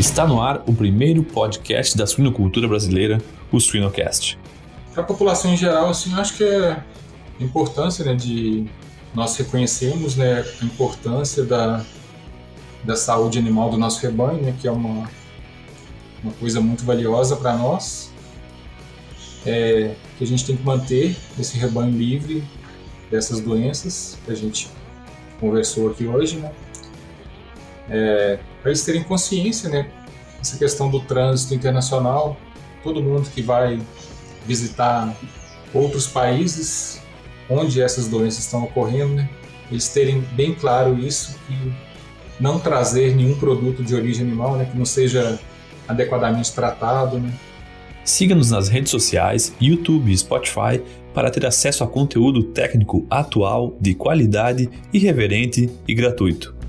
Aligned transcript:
Está 0.00 0.26
no 0.26 0.40
ar 0.40 0.62
o 0.66 0.72
primeiro 0.72 1.22
podcast 1.22 1.94
da 1.94 2.06
suinocultura 2.06 2.66
brasileira, 2.66 3.18
o 3.52 3.60
Suinocast. 3.60 4.38
A 4.96 5.02
população 5.02 5.52
em 5.52 5.58
geral, 5.58 5.90
assim, 5.90 6.14
acho 6.14 6.38
que 6.38 6.42
é 6.42 6.82
a 7.38 7.44
importância 7.44 8.02
né, 8.02 8.14
de 8.14 8.64
nós 9.14 9.36
reconhecermos 9.36 10.16
né, 10.16 10.42
a 10.62 10.64
importância 10.64 11.44
da, 11.44 11.84
da 12.82 12.96
saúde 12.96 13.38
animal 13.38 13.68
do 13.68 13.76
nosso 13.76 14.00
rebanho, 14.00 14.40
né, 14.40 14.54
que 14.58 14.66
é 14.66 14.72
uma, 14.72 15.06
uma 16.24 16.32
coisa 16.40 16.62
muito 16.62 16.82
valiosa 16.82 17.36
para 17.36 17.54
nós, 17.54 18.10
é, 19.44 19.94
que 20.16 20.24
a 20.24 20.26
gente 20.26 20.46
tem 20.46 20.56
que 20.56 20.64
manter 20.64 21.14
esse 21.38 21.58
rebanho 21.58 21.90
livre 21.90 22.42
dessas 23.10 23.38
doenças 23.38 24.16
que 24.24 24.32
a 24.32 24.34
gente 24.34 24.66
conversou 25.38 25.90
aqui 25.90 26.06
hoje, 26.06 26.36
né? 26.38 26.50
É, 27.90 28.38
para 28.60 28.70
eles 28.70 28.84
terem 28.84 29.02
consciência, 29.02 29.68
né? 29.68 29.90
Essa 30.40 30.56
questão 30.56 30.90
do 30.90 31.00
trânsito 31.00 31.54
internacional, 31.54 32.36
todo 32.82 33.02
mundo 33.02 33.28
que 33.30 33.42
vai 33.42 33.80
visitar 34.46 35.14
outros 35.74 36.06
países 36.06 37.00
onde 37.48 37.82
essas 37.82 38.08
doenças 38.08 38.44
estão 38.44 38.64
ocorrendo, 38.64 39.14
né? 39.14 39.28
Eles 39.70 39.88
terem 39.88 40.20
bem 40.32 40.54
claro 40.54 40.98
isso 40.98 41.36
e 41.48 41.72
não 42.40 42.58
trazer 42.58 43.14
nenhum 43.14 43.36
produto 43.38 43.82
de 43.82 43.94
origem 43.94 44.26
animal, 44.26 44.56
né? 44.56 44.64
Que 44.64 44.76
não 44.76 44.86
seja 44.86 45.38
adequadamente 45.86 46.52
tratado, 46.52 47.18
né? 47.18 47.32
Siga-nos 48.04 48.50
nas 48.50 48.68
redes 48.68 48.90
sociais, 48.90 49.52
YouTube 49.60 50.10
e 50.10 50.16
Spotify 50.16 50.80
para 51.12 51.30
ter 51.30 51.44
acesso 51.44 51.84
a 51.84 51.86
conteúdo 51.86 52.44
técnico 52.44 53.06
atual, 53.10 53.76
de 53.80 53.94
qualidade, 53.94 54.70
irreverente 54.92 55.68
e 55.86 55.94
gratuito. 55.94 56.59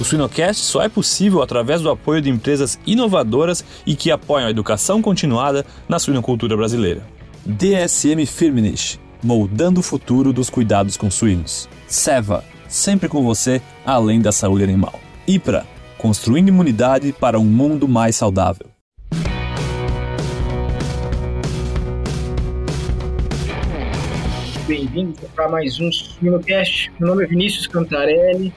O 0.00 0.02
Suinocast 0.02 0.60
só 0.64 0.82
é 0.82 0.88
possível 0.88 1.40
através 1.40 1.80
do 1.80 1.88
apoio 1.88 2.20
de 2.20 2.28
empresas 2.28 2.80
inovadoras 2.84 3.64
e 3.86 3.94
que 3.94 4.10
apoiam 4.10 4.48
a 4.48 4.50
educação 4.50 5.00
continuada 5.00 5.64
na 5.88 6.00
suinocultura 6.00 6.56
brasileira. 6.56 7.06
DSM 7.46 8.26
Firmenich, 8.26 8.98
moldando 9.22 9.78
o 9.78 9.82
futuro 9.84 10.32
dos 10.32 10.50
cuidados 10.50 10.96
com 10.96 11.08
suínos. 11.12 11.68
Seva, 11.86 12.44
sempre 12.68 13.08
com 13.08 13.22
você, 13.22 13.62
além 13.86 14.20
da 14.20 14.32
saúde 14.32 14.64
animal. 14.64 14.98
IPRA, 15.28 15.64
construindo 15.96 16.48
imunidade 16.48 17.12
para 17.12 17.38
um 17.38 17.44
mundo 17.44 17.86
mais 17.86 18.16
saudável. 18.16 18.66
Bem-vindos 24.66 25.20
para 25.36 25.48
mais 25.48 25.78
um 25.78 25.92
Suinocast. 25.92 26.90
Meu 26.98 27.10
nome 27.10 27.22
é 27.22 27.26
Vinícius 27.28 27.68
Cantarelli 27.68 28.52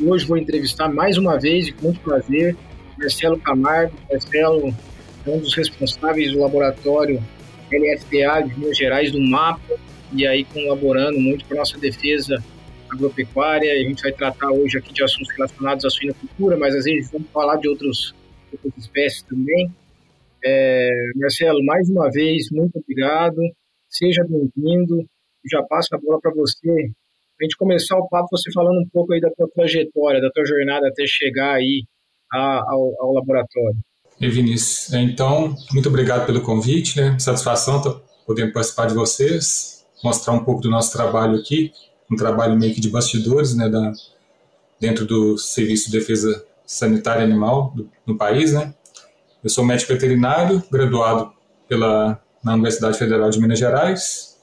Hoje 0.00 0.24
vou 0.26 0.36
entrevistar 0.36 0.88
mais 0.88 1.18
uma 1.18 1.40
vez 1.40 1.72
com 1.72 1.86
muito 1.86 2.00
prazer 2.00 2.56
Marcelo 2.96 3.36
Camargo. 3.40 3.92
Marcelo 4.08 4.72
é 5.26 5.30
um 5.30 5.40
dos 5.40 5.56
responsáveis 5.56 6.30
do 6.30 6.38
laboratório 6.38 7.20
LFTA 7.72 8.42
de 8.46 8.60
Minas 8.60 8.78
Gerais 8.78 9.10
do 9.10 9.20
MAPA 9.20 9.74
e 10.12 10.24
aí 10.24 10.44
colaborando 10.44 11.18
muito 11.18 11.44
para 11.46 11.56
nossa 11.56 11.76
defesa 11.78 12.40
agropecuária. 12.88 13.72
A 13.72 13.88
gente 13.88 14.00
vai 14.00 14.12
tratar 14.12 14.52
hoje 14.52 14.78
aqui 14.78 14.92
de 14.92 15.02
assuntos 15.02 15.32
relacionados 15.32 15.84
à 15.84 15.90
suinocultura, 15.90 16.56
mas 16.56 16.76
às 16.76 16.84
vezes 16.84 17.10
vamos 17.10 17.28
falar 17.30 17.56
de 17.56 17.68
outros, 17.68 18.14
outras 18.52 18.76
espécies 18.76 19.22
também. 19.22 19.68
É, 20.44 20.90
Marcelo, 21.16 21.64
mais 21.64 21.90
uma 21.90 22.08
vez, 22.08 22.52
muito 22.52 22.78
obrigado. 22.78 23.40
Seja 23.88 24.24
bem-vindo. 24.24 25.04
Já 25.50 25.60
passo 25.64 25.88
a 25.92 25.98
bola 25.98 26.20
para 26.20 26.32
você 26.32 26.92
a 27.40 27.44
gente 27.44 27.56
começar 27.56 27.96
o 27.96 28.08
papo 28.08 28.28
você 28.30 28.50
falando 28.52 28.78
um 28.78 28.88
pouco 28.92 29.12
aí 29.12 29.20
da 29.20 29.30
tua 29.30 29.48
trajetória, 29.54 30.20
da 30.20 30.30
tua 30.30 30.44
jornada 30.44 30.88
até 30.88 31.04
chegar 31.06 31.54
aí 31.54 31.84
ao, 32.30 32.92
ao, 33.00 33.12
laboratório. 33.12 33.76
E 34.20 34.28
Vinícius, 34.28 34.92
é, 34.92 35.00
então, 35.00 35.54
muito 35.72 35.88
obrigado 35.88 36.26
pelo 36.26 36.42
convite, 36.42 37.00
né? 37.00 37.16
Satisfação 37.18 37.78
estar 37.78 37.94
podendo 38.26 38.52
participar 38.52 38.86
de 38.86 38.94
vocês, 38.94 39.86
mostrar 40.02 40.34
um 40.34 40.44
pouco 40.44 40.60
do 40.60 40.68
nosso 40.68 40.92
trabalho 40.92 41.38
aqui, 41.38 41.72
um 42.10 42.16
trabalho 42.16 42.58
meio 42.58 42.74
que 42.74 42.80
de 42.80 42.90
bastidores, 42.90 43.54
né, 43.54 43.68
da, 43.68 43.92
dentro 44.80 45.06
do 45.06 45.38
Serviço 45.38 45.90
de 45.90 45.98
Defesa 45.98 46.44
Sanitária 46.66 47.22
Animal 47.22 47.72
do, 47.74 47.88
no 48.06 48.16
país, 48.16 48.52
né? 48.52 48.74
Eu 49.42 49.48
sou 49.48 49.64
médico 49.64 49.92
veterinário, 49.92 50.62
graduado 50.70 51.32
pela, 51.68 52.20
na 52.42 52.54
Universidade 52.54 52.98
Federal 52.98 53.30
de 53.30 53.40
Minas 53.40 53.58
Gerais, 53.58 54.37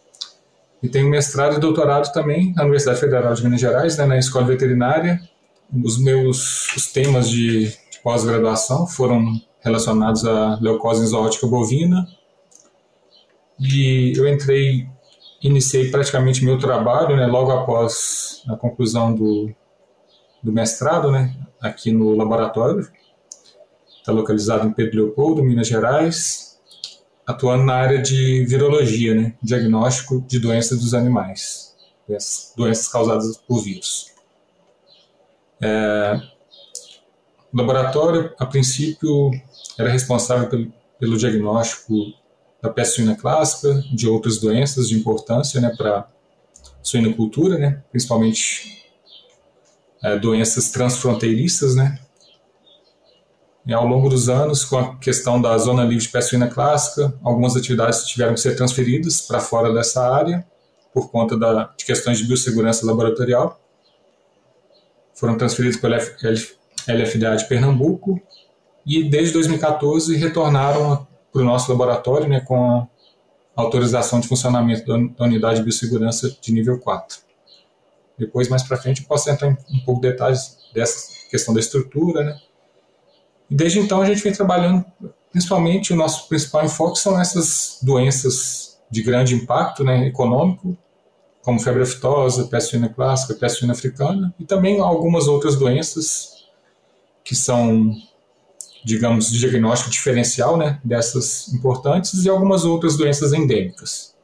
e 0.85 0.90
tenho 0.90 1.09
mestrado 1.09 1.56
e 1.56 1.59
doutorado 1.59 2.13
também 2.13 2.53
na 2.53 2.62
Universidade 2.62 3.00
Federal 3.00 3.34
de 3.34 3.44
Minas 3.44 3.59
Gerais, 3.59 3.97
né, 3.97 4.06
na 4.06 4.19
Escola 4.19 4.46
Veterinária. 4.46 5.19
Os 5.84 5.97
meus 5.97 6.75
os 6.75 6.91
temas 6.91 7.28
de, 7.28 7.69
de 7.69 8.00
pós-graduação 8.03 8.85
foram 8.85 9.34
relacionados 9.62 10.23
à 10.25 10.59
leucose 10.62 11.03
exótica 11.03 11.47
bovina. 11.47 12.06
E 13.59 14.13
eu 14.16 14.28
entrei, 14.28 14.88
iniciei 15.41 15.90
praticamente 15.90 16.46
meu 16.46 16.59
trabalho, 16.59 17.16
né, 17.16 17.25
logo 17.25 17.52
após 17.52 18.44
a 18.47 18.56
conclusão 18.56 19.16
do, 19.16 19.52
do 20.44 20.53
mestrado, 20.53 21.09
né, 21.09 21.35
aqui 21.59 21.91
no 21.91 22.16
laboratório. 22.16 22.88
Está 23.97 24.12
localizado 24.12 24.67
em 24.67 24.72
Pedro 24.72 25.03
Leopoldo, 25.03 25.44
Minas 25.44 25.67
Gerais 25.67 26.45
atuando 27.28 27.63
na 27.63 27.74
área 27.74 28.02
de 28.02 28.46
virologia, 28.46 29.16
né? 29.16 29.34
diagnóstico 29.41 30.22
de 30.28 30.40
doenças 30.40 30.80
dos 30.80 30.94
animais, 30.94 31.75
doenças 32.56 32.88
causadas 32.88 33.38
por 33.38 33.63
vírus. 33.63 34.13
É, 35.62 36.22
o 37.52 37.58
laboratório, 37.58 38.34
a 38.38 38.46
princípio, 38.46 39.31
era 39.78 39.90
responsável 39.90 40.50
pelo, 40.50 40.72
pelo 41.00 41.18
diagnóstico 41.18 42.14
da 42.62 42.69
peste 42.69 42.96
suína 42.96 43.16
clássica, 43.16 43.74
de 43.94 44.08
outras 44.08 44.40
doenças 44.40 44.90
de 44.90 44.96
importância 44.96 45.59
né, 45.62 45.74
para 45.75 46.08
suinocultura, 46.81 47.58
né, 47.58 47.84
principalmente 47.91 48.84
é, 50.03 50.18
doenças 50.19 50.69
transfronteiriças, 50.69 51.75
né, 51.75 52.00
e 53.66 53.74
ao 53.74 53.86
longo 53.86 54.08
dos 54.09 54.30
anos, 54.30 54.64
com 54.64 54.78
a 54.78 54.96
questão 54.98 55.42
da 55.42 55.58
zona 55.58 55.84
livre 55.84 56.03
de 56.03 56.09
peste 56.09 56.30
suína 56.30 56.48
clássica, 56.48 57.14
algumas 57.24 57.56
atividades 57.56 58.06
tiveram 58.06 58.36
que 58.36 58.40
ser 58.40 58.56
transferidas 58.56 59.22
para 59.22 59.40
fora 59.40 59.74
dessa 59.74 60.08
área 60.08 60.46
por 60.94 61.09
conta 61.09 61.36
da, 61.38 61.74
de 61.76 61.84
questões 61.84 62.20
de 62.20 62.26
biossegurança 62.26 62.86
laboratorial. 62.86 63.59
Foram 65.16 65.36
transferidas 65.38 65.78
pela 65.78 65.98
LFDA 65.98 67.36
de 67.36 67.48
Pernambuco 67.48 68.22
e 68.86 69.09
desde 69.09 69.34
2014 69.34 70.16
retornaram 70.16 71.08
para 71.34 71.42
o 71.42 71.46
nosso 71.46 71.72
laboratório 71.72 72.30
né, 72.30 72.40
com 72.42 72.64
a 72.64 72.88
autorização 73.56 74.20
de 74.20 74.28
funcionamento 74.28 74.86
da 74.86 75.26
unidade 75.26 75.58
de 75.58 75.64
biossegurança 75.64 76.30
de 76.40 76.53
nível 76.53 76.80
4. 76.80 77.18
Depois, 78.18 78.47
mais 78.47 78.64
para 78.64 78.78
frente, 78.78 79.02
eu 79.02 79.08
posso 79.08 79.30
entrar 79.30 79.50
em 79.50 79.58
um 79.76 79.84
pouco 79.84 80.02
de 80.02 80.09
detalhes 80.09 80.58
dessa 80.74 81.09
questão 81.30 81.53
da 81.53 81.59
estrutura, 81.59 82.24
né, 82.24 82.40
e 83.50 83.56
desde 83.56 83.80
então 83.80 84.02
a 84.02 84.06
gente 84.06 84.24
vem 84.24 84.34
trabalhando, 84.34 84.84
principalmente 85.32 85.94
o 85.94 85.96
nosso 85.96 86.28
principal 86.28 86.66
enfoque 86.66 87.00
são 87.00 87.20
essas 87.20 87.80
doenças 87.82 88.80
de 88.90 89.04
grande 89.04 89.36
impacto 89.36 89.84
né, 89.84 90.08
econômico, 90.08 90.78
como 91.42 91.60
febre 91.60 91.84
aftosa, 91.84 92.46
peste 92.46 92.72
suína 92.72 92.90
clássica, 92.90 93.36
peste 93.36 93.60
suína 93.60 93.74
africana, 93.74 94.34
e 94.40 94.46
também 94.46 94.80
algumas 94.80 95.28
outras 95.28 95.56
doenças 95.56 96.46
que 97.24 97.36
são, 97.36 97.92
digamos, 98.84 99.32
de 99.32 99.40
diagnóstico 99.40 99.92
diferencial 99.92 100.58
né, 100.58 100.80
dessas 100.84 101.54
importantes 101.54 102.26
e 102.26 102.30
algumas 102.30 102.66
outras 102.66 102.98
doenças 102.98 103.32
endêmicas. 103.32 104.15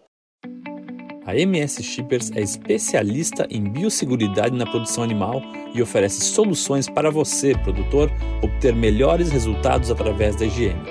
A 1.32 1.34
MS 1.34 1.82
Shippers 1.82 2.30
é 2.36 2.42
especialista 2.42 3.48
em 3.50 3.64
biosseguridade 3.64 4.54
na 4.54 4.66
produção 4.66 5.02
animal 5.02 5.42
e 5.74 5.82
oferece 5.82 6.26
soluções 6.26 6.90
para 6.90 7.10
você, 7.10 7.58
produtor, 7.60 8.12
obter 8.44 8.76
melhores 8.76 9.32
resultados 9.32 9.90
através 9.90 10.36
da 10.36 10.46
higiene. 10.46 10.82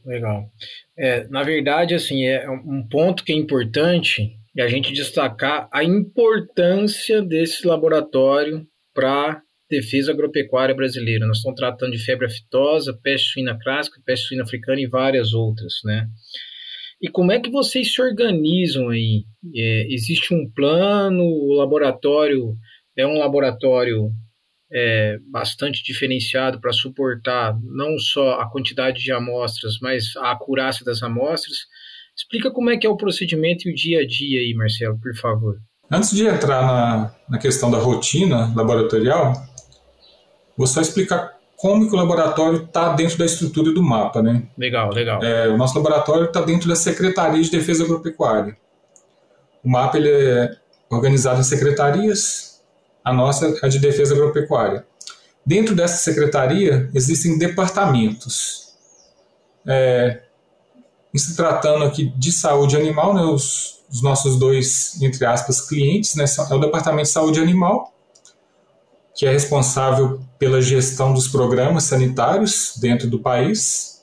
Legal. 0.05 0.51
É, 0.99 1.29
na 1.29 1.45
verdade, 1.45 1.95
assim, 1.95 2.27
é 2.27 2.51
um 2.51 2.85
ponto 2.91 3.23
que 3.23 3.31
é 3.31 3.37
importante 3.37 4.42
e 4.55 4.61
a 4.61 4.69
gente 4.69 4.93
destacar 4.93 5.69
a 5.73 5.83
importância 5.83 7.23
desse 7.23 7.67
laboratório 7.67 8.67
para 8.95 9.43
defesa 9.71 10.13
agropecuária 10.13 10.75
brasileira. 10.75 11.27
Nós 11.27 11.39
estamos 11.39 11.59
tratando 11.59 11.93
de 11.93 12.05
febre 12.05 12.27
aftosa, 12.27 12.99
peste 13.03 13.33
suína 13.33 13.59
clássica, 13.59 14.01
peste 14.05 14.29
suína 14.29 14.43
africana 14.45 14.81
e 14.81 14.87
várias 14.87 15.33
outras, 15.33 15.81
né? 15.85 16.07
E 17.01 17.09
como 17.09 17.33
é 17.33 17.41
que 17.41 17.51
vocês 17.51 17.93
se 17.93 18.01
organizam 18.01 18.91
aí? 18.91 19.25
É, 19.57 19.87
existe 19.93 20.33
um 20.33 20.49
plano? 20.49 21.25
O 21.25 21.55
laboratório 21.55 22.55
é 22.97 23.07
um 23.07 23.19
laboratório 23.19 24.13
é, 24.71 25.19
bastante 25.31 25.83
diferenciado 25.83 26.61
para 26.61 26.73
suportar 26.73 27.59
não 27.63 27.99
só 27.99 28.41
a 28.41 28.51
quantidade 28.51 29.03
de 29.03 29.11
amostras, 29.11 29.79
mas 29.81 30.17
a 30.17 30.33
acurácia 30.33 30.85
das 30.85 31.03
amostras. 31.03 31.67
Explica 32.17 32.51
como 32.51 32.71
é 32.71 32.77
que 32.77 32.87
é 32.87 32.91
o 32.91 32.97
procedimento 32.97 33.69
e 33.69 33.73
o 33.73 33.75
dia 33.75 34.01
a 34.01 34.07
dia 34.07 34.41
aí, 34.41 34.55
Marcelo, 34.55 34.99
por 35.01 35.15
favor. 35.17 35.57
Antes 35.91 36.11
de 36.11 36.27
entrar 36.27 36.63
na, 36.63 37.15
na 37.29 37.39
questão 37.39 37.71
da 37.71 37.79
rotina 37.79 38.53
laboratorial, 38.55 39.35
vou 40.57 40.67
só 40.67 40.81
explicar 40.81 41.39
como 41.57 41.89
que 41.89 41.95
o 41.95 41.99
laboratório 41.99 42.65
está 42.65 42.93
dentro 42.95 43.19
da 43.19 43.25
estrutura 43.25 43.73
do 43.73 43.83
mapa, 43.83 44.21
né? 44.21 44.43
Legal, 44.59 44.93
legal. 44.93 45.23
É, 45.23 45.49
o 45.49 45.57
nosso 45.57 45.77
laboratório 45.77 46.25
está 46.25 46.41
dentro 46.41 46.69
da 46.69 46.75
Secretaria 46.75 47.41
de 47.41 47.51
Defesa 47.51 47.85
Agropecuária. 47.85 48.57
O 49.63 49.71
mapa 49.71 49.97
ele 49.97 50.11
é 50.11 50.57
organizado 50.91 51.41
em 51.41 51.45
secretarias, 51.45 52.61
a 53.05 53.13
nossa 53.13 53.47
é 53.47 53.59
a 53.63 53.69
de 53.69 53.79
Defesa 53.79 54.15
Agropecuária. 54.15 54.85
Dentro 55.45 55.75
dessa 55.75 55.99
secretaria 55.99 56.91
existem 56.95 57.39
departamentos. 57.39 58.75
É, 59.67 60.23
em 61.13 61.19
se 61.19 61.37
tratando 61.37 61.85
aqui 61.85 62.13
de 62.17 62.33
saúde 62.33 62.77
animal, 62.77 63.15
né, 63.15 63.23
os, 63.23 63.85
os 63.91 64.03
nossos 64.03 64.39
dois, 64.39 65.01
entre 65.03 65.25
aspas, 65.27 65.61
clientes, 65.61 66.15
né, 66.15 66.25
é 66.51 66.55
o 66.55 66.59
Departamento 66.59 67.09
de 67.09 67.13
Saúde 67.13 67.41
Animal, 67.41 67.93
que 69.15 69.27
é 69.27 69.31
responsável 69.31 70.21
pela 70.39 70.63
gestão 70.63 71.13
dos 71.13 71.29
programas 71.29 71.85
sanitários 71.85 72.75
dentro 72.81 73.09
do 73.09 73.19
país, 73.19 74.03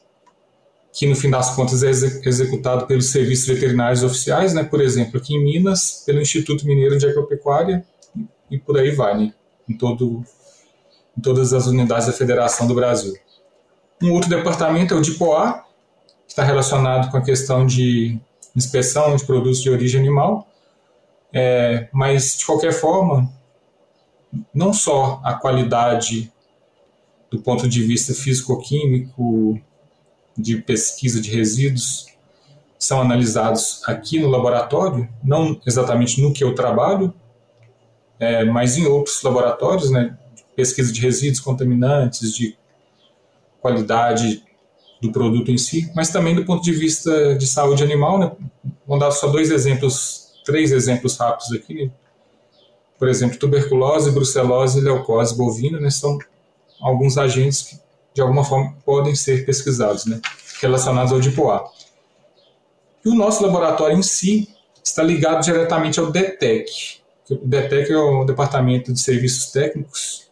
que 0.93 1.07
no 1.07 1.15
fim 1.15 1.29
das 1.29 1.55
contas 1.55 1.81
é 1.81 1.89
executado 1.89 2.85
pelos 2.85 3.11
serviços 3.11 3.47
veterinários 3.47 4.03
oficiais, 4.03 4.53
né, 4.53 4.63
por 4.63 4.81
exemplo, 4.81 5.19
aqui 5.19 5.33
em 5.33 5.43
Minas, 5.43 6.03
pelo 6.05 6.21
Instituto 6.21 6.65
Mineiro 6.65 6.97
de 6.97 7.07
Agropecuária 7.07 7.83
e 8.51 8.59
por 8.59 8.77
aí 8.77 8.91
vai, 8.91 9.17
né, 9.17 9.33
em, 9.67 9.75
todo, 9.75 10.23
em 11.17 11.21
todas 11.21 11.53
as 11.53 11.65
unidades 11.65 12.05
da 12.05 12.13
Federação 12.13 12.67
do 12.67 12.75
Brasil. 12.75 13.15
Um 14.01 14.13
outro 14.13 14.29
departamento 14.29 14.93
é 14.93 14.97
o 14.97 15.01
DIPOA, 15.01 15.63
está 16.29 16.43
relacionado 16.43 17.09
com 17.11 17.17
a 17.17 17.21
questão 17.21 17.65
de 17.65 18.19
inspeção 18.55 19.15
de 19.15 19.25
produtos 19.25 19.61
de 19.61 19.69
origem 19.69 19.99
animal, 19.99 20.47
é, 21.33 21.89
mas 21.91 22.37
de 22.37 22.45
qualquer 22.45 22.71
forma, 22.71 23.29
não 24.53 24.71
só 24.71 25.19
a 25.23 25.33
qualidade 25.33 26.31
do 27.29 27.39
ponto 27.41 27.67
de 27.67 27.83
vista 27.83 28.13
físico-químico, 28.13 29.59
de 30.37 30.57
pesquisa 30.57 31.19
de 31.19 31.29
resíduos, 31.29 32.07
são 32.77 33.01
analisados 33.01 33.81
aqui 33.85 34.19
no 34.19 34.29
laboratório, 34.29 35.09
não 35.21 35.59
exatamente 35.65 36.21
no 36.21 36.31
que 36.31 36.43
eu 36.43 36.55
trabalho, 36.55 37.13
é, 38.19 38.45
mas 38.45 38.77
em 38.77 38.85
outros 38.85 39.21
laboratórios, 39.21 39.91
né, 39.91 40.17
pesquisa 40.55 40.91
de 40.91 41.01
resíduos 41.01 41.39
contaminantes, 41.39 42.33
de 42.33 42.57
qualidade 43.61 44.43
do 45.01 45.11
produto 45.11 45.49
em 45.49 45.57
si, 45.57 45.91
mas 45.95 46.09
também 46.09 46.35
do 46.35 46.45
ponto 46.45 46.63
de 46.63 46.71
vista 46.71 47.35
de 47.35 47.47
saúde 47.47 47.83
animal. 47.83 48.19
Né, 48.19 48.31
vou 48.85 48.99
dar 48.99 49.11
só 49.11 49.27
dois 49.27 49.51
exemplos, 49.51 50.33
três 50.45 50.71
exemplos 50.71 51.17
rápidos 51.17 51.51
aqui. 51.53 51.91
Por 52.97 53.07
exemplo, 53.07 53.37
tuberculose, 53.37 54.11
brucelose 54.11 54.81
leucose 54.81 55.37
bovina 55.37 55.79
né, 55.79 55.89
são 55.89 56.17
alguns 56.81 57.17
agentes 57.17 57.61
que, 57.63 57.79
de 58.13 58.21
alguma 58.21 58.43
forma, 58.43 58.75
podem 58.85 59.15
ser 59.15 59.45
pesquisados, 59.45 60.05
né, 60.05 60.19
relacionados 60.61 61.13
ao 61.13 61.19
DIPOA. 61.19 61.63
E 63.05 63.09
o 63.09 63.15
nosso 63.15 63.41
laboratório 63.41 63.97
em 63.97 64.03
si 64.03 64.49
está 64.83 65.01
ligado 65.01 65.43
diretamente 65.43 65.99
ao 65.99 66.11
DETEC. 66.11 66.99
O 67.29 67.47
DETEC 67.47 67.91
é 67.91 67.97
o 67.97 68.25
Departamento 68.25 68.91
de 68.91 68.99
Serviços 68.99 69.51
Técnicos, 69.51 70.29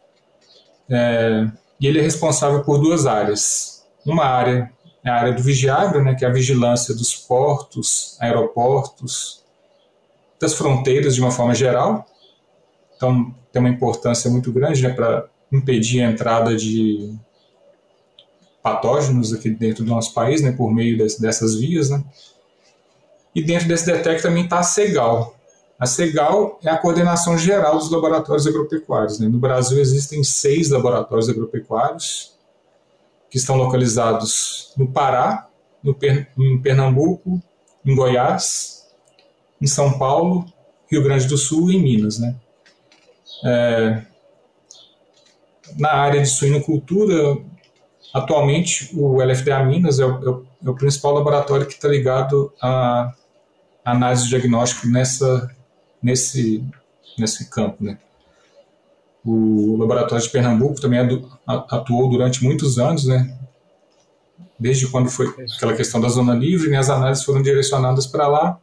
é, 0.89 1.47
e 1.79 1.87
ele 1.87 1.99
é 1.99 2.01
responsável 2.01 2.63
por 2.63 2.79
duas 2.79 3.05
áreas. 3.05 3.76
Uma 4.07 4.25
área 4.25 4.71
a 5.09 5.13
área 5.13 5.33
do 5.33 5.41
vigiagro, 5.41 6.03
né, 6.03 6.15
que 6.15 6.25
é 6.25 6.27
a 6.27 6.31
vigilância 6.31 6.93
dos 6.93 7.15
portos, 7.15 8.17
aeroportos, 8.19 9.43
das 10.39 10.53
fronteiras 10.53 11.15
de 11.15 11.21
uma 11.21 11.31
forma 11.31 11.55
geral, 11.55 12.05
então, 12.95 13.33
tem 13.51 13.59
uma 13.59 13.69
importância 13.69 14.29
muito 14.29 14.51
grande 14.51 14.81
né, 14.81 14.89
para 14.89 15.27
impedir 15.51 16.01
a 16.01 16.11
entrada 16.11 16.55
de 16.55 17.15
patógenos 18.61 19.31
aqui 19.31 19.49
dentro 19.49 19.83
do 19.85 19.89
nosso 19.89 20.13
país, 20.13 20.41
né, 20.41 20.51
por 20.51 20.73
meio 20.73 20.97
desse, 20.97 21.21
dessas 21.21 21.55
vias. 21.55 21.89
Né. 21.89 22.03
E 23.33 23.41
dentro 23.41 23.67
desse 23.67 23.85
DETEC 23.85 24.21
também 24.21 24.43
está 24.43 24.59
a 24.59 24.63
CEGAL. 24.63 25.35
A 25.79 25.85
CEGAL 25.85 26.59
é 26.63 26.71
a 26.71 26.77
coordenação 26.77 27.37
geral 27.37 27.77
dos 27.77 27.91
laboratórios 27.91 28.47
agropecuários. 28.47 29.19
Né. 29.19 29.27
No 29.27 29.37
Brasil 29.37 29.79
existem 29.79 30.23
seis 30.23 30.71
laboratórios 30.71 31.29
agropecuários 31.29 32.35
que 33.29 33.37
estão 33.37 33.55
localizados 33.55 34.73
no 34.77 34.87
Pará, 34.87 35.47
no 35.83 35.97
em 36.37 36.61
Pernambuco, 36.61 37.41
em 37.85 37.95
Goiás, 37.95 38.87
em 39.61 39.67
São 39.67 39.97
Paulo, 39.97 40.45
Rio 40.89 41.03
Grande 41.03 41.27
do 41.27 41.37
Sul 41.37 41.71
e 41.71 41.75
em 41.75 41.81
Minas. 41.81 42.19
Né. 42.19 42.35
É, 43.45 44.01
na 45.77 45.91
área 45.91 46.21
de 46.21 46.27
suinocultura, 46.27 47.37
atualmente 48.13 48.89
o 48.93 49.21
LFDA 49.21 49.63
Minas 49.63 49.99
é 49.99 50.05
o, 50.05 50.23
é 50.23 50.29
o, 50.29 50.45
é 50.65 50.69
o 50.69 50.75
principal 50.75 51.13
laboratório 51.13 51.65
que 51.65 51.73
está 51.73 51.87
ligado 51.87 52.51
à 52.61 53.13
análise 53.83 54.23
de 54.23 54.29
diagnóstico 54.29 54.87
nessa, 54.87 55.49
nesse, 56.01 56.63
nesse 57.17 57.49
campo. 57.49 57.83
Né? 57.83 57.97
O 59.27 59.75
laboratório 59.77 60.23
de 60.23 60.31
Pernambuco 60.31 60.79
também 60.79 60.99
atuou 61.45 62.09
durante 62.09 62.43
muitos 62.43 62.79
anos, 62.79 63.05
né? 63.05 63.37
desde 64.59 64.87
quando 64.87 65.09
foi 65.09 65.27
aquela 65.55 65.75
questão 65.75 65.99
da 66.01 66.07
zona 66.07 66.33
livre, 66.33 66.69
né? 66.69 66.77
as 66.77 66.89
análises 66.89 67.23
foram 67.23 67.41
direcionadas 67.41 68.07
para 68.07 68.27
lá, 68.27 68.59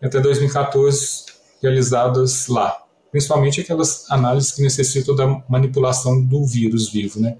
até 0.00 0.20
2014 0.20 1.24
realizadas 1.60 2.46
lá 2.48 2.86
principalmente 3.16 3.62
aquelas 3.62 4.10
análises 4.10 4.52
que 4.52 4.60
necessitam 4.60 5.14
da 5.14 5.42
manipulação 5.48 6.22
do 6.22 6.44
vírus 6.44 6.90
vivo, 6.90 7.18
né? 7.18 7.38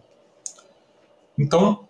Então, 1.39 1.87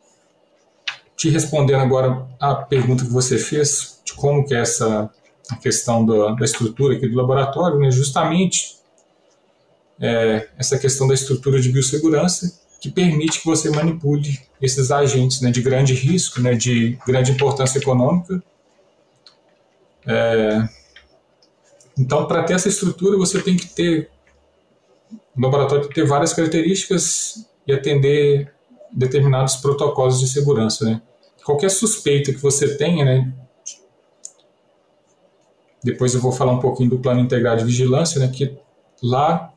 te 1.16 1.30
respondendo 1.30 1.80
agora 1.80 2.26
a 2.40 2.54
pergunta 2.56 3.04
que 3.04 3.12
você 3.12 3.38
fez 3.38 4.00
de 4.04 4.12
como 4.14 4.44
que 4.44 4.54
é 4.54 4.60
essa 4.60 5.08
a 5.48 5.56
questão 5.56 6.04
da, 6.04 6.32
da 6.32 6.44
estrutura 6.44 6.96
aqui 6.96 7.06
do 7.06 7.16
laboratório, 7.16 7.78
né? 7.78 7.88
Justamente 7.92 8.75
é, 10.00 10.48
essa 10.58 10.78
questão 10.78 11.06
da 11.06 11.14
estrutura 11.14 11.60
de 11.60 11.70
biossegurança 11.70 12.60
que 12.80 12.90
permite 12.90 13.40
que 13.40 13.46
você 13.46 13.70
manipule 13.70 14.38
esses 14.60 14.90
agentes 14.90 15.40
né, 15.40 15.50
de 15.50 15.62
grande 15.62 15.94
risco, 15.94 16.40
né, 16.40 16.54
de 16.54 16.98
grande 17.06 17.32
importância 17.32 17.78
econômica, 17.78 18.42
é, 20.06 20.68
então, 21.98 22.26
para 22.26 22.44
ter 22.44 22.54
essa 22.54 22.68
estrutura, 22.68 23.16
você 23.16 23.40
tem 23.40 23.56
que 23.56 23.66
ter 23.66 24.10
o 25.36 25.40
laboratório 25.40 25.82
tem 25.82 25.88
que 25.90 26.00
ter 26.00 26.06
várias 26.06 26.32
características 26.32 27.46
e 27.66 27.72
atender 27.72 28.52
determinados 28.92 29.56
protocolos 29.56 30.18
de 30.18 30.28
segurança, 30.28 30.84
né? 30.84 31.02
Qualquer 31.44 31.70
suspeita 31.70 32.32
que 32.32 32.40
você 32.40 32.76
tenha, 32.76 33.04
né? 33.04 33.32
Depois 35.84 36.14
eu 36.14 36.20
vou 36.20 36.32
falar 36.32 36.52
um 36.52 36.58
pouquinho 36.58 36.90
do 36.90 36.98
plano 36.98 37.20
integrado 37.20 37.60
de 37.60 37.66
vigilância, 37.66 38.18
né? 38.18 38.28
Que 38.28 38.56
lá 39.02 39.52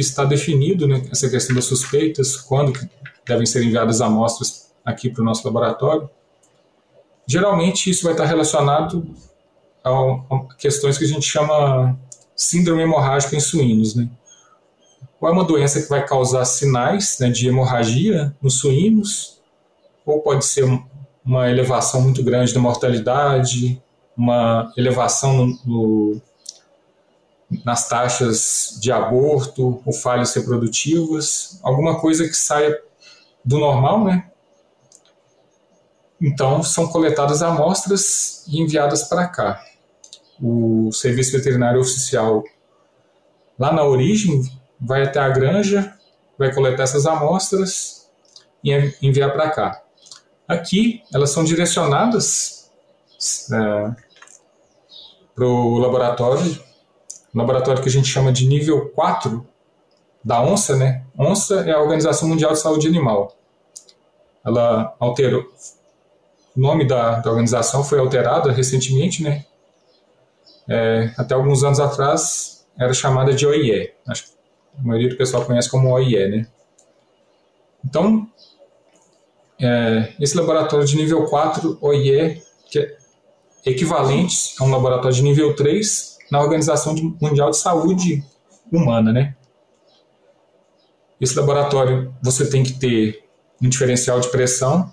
está 0.00 0.24
definido, 0.24 0.86
né? 0.86 1.02
Essa 1.10 1.28
questão 1.28 1.54
das 1.54 1.64
suspeitas, 1.64 2.36
quando 2.36 2.72
devem 3.26 3.46
ser 3.46 3.62
enviadas 3.62 4.00
amostras 4.00 4.72
aqui 4.84 5.10
para 5.10 5.22
o 5.22 5.24
nosso 5.24 5.46
laboratório. 5.46 6.08
Geralmente 7.26 7.90
isso 7.90 8.04
vai 8.04 8.12
estar 8.12 8.24
relacionado 8.24 9.06
a, 9.84 9.90
questões 10.58 10.96
que 10.96 11.04
a 11.04 11.08
gente 11.08 11.26
chama 11.26 11.98
síndrome 12.34 12.82
hemorrágica 12.82 13.36
em 13.36 13.40
suínos, 13.40 13.94
né? 13.94 14.08
Ou 15.20 15.28
é 15.28 15.32
uma 15.32 15.44
doença 15.44 15.82
que 15.82 15.88
vai 15.88 16.06
causar 16.06 16.44
sinais 16.44 17.18
né, 17.18 17.28
de 17.28 17.48
hemorragia 17.48 18.34
nos 18.40 18.58
suínos, 18.58 19.40
ou 20.06 20.20
pode 20.20 20.44
ser 20.44 20.64
uma 21.24 21.50
elevação 21.50 22.00
muito 22.00 22.22
grande 22.22 22.54
da 22.54 22.60
mortalidade, 22.60 23.82
uma 24.16 24.72
elevação 24.76 25.58
no, 25.66 26.22
nas 27.64 27.88
taxas 27.88 28.78
de 28.80 28.92
aborto 28.92 29.82
ou 29.84 29.92
falhas 29.92 30.34
reprodutivas, 30.34 31.58
alguma 31.62 31.98
coisa 32.00 32.26
que 32.26 32.34
saia 32.34 32.78
do 33.44 33.58
normal, 33.58 34.04
né? 34.04 34.30
Então, 36.20 36.62
são 36.62 36.88
coletadas 36.88 37.42
amostras 37.42 38.44
e 38.48 38.60
enviadas 38.60 39.04
para 39.04 39.26
cá 39.28 39.62
o 40.40 40.90
serviço 40.92 41.32
veterinário 41.32 41.80
oficial 41.80 42.44
lá 43.58 43.72
na 43.72 43.84
origem 43.84 44.42
vai 44.80 45.02
até 45.02 45.18
a 45.18 45.28
granja, 45.28 45.94
vai 46.38 46.54
coletar 46.54 46.84
essas 46.84 47.06
amostras 47.06 48.08
e 48.62 48.72
enviar 49.02 49.32
para 49.32 49.50
cá. 49.50 49.82
Aqui, 50.46 51.02
elas 51.12 51.30
são 51.30 51.44
direcionadas 51.44 52.70
é, 53.52 53.90
para 55.34 55.44
o 55.44 55.78
laboratório, 55.78 56.62
laboratório 57.38 57.82
que 57.82 57.88
a 57.88 57.92
gente 57.92 58.08
chama 58.08 58.32
de 58.32 58.46
nível 58.46 58.90
4, 58.90 59.46
da 60.24 60.42
ONSA, 60.42 60.76
né? 60.76 61.04
ONSA 61.16 61.60
é 61.60 61.72
a 61.72 61.80
Organização 61.80 62.28
Mundial 62.28 62.52
de 62.52 62.58
Saúde 62.58 62.86
Animal. 62.86 63.34
Ela 64.44 64.94
alterou, 64.98 65.42
o 66.56 66.60
nome 66.60 66.86
da, 66.86 67.20
da 67.20 67.30
organização 67.30 67.84
foi 67.84 67.98
alterado 67.98 68.50
recentemente, 68.50 69.22
né? 69.22 69.44
É, 70.68 71.12
até 71.16 71.34
alguns 71.34 71.64
anos 71.64 71.80
atrás 71.80 72.66
era 72.78 72.92
chamada 72.92 73.32
de 73.32 73.46
OIE. 73.46 73.92
Acho 74.06 74.24
que 74.24 74.30
a 74.78 74.82
maioria 74.82 75.08
do 75.08 75.16
pessoal 75.16 75.44
conhece 75.44 75.70
como 75.70 75.90
OIE, 75.90 76.28
né? 76.28 76.46
Então, 77.84 78.28
é, 79.60 80.12
esse 80.20 80.36
laboratório 80.36 80.86
de 80.86 80.96
nível 80.96 81.24
4 81.24 81.78
OIE, 81.80 82.42
que 82.70 82.78
é 82.78 82.98
equivalente 83.64 84.54
a 84.60 84.64
um 84.64 84.70
laboratório 84.70 85.16
de 85.16 85.22
nível 85.22 85.54
3 85.54 86.17
na 86.30 86.40
Organização 86.40 86.94
Mundial 87.20 87.50
de 87.50 87.58
Saúde 87.58 88.24
Humana, 88.72 89.12
né? 89.12 89.34
Esse 91.20 91.36
laboratório 91.38 92.14
você 92.22 92.48
tem 92.48 92.62
que 92.62 92.74
ter 92.74 93.24
um 93.62 93.68
diferencial 93.68 94.20
de 94.20 94.28
pressão. 94.28 94.92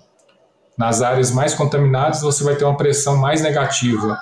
Nas 0.76 1.00
áreas 1.00 1.30
mais 1.30 1.54
contaminadas 1.54 2.22
você 2.22 2.42
vai 2.42 2.56
ter 2.56 2.64
uma 2.64 2.76
pressão 2.76 3.16
mais 3.16 3.40
negativa. 3.42 4.18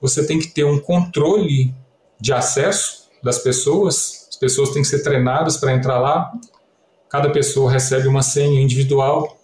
Você 0.00 0.26
tem 0.26 0.38
que 0.38 0.48
ter 0.48 0.64
um 0.64 0.78
controle 0.78 1.74
de 2.20 2.32
acesso 2.32 3.08
das 3.22 3.38
pessoas. 3.38 4.28
As 4.30 4.36
pessoas 4.36 4.70
têm 4.70 4.82
que 4.82 4.88
ser 4.88 5.02
treinadas 5.02 5.56
para 5.56 5.72
entrar 5.72 5.98
lá. 5.98 6.32
Cada 7.08 7.30
pessoa 7.30 7.70
recebe 7.70 8.06
uma 8.06 8.22
senha 8.22 8.60
individual. 8.60 9.38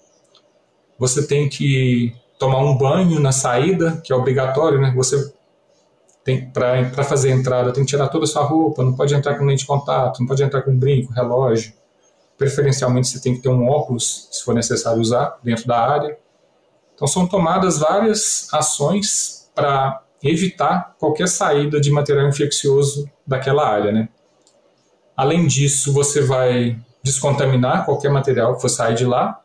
Você 0.99 1.27
tem 1.27 1.49
que 1.49 2.15
tomar 2.39 2.59
um 2.59 2.77
banho 2.77 3.19
na 3.21 3.33
saída, 3.33 4.01
que 4.05 4.13
é 4.13 4.17
obrigatório, 4.17 4.81
né? 4.81 4.93
Você 4.97 5.34
tem 6.25 6.51
para 6.51 7.05
fazer 7.05 7.33
a 7.33 7.37
entrada 7.37 7.73
tem 7.73 7.85
que 7.85 7.91
tirar 7.91 8.09
toda 8.09 8.25
a 8.25 8.27
sua 8.27 8.43
roupa, 8.43 8.83
não 8.83 8.95
pode 8.95 9.15
entrar 9.15 9.37
com 9.37 9.45
lente 9.45 9.61
de 9.61 9.67
contato, 9.67 10.21
não 10.21 10.27
pode 10.27 10.43
entrar 10.43 10.63
com 10.63 10.75
brinco, 10.77 11.13
relógio. 11.13 11.75
Preferencialmente 12.39 13.09
você 13.09 13.21
tem 13.21 13.35
que 13.35 13.43
ter 13.43 13.51
um 13.51 13.69
óculos, 13.69 14.29
se 14.33 14.43
for 14.43 14.55
necessário 14.55 15.01
usar, 15.01 15.39
dentro 15.43 15.67
da 15.67 15.79
área. 15.79 16.19
Então 16.95 17.07
são 17.07 17.27
tomadas 17.27 17.79
várias 17.79 18.49
ações 18.53 19.51
para 19.55 20.03
evitar 20.23 20.95
qualquer 20.99 21.29
saída 21.29 21.79
de 21.79 21.91
material 21.91 22.27
infeccioso 22.27 23.09
daquela 23.27 23.69
área, 23.69 23.93
né? 23.93 24.09
Além 25.15 25.47
disso, 25.47 25.93
você 25.93 26.23
vai 26.23 26.79
descontaminar 27.03 27.85
qualquer 27.85 28.11
material 28.11 28.55
que 28.55 28.63
for 28.63 28.69
sair 28.69 28.95
de 28.95 29.05
lá. 29.05 29.41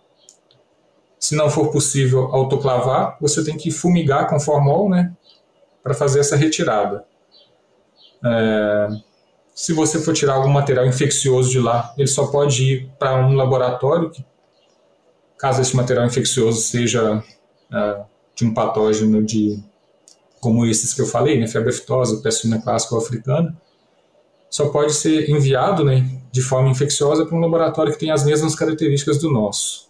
Se 1.19 1.35
não 1.35 1.49
for 1.49 1.69
possível 1.69 2.33
autoclavar, 2.33 3.17
você 3.19 3.43
tem 3.43 3.57
que 3.57 3.69
fumigar 3.69 4.29
com 4.29 4.39
formol, 4.39 4.89
né? 4.89 5.13
Para 5.83 5.93
fazer 5.93 6.19
essa 6.19 6.35
retirada. 6.35 7.05
É, 8.23 8.87
se 9.53 9.73
você 9.73 9.99
for 9.99 10.13
tirar 10.13 10.35
algum 10.35 10.49
material 10.49 10.85
infeccioso 10.85 11.49
de 11.49 11.59
lá, 11.59 11.93
ele 11.97 12.07
só 12.07 12.27
pode 12.27 12.63
ir 12.63 12.91
para 12.97 13.15
um 13.25 13.35
laboratório, 13.35 14.09
que, 14.09 14.25
caso 15.37 15.61
esse 15.61 15.75
material 15.75 16.05
infeccioso 16.05 16.61
seja 16.61 17.23
é, 17.73 18.01
de 18.35 18.45
um 18.45 18.53
patógeno 18.53 19.23
de, 19.23 19.61
como 20.39 20.65
esses 20.65 20.93
que 20.93 21.01
eu 21.01 21.05
falei, 21.05 21.39
né, 21.39 21.47
febre 21.47 21.69
aftosa, 21.69 22.21
peste 22.21 22.41
suína 22.41 22.61
clássica 22.61 22.95
ou 22.95 23.01
africana, 23.01 23.55
só 24.49 24.69
pode 24.69 24.93
ser 24.93 25.29
enviado 25.29 25.83
né, 25.83 26.21
de 26.31 26.41
forma 26.41 26.69
infecciosa 26.69 27.25
para 27.25 27.35
um 27.35 27.39
laboratório 27.39 27.93
que 27.93 27.99
tem 27.99 28.11
as 28.11 28.23
mesmas 28.23 28.55
características 28.55 29.19
do 29.19 29.31
nosso. 29.31 29.89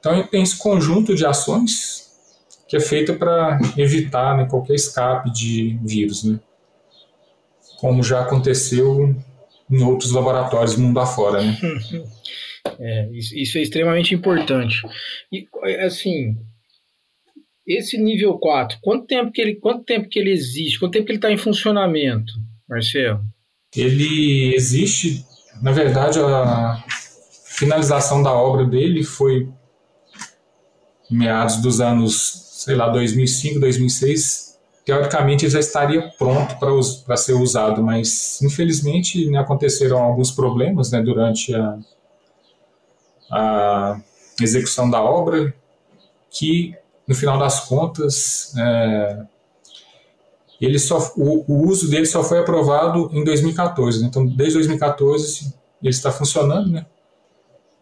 Então, 0.00 0.26
tem 0.28 0.42
esse 0.42 0.56
conjunto 0.56 1.14
de 1.14 1.26
ações 1.26 2.07
que 2.68 2.76
é 2.76 2.80
feita 2.80 3.14
para 3.14 3.58
evitar 3.76 4.36
né, 4.36 4.44
qualquer 4.44 4.74
escape 4.74 5.32
de 5.32 5.78
vírus, 5.82 6.22
né? 6.22 6.38
como 7.78 8.02
já 8.02 8.20
aconteceu 8.20 9.16
em 9.70 9.82
outros 9.82 10.12
laboratórios 10.12 10.76
mundo 10.76 11.00
afora. 11.00 11.42
Né? 11.42 11.58
É, 12.78 13.08
isso 13.12 13.56
é 13.56 13.62
extremamente 13.62 14.14
importante. 14.14 14.82
E, 15.32 15.48
assim, 15.80 16.36
esse 17.66 17.96
nível 17.96 18.34
4, 18.38 18.78
quanto 18.82 19.06
tempo 19.06 19.32
que 19.32 19.40
ele, 19.40 19.54
quanto 19.54 19.84
tempo 19.84 20.08
que 20.08 20.18
ele 20.18 20.30
existe? 20.30 20.78
Quanto 20.78 20.92
tempo 20.92 21.06
que 21.06 21.12
ele 21.12 21.18
está 21.18 21.32
em 21.32 21.38
funcionamento, 21.38 22.30
Marcelo? 22.68 23.24
Ele 23.74 24.54
existe, 24.54 25.24
na 25.62 25.72
verdade, 25.72 26.18
a 26.18 26.84
finalização 27.46 28.22
da 28.22 28.32
obra 28.32 28.66
dele 28.66 29.02
foi 29.02 29.48
meados 31.10 31.56
dos 31.62 31.80
anos 31.80 32.47
sei 32.68 32.76
lá, 32.76 32.90
2005, 32.90 33.60
2006, 33.60 34.58
teoricamente 34.84 35.48
já 35.48 35.58
estaria 35.58 36.12
pronto 36.18 36.54
para 36.58 37.16
ser 37.16 37.32
usado, 37.32 37.82
mas 37.82 38.42
infelizmente 38.42 39.24
né, 39.30 39.38
aconteceram 39.38 39.96
alguns 39.96 40.30
problemas 40.30 40.90
né, 40.90 41.00
durante 41.00 41.54
a, 41.54 41.78
a 43.30 44.00
execução 44.38 44.90
da 44.90 45.02
obra 45.02 45.54
que 46.30 46.74
no 47.06 47.14
final 47.14 47.38
das 47.38 47.60
contas 47.60 48.52
é, 48.58 49.22
ele 50.60 50.78
só 50.78 50.98
o, 51.16 51.50
o, 51.50 51.66
uso 51.66 51.88
dele 51.88 52.04
só 52.04 52.22
foi 52.22 52.38
aprovado 52.38 53.08
em 53.14 53.24
2014 53.24 54.02
né? 54.02 54.08
então 54.08 54.26
desde 54.26 54.56
2014 54.56 55.54
ele 55.82 55.90
está 55.90 56.12
funcionando 56.12 56.70
né 56.70 56.84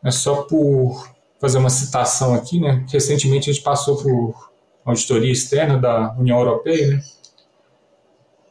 é 0.05 0.13
só 0.13 0.43
por 0.43 1.13
fazer 1.41 1.59
uma 1.59 1.71
citação 1.71 2.35
aqui 2.35 2.61
né 2.61 2.87
recentemente 2.89 3.51
a 3.51 3.53
gente 3.53 3.65
passou 3.65 3.97
por 3.97 4.46
auditoria 4.87 5.33
externa 5.33 5.77
da 5.77 6.15
União 6.17 6.39
Europeia, 6.39 6.89
né? 6.89 7.03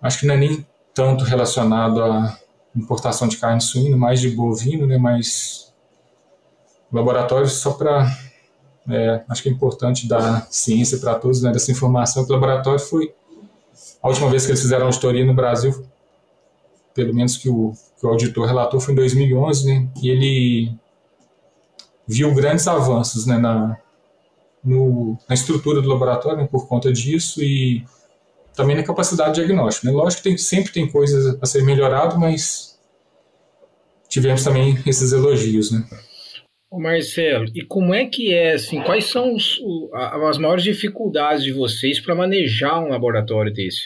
acho 0.01 0.20
que 0.20 0.27
não 0.27 0.36
é 0.36 0.38
nem 0.38 0.65
tanto 0.94 1.24
relacionado 1.24 2.04
à 2.04 2.38
importação 2.75 3.27
de 3.27 3.38
carne 3.38 3.62
suína, 3.62 3.96
mais 3.96 4.20
de 4.20 4.30
bovino, 4.30 4.86
né? 4.86 4.98
mas 4.98 5.74
laboratórios 6.92 7.54
só 7.54 7.72
para 7.72 8.06
é, 8.88 9.24
acho 9.27 9.42
que 9.42 9.50
é 9.50 9.51
importante 9.51 10.08
dar 10.08 10.48
ciência 10.51 11.00
para 11.00 11.15
todos 11.15 11.42
né, 11.42 11.51
dessa 11.51 11.72
informação 11.72 12.24
que 12.24 12.32
o 12.32 12.34
laboratório 12.34 12.80
foi 12.80 13.13
a 14.01 14.08
última 14.08 14.30
vez 14.30 14.46
que 14.46 14.51
eles 14.51 14.62
fizeram 14.62 14.86
auditoria 14.86 15.25
no 15.25 15.34
Brasil 15.34 15.86
pelo 16.94 17.13
menos 17.13 17.36
que 17.36 17.50
o, 17.50 17.74
que 18.00 18.06
o 18.06 18.10
auditor 18.10 18.46
relatou 18.46 18.80
foi 18.80 18.94
em 18.94 18.98
2011 18.98 19.68
né, 19.68 19.88
e 20.01 20.10
ele 20.10 20.75
viu 22.08 22.34
grandes 22.34 22.68
avanços 22.68 23.25
né, 23.25 23.38
na, 23.38 23.77
no, 24.65 25.17
na 25.29 25.36
estrutura 25.36 25.81
do 25.81 25.89
laboratório 25.89 26.39
né, 26.39 26.48
por 26.50 26.67
conta 26.67 26.91
disso 26.91 27.43
e 27.43 27.84
também 28.55 28.75
na 28.75 28.84
capacidade 28.84 29.36
de 29.36 29.45
diagnóstico. 29.45 29.86
Né? 29.86 29.93
Lógico 29.93 30.24
que 30.24 30.29
tem, 30.29 30.38
sempre 30.38 30.72
tem 30.72 30.89
coisas 30.89 31.38
a 31.41 31.45
ser 31.45 31.63
melhorado, 31.63 32.19
mas 32.19 32.79
tivemos 34.10 34.43
também 34.43 34.77
esses 34.88 35.12
elogios. 35.12 35.72
Né? 35.72 35.86
Ô 36.72 36.79
Marcelo, 36.79 37.45
e 37.53 37.63
como 37.65 37.93
é 37.93 38.05
que 38.05 38.34
é, 38.34 38.53
assim, 38.53 38.81
quais 38.81 39.05
são 39.05 39.36
os, 39.36 39.62
as 39.93 40.38
maiores 40.38 40.63
dificuldades 40.63 41.43
de 41.43 41.51
vocês 41.51 42.00
para 42.00 42.15
manejar 42.15 42.79
um 42.79 42.89
laboratório 42.89 43.53
desse? 43.53 43.84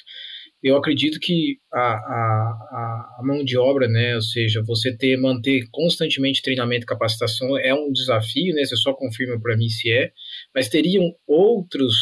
Eu 0.61 0.75
acredito 0.75 1.19
que 1.19 1.57
a, 1.71 1.79
a, 1.79 3.17
a, 3.19 3.23
mão 3.23 3.43
de 3.43 3.57
obra, 3.57 3.87
né, 3.87 4.15
ou 4.15 4.21
seja, 4.21 4.61
você 4.65 4.95
ter 4.95 5.17
manter 5.17 5.63
constantemente 5.71 6.41
treinamento 6.41 6.83
e 6.83 6.85
capacitação 6.85 7.57
é 7.57 7.73
um 7.73 7.91
desafio, 7.91 8.53
né? 8.53 8.65
Você 8.65 8.75
só 8.75 8.93
confirma 8.93 9.39
para 9.41 9.55
mim 9.55 9.69
se 9.69 9.89
é, 9.91 10.11
mas 10.53 10.67
teriam 10.67 11.13
outros 11.25 11.95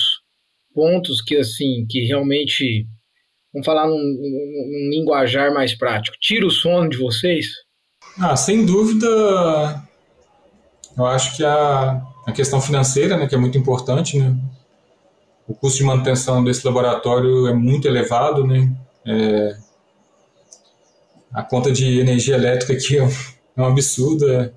pontos 0.74 1.22
que 1.22 1.36
assim 1.36 1.86
que 1.88 2.06
realmente 2.06 2.88
vamos 3.54 3.66
falar 3.66 3.88
num, 3.88 3.98
num, 3.98 4.70
num 4.72 4.90
linguajar 4.90 5.54
mais 5.54 5.76
prático, 5.76 6.18
tira 6.20 6.46
o 6.46 6.52
sono 6.52 6.90
de 6.90 6.98
vocês? 6.98 7.46
Ah, 8.20 8.36
sem 8.36 8.66
dúvida, 8.66 9.08
eu 10.98 11.06
acho 11.06 11.38
que 11.38 11.44
a, 11.44 12.02
a 12.26 12.32
questão 12.32 12.60
financeira, 12.60 13.18
né, 13.18 13.28
que 13.28 13.36
é 13.36 13.38
muito 13.38 13.58
importante, 13.58 14.18
né? 14.18 14.36
O 15.48 15.56
custo 15.56 15.78
de 15.78 15.84
manutenção 15.86 16.44
desse 16.44 16.66
laboratório 16.66 17.48
é 17.48 17.54
muito 17.54 17.88
elevado, 17.88 18.46
né? 18.46 18.70
É, 19.06 19.58
a 21.34 21.42
conta 21.42 21.72
de 21.72 22.00
energia 22.00 22.36
elétrica 22.36 22.74
aqui 22.74 22.98
é 22.98 23.04
um, 23.04 23.10
é 23.56 23.62
um 23.62 23.66
absurdo. 23.66 24.30
É, 24.30 24.52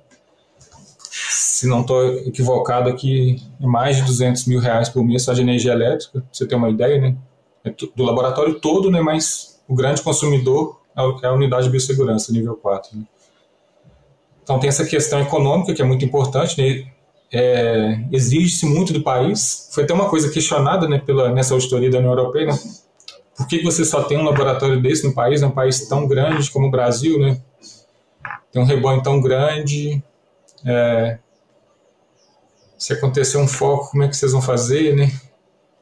se 1.00 1.66
não 1.66 1.82
estou 1.82 2.14
equivocado 2.20 2.88
aqui, 2.88 3.36
é 3.60 3.66
mais 3.66 3.96
de 3.96 4.02
200 4.02 4.46
mil 4.46 4.58
reais 4.58 4.88
por 4.88 5.04
mês 5.04 5.22
só 5.22 5.32
de 5.32 5.42
energia 5.42 5.72
elétrica, 5.72 6.20
pra 6.20 6.28
você 6.32 6.46
ter 6.46 6.54
uma 6.56 6.70
ideia, 6.70 7.00
né? 7.00 7.16
É 7.62 7.70
do 7.70 8.02
laboratório 8.02 8.58
todo, 8.58 8.90
né? 8.90 9.00
Mas 9.00 9.60
o 9.68 9.74
grande 9.74 10.02
consumidor 10.02 10.80
é, 10.96 11.26
é 11.26 11.28
a 11.28 11.32
unidade 11.32 11.64
de 11.64 11.70
biossegurança, 11.70 12.32
nível 12.32 12.56
4. 12.56 12.98
Né? 12.98 13.04
Então 14.42 14.58
tem 14.58 14.68
essa 14.68 14.84
questão 14.84 15.20
econômica 15.20 15.72
que 15.72 15.82
é 15.82 15.84
muito 15.84 16.04
importante, 16.04 16.60
né? 16.60 16.90
É, 17.32 18.04
exige-se 18.10 18.66
muito 18.66 18.92
do 18.92 19.02
país. 19.02 19.68
Foi 19.72 19.84
até 19.84 19.94
uma 19.94 20.08
coisa 20.08 20.30
questionada 20.30 20.88
né, 20.88 20.98
pela, 20.98 21.30
nessa 21.30 21.54
auditoria 21.54 21.90
da 21.90 21.98
União 21.98 22.12
Europeia. 22.12 22.46
Né? 22.46 22.58
Por 23.36 23.46
que 23.46 23.62
você 23.62 23.84
só 23.84 24.02
tem 24.02 24.18
um 24.18 24.24
laboratório 24.24 24.80
desse 24.82 25.06
no 25.06 25.14
país, 25.14 25.40
num 25.40 25.50
país 25.50 25.86
tão 25.88 26.06
grande 26.06 26.50
como 26.50 26.66
o 26.66 26.70
Brasil? 26.70 27.18
Né? 27.18 27.40
Tem 28.52 28.60
um 28.60 28.66
rebanho 28.66 29.02
tão 29.02 29.20
grande. 29.20 30.02
É, 30.66 31.18
se 32.76 32.92
acontecer 32.92 33.38
um 33.38 33.46
foco, 33.46 33.90
como 33.90 34.02
é 34.02 34.08
que 34.08 34.16
vocês 34.16 34.32
vão 34.32 34.42
fazer? 34.42 34.96
Né? 34.96 35.12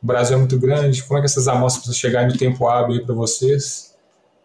O 0.02 0.06
Brasil 0.06 0.36
é 0.36 0.38
muito 0.38 0.58
grande. 0.58 1.02
Como 1.02 1.18
é 1.18 1.20
que 1.22 1.26
essas 1.26 1.48
amostras 1.48 1.84
precisam 1.84 2.10
chegar 2.10 2.26
no 2.26 2.36
tempo 2.36 2.68
hábil 2.68 3.04
para 3.04 3.14
vocês? 3.14 3.96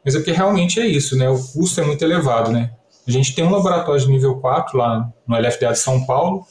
Mas 0.06 0.16
é 0.16 0.20
porque 0.20 0.32
realmente 0.32 0.80
é 0.80 0.86
isso, 0.86 1.18
né? 1.18 1.30
O 1.30 1.42
custo 1.42 1.80
é 1.80 1.86
muito 1.86 2.04
elevado, 2.04 2.52
né? 2.52 2.72
A 3.08 3.12
gente 3.12 3.34
tem 3.34 3.44
um 3.44 3.50
laboratório 3.50 4.02
de 4.02 4.10
nível 4.10 4.36
4 4.36 4.78
lá 4.78 5.10
no 5.26 5.38
LFDA 5.38 5.72
de 5.72 5.80
São 5.80 6.06
Paulo, 6.06 6.46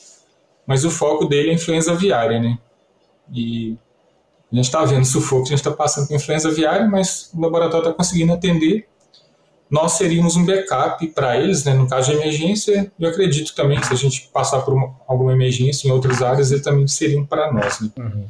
mas 0.66 0.85
o 0.85 0.90
foco 0.90 1.26
dele 1.26 1.50
é 1.50 1.54
influenza 1.54 1.92
aviária, 1.92 2.40
né? 2.40 2.59
E 3.33 3.76
a 4.52 4.57
gente 4.57 4.66
está 4.66 4.85
vendo 4.85 5.04
sufoco, 5.04 5.42
a 5.42 5.47
gente 5.47 5.59
está 5.59 5.71
passando 5.71 6.07
com 6.07 6.14
influenza 6.14 6.49
aviária, 6.49 6.87
mas 6.87 7.31
o 7.35 7.40
laboratório 7.40 7.88
está 7.88 7.92
conseguindo 7.95 8.33
atender. 8.33 8.87
Nós 9.71 9.92
seríamos 9.92 10.37
um 10.37 10.45
backup 10.45 11.07
para 11.09 11.38
eles, 11.38 11.64
né? 11.64 11.73
No 11.73 11.88
caso 11.88 12.11
de 12.11 12.19
emergência, 12.19 12.92
eu 13.00 13.09
acredito 13.09 13.54
também 13.54 13.81
que 13.81 13.87
se 13.87 13.92
a 13.95 13.97
gente 13.97 14.28
passar 14.33 14.61
por 14.61 14.75
uma, 14.75 14.95
alguma 15.09 15.33
emergência 15.33 15.88
em 15.88 15.90
outras 15.90 16.21
áreas, 16.21 16.50
eles 16.50 16.62
também 16.62 16.87
seriam 16.87 17.25
para 17.25 17.50
nós, 17.50 17.81
né? 17.81 17.90
Uhum. 17.97 18.26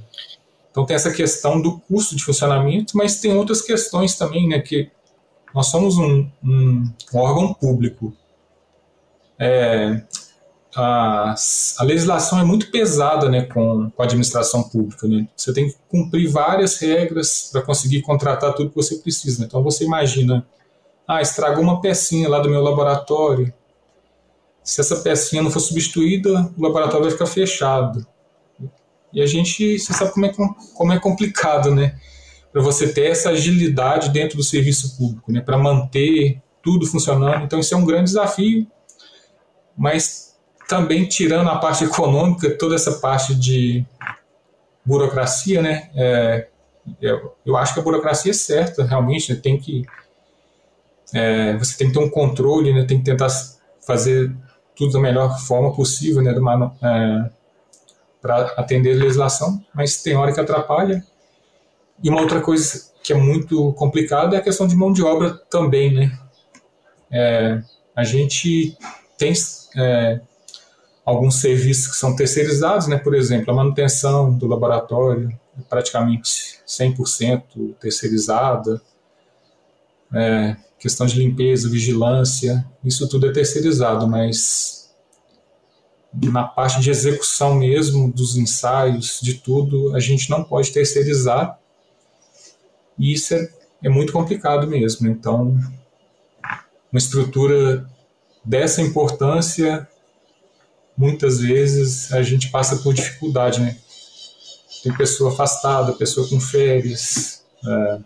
Então 0.71 0.87
tem 0.87 0.95
essa 0.95 1.13
questão 1.13 1.61
do 1.61 1.81
custo 1.81 2.15
de 2.15 2.25
funcionamento, 2.25 2.97
mas 2.97 3.21
tem 3.21 3.35
outras 3.35 3.61
questões 3.61 4.17
também, 4.17 4.49
né? 4.49 4.61
Que 4.61 4.89
nós 5.53 5.67
somos 5.67 5.99
um, 5.99 6.31
um, 6.43 6.93
um 7.13 7.19
órgão 7.19 7.53
público. 7.53 8.17
É, 9.39 10.03
a, 10.75 11.35
a, 11.79 11.85
legislação 11.85 12.41
é 12.41 12.45
muito 12.45 12.71
pesada 12.71 13.29
né, 13.29 13.43
com, 13.43 13.91
com 13.91 14.03
a 14.03 14.05
administração 14.05 14.63
pública. 14.63 15.07
Né? 15.07 15.29
Você 15.37 15.53
tem 15.53 15.69
que 15.69 15.77
cumprir 15.89 16.29
várias 16.29 16.79
regras 16.79 17.51
para 17.53 17.63
conseguir 17.63 18.03
contratar 18.03 18.55
tudo 18.55 18.71
que 18.71 18.77
você 18.77 18.97
precisa. 18.97 19.41
Né? 19.41 19.47
Então 19.47 19.63
você 19.63 19.85
imagina, 19.85 20.47
ah, 21.07 21.21
estragou 21.21 21.63
uma 21.63 21.81
pecinha 21.81 22.29
lá 22.29 22.39
do 22.39 22.49
meu 22.49 22.63
laboratório. 22.63 23.53
Se 24.65 24.81
essa 24.81 24.97
pecinha 24.97 25.43
não 25.43 25.51
for 25.51 25.61
substituída, 25.61 26.51
o 26.57 26.63
laboratório 26.63 27.05
vai 27.05 27.13
ficar 27.13 27.27
fechado. 27.27 28.07
E 29.13 29.21
a 29.21 29.27
gente, 29.27 29.79
você 29.79 29.93
sabe 29.93 30.13
como 30.13 30.25
é, 30.27 30.33
como 30.75 30.93
é 30.93 30.99
complicado, 30.99 31.75
né? 31.75 31.99
Para 32.51 32.63
você 32.63 32.91
ter 32.91 33.11
essa 33.11 33.31
agilidade 33.31 34.11
dentro 34.11 34.39
do 34.39 34.43
serviço 34.43 34.97
público, 34.97 35.31
né? 35.31 35.41
Para 35.41 35.59
manter 35.59 36.41
tudo 36.63 36.87
funcionando. 36.87 37.45
Então 37.45 37.59
isso 37.59 37.75
é 37.75 37.77
um 37.77 37.85
grande 37.85 38.05
desafio, 38.05 38.67
mas 39.77 40.32
também 40.73 41.07
tirando 41.07 41.51
a 41.51 41.59
parte 41.59 41.85
econômica, 41.85 42.57
toda 42.57 42.75
essa 42.75 42.93
parte 42.93 43.35
de 43.35 43.85
burocracia, 44.83 45.61
né? 45.61 45.91
É, 45.95 46.49
eu, 46.99 47.37
eu, 47.45 47.59
acho 47.59 47.75
que 47.75 47.81
a 47.81 47.83
burocracia 47.83 48.31
é 48.31 48.35
certa, 48.35 48.83
realmente, 48.83 49.31
né? 49.31 49.39
tem 49.39 49.59
que 49.59 49.85
é, 51.13 51.59
você 51.59 51.77
tem 51.77 51.89
que 51.89 51.93
ter 51.93 51.99
um 51.99 52.09
controle, 52.09 52.73
né? 52.73 52.87
Tem 52.87 52.97
que 52.97 53.05
tentar 53.05 53.29
fazer 53.87 54.35
tudo 54.75 54.95
da 54.95 54.99
melhor 54.99 55.39
forma 55.41 55.75
possível, 55.75 56.23
né? 56.23 56.35
É, 56.83 57.31
para 58.23 58.43
atender 58.57 58.97
a 58.97 59.05
legislação, 59.05 59.63
mas 59.75 60.03
tem 60.03 60.17
hora 60.17 60.33
que 60.33 60.41
atrapalha. 60.41 61.05
E 62.03 62.09
uma 62.09 62.23
outra 62.23 62.41
coisa 62.41 62.91
que 63.05 63.13
é 63.13 63.17
muito 63.17 63.75
complicada 63.75 64.37
é 64.37 64.39
a 64.39 64.43
questão 64.43 64.67
de 64.67 64.75
mão 64.75 64.91
de 64.91 65.03
obra 65.03 65.35
também, 65.51 65.93
né? 65.93 66.19
É, 67.11 67.63
a 67.95 68.05
gente 68.05 68.75
tem 69.19 69.35
é, 69.77 70.21
alguns 71.05 71.41
serviços 71.41 71.89
que 71.89 71.97
são 71.97 72.15
terceirizados, 72.15 72.87
né? 72.87 72.97
Por 72.97 73.15
exemplo, 73.15 73.53
a 73.53 73.57
manutenção 73.57 74.33
do 74.33 74.47
laboratório 74.47 75.37
é 75.59 75.63
praticamente 75.63 76.59
100% 76.67 77.75
terceirizada. 77.81 78.81
É, 80.15 80.57
questão 80.79 81.07
de 81.07 81.19
limpeza, 81.19 81.69
vigilância, 81.69 82.67
isso 82.85 83.09
tudo 83.09 83.27
é 83.27 83.33
terceirizado, 83.33 84.07
mas 84.07 84.83
na 86.13 86.45
parte 86.45 86.81
de 86.81 86.91
execução 86.91 87.55
mesmo 87.55 88.13
dos 88.13 88.37
ensaios, 88.37 89.19
de 89.23 89.35
tudo, 89.35 89.95
a 89.95 90.01
gente 90.01 90.29
não 90.29 90.45
pode 90.45 90.71
terceirizar. 90.73 91.59
E 92.99 93.13
isso 93.13 93.35
é, 93.35 93.49
é 93.85 93.89
muito 93.89 94.13
complicado 94.13 94.67
mesmo. 94.67 95.09
Então, 95.09 95.57
uma 96.93 96.99
estrutura 96.99 97.89
dessa 98.45 98.83
importância, 98.83 99.89
muitas 100.97 101.41
vezes 101.41 102.13
a 102.13 102.23
gente 102.23 102.51
passa 102.51 102.77
por 102.77 102.95
dificuldade, 102.95 103.61
né? 103.61 103.77
Tem 104.83 104.93
pessoa 104.97 105.33
afastada, 105.33 105.93
pessoa 105.93 106.29
com 106.29 106.41
férias, 106.41 107.45
é, 107.65 107.99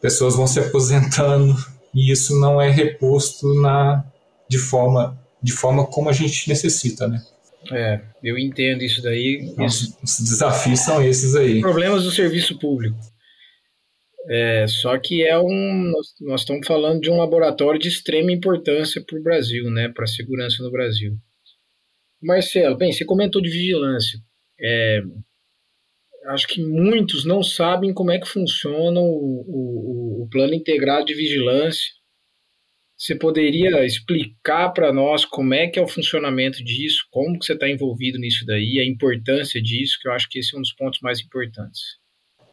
pessoas 0.00 0.36
vão 0.36 0.46
se 0.46 0.60
aposentando 0.60 1.56
e 1.94 2.10
isso 2.10 2.38
não 2.38 2.60
é 2.60 2.70
reposto 2.70 3.54
na 3.60 4.04
de 4.48 4.58
forma 4.58 5.18
de 5.42 5.52
forma 5.52 5.86
como 5.86 6.08
a 6.08 6.12
gente 6.12 6.48
necessita, 6.48 7.06
né? 7.06 7.22
É, 7.70 8.00
eu 8.22 8.38
entendo 8.38 8.82
isso 8.82 9.02
daí. 9.02 9.40
Então, 9.42 9.64
isso... 9.64 9.96
Os 10.02 10.18
desafios 10.20 10.80
são 10.80 11.02
esses 11.02 11.34
aí. 11.34 11.60
Problemas 11.60 12.04
do 12.04 12.10
serviço 12.10 12.58
público. 12.58 12.96
É, 14.28 14.66
só 14.66 14.98
que 14.98 15.22
é 15.22 15.38
um. 15.38 15.90
Nós, 15.92 16.14
nós, 16.20 16.40
estamos 16.40 16.66
falando 16.66 17.00
de 17.00 17.10
um 17.10 17.18
laboratório 17.18 17.78
de 17.78 17.88
extrema 17.88 18.32
importância 18.32 19.02
para 19.06 19.18
o 19.18 19.22
Brasil, 19.22 19.70
né? 19.70 19.90
Para 19.94 20.04
a 20.04 20.08
segurança 20.08 20.62
no 20.62 20.70
Brasil. 20.70 21.16
Marcelo, 22.22 22.76
bem, 22.76 22.92
você 22.92 23.04
comentou 23.04 23.42
de 23.42 23.50
vigilância. 23.50 24.18
É, 24.60 25.00
acho 26.28 26.46
que 26.48 26.62
muitos 26.62 27.24
não 27.24 27.42
sabem 27.42 27.92
como 27.92 28.10
é 28.10 28.18
que 28.18 28.28
funciona 28.28 29.00
o, 29.00 29.44
o, 29.46 30.22
o 30.22 30.28
plano 30.30 30.54
integrado 30.54 31.06
de 31.06 31.14
vigilância 31.14 31.92
você 32.96 33.14
poderia 33.14 33.84
explicar 33.84 34.70
para 34.70 34.92
nós 34.92 35.24
como 35.24 35.52
é 35.52 35.66
que 35.66 35.78
é 35.78 35.82
o 35.82 35.88
funcionamento 35.88 36.64
disso, 36.64 37.04
como 37.10 37.38
que 37.38 37.44
você 37.44 37.52
está 37.52 37.68
envolvido 37.68 38.18
nisso 38.18 38.46
daí, 38.46 38.78
a 38.80 38.88
importância 38.88 39.60
disso, 39.60 39.98
que 40.00 40.08
eu 40.08 40.12
acho 40.12 40.28
que 40.28 40.38
esse 40.38 40.54
é 40.54 40.58
um 40.58 40.62
dos 40.62 40.72
pontos 40.72 41.00
mais 41.02 41.20
importantes. 41.20 41.80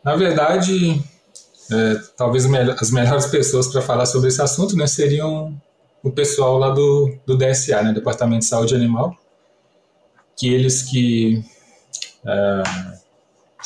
Na 0.03 0.15
verdade, 0.15 0.99
é, 1.71 1.95
talvez 2.17 2.45
as 2.45 2.91
melhores 2.91 3.27
pessoas 3.27 3.71
para 3.71 3.81
falar 3.81 4.05
sobre 4.05 4.29
esse 4.29 4.41
assunto 4.41 4.75
né, 4.75 4.87
seriam 4.87 5.61
o 6.03 6.11
pessoal 6.11 6.57
lá 6.57 6.71
do, 6.71 7.15
do 7.25 7.37
DSA, 7.37 7.83
né, 7.83 7.93
Departamento 7.93 8.39
de 8.39 8.47
Saúde 8.47 8.73
Animal, 8.73 9.15
que 10.41 10.51
eles 10.51 10.81
que 10.81 11.45
é, 12.25 12.63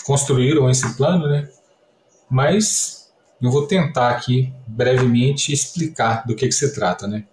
construíram 0.05 0.69
esse 0.69 0.93
plano, 0.97 1.25
né, 1.25 1.49
mas 2.29 3.09
eu 3.41 3.49
vou 3.49 3.65
tentar 3.65 4.09
aqui 4.09 4.53
brevemente 4.67 5.53
explicar 5.53 6.27
do 6.27 6.35
que, 6.35 6.45
que 6.45 6.51
se 6.53 6.75
trata, 6.75 7.07
né? 7.07 7.23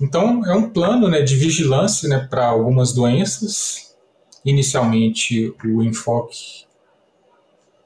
Então, 0.00 0.44
é 0.44 0.54
um 0.54 0.70
plano 0.70 1.08
né, 1.08 1.22
de 1.22 1.34
vigilância 1.34 2.08
né, 2.08 2.26
para 2.28 2.46
algumas 2.46 2.92
doenças. 2.92 3.96
Inicialmente, 4.44 5.54
o 5.64 5.82
enfoque, 5.82 6.66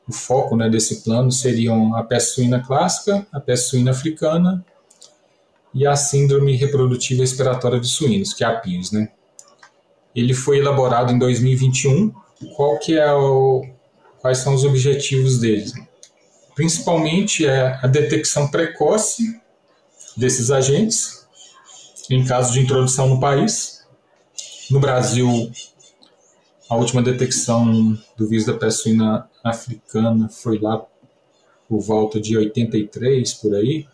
o 0.09 0.13
foco 0.13 0.57
né, 0.57 0.69
desse 0.69 1.05
plano 1.05 1.31
seriam 1.31 1.95
a 1.95 2.03
peste 2.03 2.33
suína 2.33 2.61
clássica, 2.61 3.27
a 3.31 3.41
peste 3.41 3.71
suína 3.71 3.93
africana 3.93 4.65
e 5.73 5.87
a 5.87 5.95
síndrome 5.95 6.57
reprodutiva 6.57 7.21
respiratória 7.21 7.79
de 7.79 7.89
suínos, 7.89 8.33
que 8.33 8.43
é 8.43 8.47
a 8.47 8.57
PIS. 8.57 8.91
Né? 8.91 9.11
Ele 10.19 10.35
foi 10.35 10.59
elaborado 10.59 11.13
em 11.13 11.19
2021. 11.19 12.13
Qual 12.57 12.79
que 12.79 12.97
é 12.97 13.13
o, 13.13 13.65
quais 14.21 14.39
são 14.39 14.55
os 14.55 14.65
objetivos 14.65 15.39
dele? 15.39 15.73
principalmente 16.59 17.47
é 17.47 17.79
a 17.81 17.87
detecção 17.87 18.49
precoce 18.51 19.41
desses 20.17 20.51
agentes, 20.51 21.25
em 22.11 22.25
caso 22.25 22.53
de 22.53 22.59
introdução 22.59 23.09
no 23.09 23.21
país. 23.21 23.87
No 24.69 24.81
Brasil, 24.81 25.53
a 26.69 26.75
última 26.75 27.01
detecção 27.01 27.97
do 28.17 28.27
vírus 28.27 28.45
da 28.45 28.55
peste 28.55 28.93
africana 29.45 30.29
foi 30.29 30.59
lá 30.59 30.85
por 31.69 31.79
volta 31.79 32.21
de 32.21 32.37
83, 32.37 33.35
por 33.35 33.55
aí. 33.55 33.87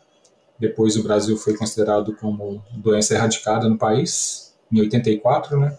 Depois 0.59 0.97
o 0.97 1.03
Brasil 1.03 1.37
foi 1.37 1.55
considerado 1.55 2.17
como 2.17 2.65
doença 2.73 3.13
erradicada 3.13 3.69
no 3.69 3.77
país, 3.77 4.55
em 4.73 4.81
84, 4.81 5.61
né? 5.61 5.79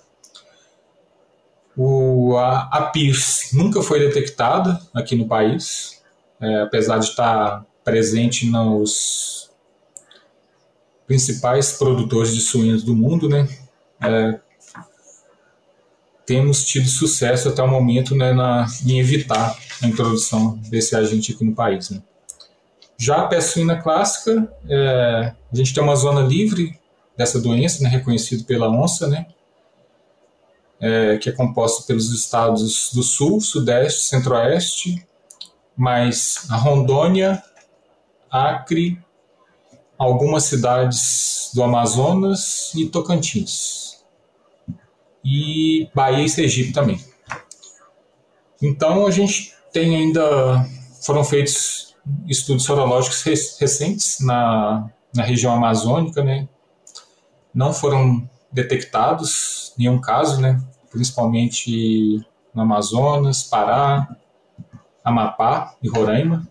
O, 1.78 2.38
a, 2.38 2.70
a 2.72 2.82
PIRS 2.84 3.50
nunca 3.54 3.82
foi 3.82 4.00
detectada 4.00 4.80
aqui 4.94 5.16
no 5.16 5.28
país, 5.28 6.02
é, 6.40 6.62
apesar 6.62 7.00
de 7.00 7.06
estar 7.06 7.66
presente 7.84 8.48
nos 8.48 9.52
principais 11.06 11.74
produtores 11.74 12.34
de 12.34 12.42
suínos 12.42 12.84
do 12.84 12.96
mundo, 12.96 13.30
né, 13.30 13.48
é, 14.02 14.40
temos 16.26 16.66
tido 16.66 16.88
sucesso 16.88 17.50
até 17.50 17.62
o 17.62 17.68
momento 17.68 18.16
né, 18.16 18.34
na, 18.34 18.66
em 18.86 19.00
evitar 19.00 19.56
a 19.82 19.88
introdução 19.88 20.58
desse 20.70 20.96
agente 20.96 21.34
aqui 21.34 21.46
no 21.46 21.54
país. 21.54 21.92
Né. 21.92 22.02
Já 22.98 23.18
a 23.18 23.28
peste 23.28 23.52
suína 23.52 23.82
clássica, 23.82 24.52
é, 24.68 25.34
a 25.52 25.56
gente 25.56 25.74
tem 25.74 25.84
uma 25.84 25.96
zona 25.96 26.22
livre 26.22 26.80
dessa 27.16 27.40
doença, 27.40 27.84
né, 27.84 27.90
reconhecido 27.90 28.44
pela 28.46 28.70
onça, 28.70 29.08
né, 29.08 29.28
é, 30.80 31.18
que 31.18 31.30
é 31.30 31.32
composta 31.32 31.84
pelos 31.88 32.12
estados 32.12 32.92
do 32.94 33.02
Sul, 33.02 33.40
Sudeste, 33.40 34.04
Centro-Oeste 34.04 35.06
mas 35.76 36.48
a 36.50 36.56
Rondônia, 36.56 37.44
Acre, 38.32 38.98
algumas 39.98 40.46
cidades 40.46 41.52
do 41.54 41.64
Amazonas 41.64 42.72
e 42.76 42.88
Tocantins. 42.88 44.04
E 45.24 45.90
Bahia 45.94 46.24
e 46.24 46.30
Sergipe 46.30 46.72
também. 46.72 47.04
Então 48.62 49.06
a 49.06 49.12
gente 49.12 49.54
tem 49.74 49.96
ainda 49.96 50.66
foram 51.02 51.24
feitos 51.24 51.96
estudos 52.28 52.64
sorológicos 52.64 53.24
recentes 53.60 54.20
na, 54.22 54.90
na 55.14 55.24
região 55.24 55.54
amazônica, 55.54 56.24
né? 56.24 56.48
Não 57.54 57.74
foram 57.74 58.30
detectados 58.56 59.74
nenhum 59.78 60.00
caso, 60.00 60.40
né? 60.40 60.60
Principalmente 60.90 62.26
no 62.54 62.62
Amazonas, 62.62 63.44
Pará, 63.44 64.16
Amapá 65.04 65.76
e 65.84 65.90
Roraima. 65.90 66.48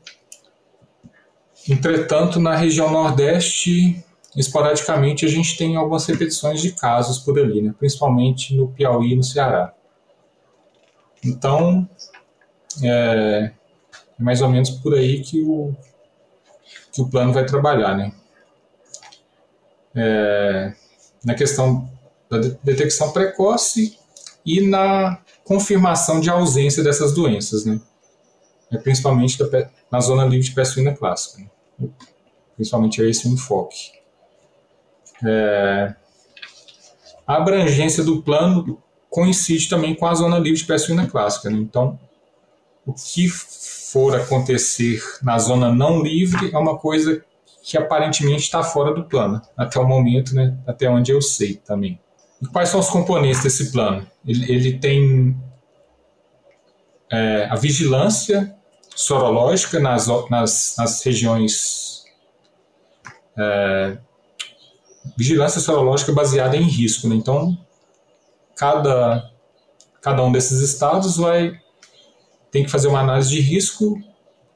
Entretanto, 1.66 2.38
na 2.38 2.54
região 2.54 2.90
Nordeste, 2.90 4.04
esporadicamente, 4.36 5.24
a 5.24 5.28
gente 5.28 5.56
tem 5.56 5.76
algumas 5.76 6.04
repetições 6.04 6.60
de 6.60 6.72
casos 6.72 7.18
por 7.20 7.38
ali, 7.38 7.62
né? 7.62 7.74
principalmente 7.78 8.54
no 8.54 8.68
Piauí 8.68 9.12
e 9.12 9.16
no 9.16 9.24
Ceará. 9.24 9.72
Então, 11.24 11.88
é, 12.82 13.50
é 14.18 14.22
mais 14.22 14.42
ou 14.42 14.50
menos 14.50 14.68
por 14.68 14.94
aí 14.94 15.22
que 15.22 15.40
o, 15.42 15.74
que 16.92 17.00
o 17.00 17.08
plano 17.08 17.32
vai 17.32 17.46
trabalhar. 17.46 17.96
Né? 17.96 18.12
É, 19.94 20.74
na 21.24 21.34
questão 21.34 21.93
da 22.38 22.56
detecção 22.62 23.12
precoce 23.12 23.98
e 24.44 24.60
na 24.60 25.18
confirmação 25.44 26.20
de 26.20 26.30
ausência 26.30 26.82
dessas 26.82 27.14
doenças, 27.14 27.64
né? 27.64 27.80
É 28.72 28.78
principalmente 28.78 29.38
na 29.90 30.00
zona 30.00 30.24
livre 30.24 30.46
de 30.46 30.52
peste 30.52 30.74
suína 30.74 30.94
clássica. 30.94 31.42
Né? 31.78 31.88
Principalmente 32.56 33.02
é 33.02 33.08
esse 33.08 33.28
o 33.28 33.30
enfoque. 33.30 33.92
É, 35.24 35.94
a 37.26 37.36
abrangência 37.36 38.02
do 38.02 38.22
plano 38.22 38.82
coincide 39.08 39.68
também 39.68 39.94
com 39.94 40.06
a 40.06 40.14
zona 40.14 40.38
livre 40.38 40.58
de 40.58 40.66
peste 40.66 40.86
suína 40.86 41.06
clássica. 41.06 41.50
Né? 41.50 41.58
Então, 41.58 41.98
o 42.84 42.92
que 42.92 43.28
for 43.28 44.16
acontecer 44.16 45.00
na 45.22 45.38
zona 45.38 45.72
não 45.72 46.02
livre 46.02 46.50
é 46.52 46.58
uma 46.58 46.76
coisa 46.78 47.24
que 47.62 47.78
aparentemente 47.78 48.42
está 48.42 48.62
fora 48.62 48.92
do 48.92 49.04
plano, 49.04 49.40
até 49.56 49.78
o 49.78 49.86
momento, 49.86 50.34
né? 50.34 50.58
até 50.66 50.90
onde 50.90 51.12
eu 51.12 51.22
sei 51.22 51.54
também. 51.54 51.98
Quais 52.52 52.68
são 52.68 52.80
os 52.80 52.88
componentes 52.88 53.42
desse 53.42 53.70
plano? 53.70 54.06
Ele, 54.26 54.52
ele 54.52 54.78
tem 54.78 55.36
é, 57.10 57.48
a 57.50 57.56
vigilância 57.56 58.54
sorológica 58.94 59.78
nas, 59.78 60.06
nas, 60.30 60.74
nas 60.78 61.02
regiões. 61.04 62.04
É, 63.36 63.98
vigilância 65.16 65.60
sorológica 65.60 66.12
baseada 66.12 66.56
em 66.56 66.62
risco. 66.62 67.08
Né? 67.08 67.16
Então, 67.16 67.56
cada, 68.56 69.30
cada 70.00 70.22
um 70.22 70.32
desses 70.32 70.60
estados 70.60 71.16
vai 71.16 71.60
tem 72.50 72.62
que 72.62 72.70
fazer 72.70 72.86
uma 72.86 73.00
análise 73.00 73.30
de 73.30 73.40
risco, 73.40 74.00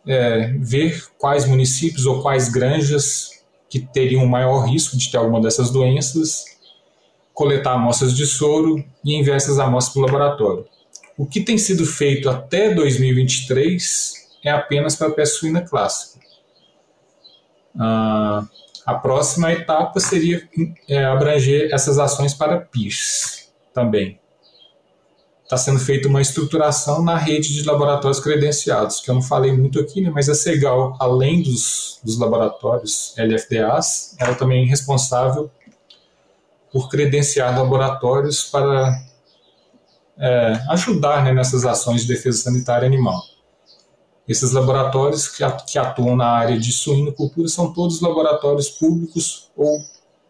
é, 0.06 0.52
ver 0.60 1.04
quais 1.18 1.44
municípios 1.46 2.06
ou 2.06 2.22
quais 2.22 2.48
granjas 2.48 3.42
que 3.68 3.80
teriam 3.80 4.24
maior 4.24 4.68
risco 4.68 4.96
de 4.96 5.10
ter 5.10 5.16
alguma 5.16 5.40
dessas 5.40 5.70
doenças, 5.70 6.44
coletar 7.38 7.74
amostras 7.74 8.16
de 8.16 8.26
soro 8.26 8.84
e 9.04 9.14
enviar 9.14 9.36
essas 9.36 9.60
amostras 9.60 9.94
para 9.94 10.00
o 10.00 10.06
laboratório. 10.06 10.66
O 11.16 11.24
que 11.24 11.40
tem 11.40 11.56
sido 11.56 11.86
feito 11.86 12.28
até 12.28 12.74
2023 12.74 14.26
é 14.44 14.50
apenas 14.50 14.96
para 14.96 15.06
a 15.06 15.12
peste 15.12 15.38
suína 15.38 15.60
clássica. 15.60 16.18
Ah, 17.78 18.44
a 18.84 18.94
próxima 18.94 19.52
etapa 19.52 20.00
seria 20.00 20.48
é, 20.88 21.04
abranger 21.04 21.72
essas 21.72 22.00
ações 22.00 22.34
para 22.34 22.60
PIRS 22.60 23.52
também. 23.72 24.18
Está 25.44 25.56
sendo 25.56 25.78
feita 25.78 26.08
uma 26.08 26.20
estruturação 26.20 27.04
na 27.04 27.16
rede 27.16 27.54
de 27.54 27.62
laboratórios 27.62 28.18
credenciados, 28.18 28.98
que 28.98 29.10
eu 29.10 29.14
não 29.14 29.22
falei 29.22 29.52
muito 29.52 29.78
aqui, 29.78 30.00
né, 30.00 30.10
mas 30.10 30.28
a 30.28 30.34
Segal, 30.34 30.96
além 30.98 31.40
dos, 31.40 32.00
dos 32.02 32.18
laboratórios 32.18 33.14
LFDAs, 33.16 34.16
ela 34.18 34.34
também 34.34 34.64
é 34.64 34.68
responsável 34.68 35.48
por 36.72 36.88
credenciar 36.88 37.56
laboratórios 37.56 38.44
para 38.44 39.00
é, 40.18 40.60
ajudar 40.70 41.24
né, 41.24 41.32
nessas 41.32 41.64
ações 41.64 42.02
de 42.02 42.08
defesa 42.08 42.42
sanitária 42.42 42.86
animal. 42.86 43.22
Esses 44.28 44.52
laboratórios 44.52 45.26
que 45.26 45.78
atuam 45.78 46.14
na 46.14 46.26
área 46.26 46.58
de 46.58 46.70
suinocultura 46.70 47.48
são 47.48 47.72
todos 47.72 48.02
laboratórios 48.02 48.68
públicos 48.68 49.50
ou 49.56 49.80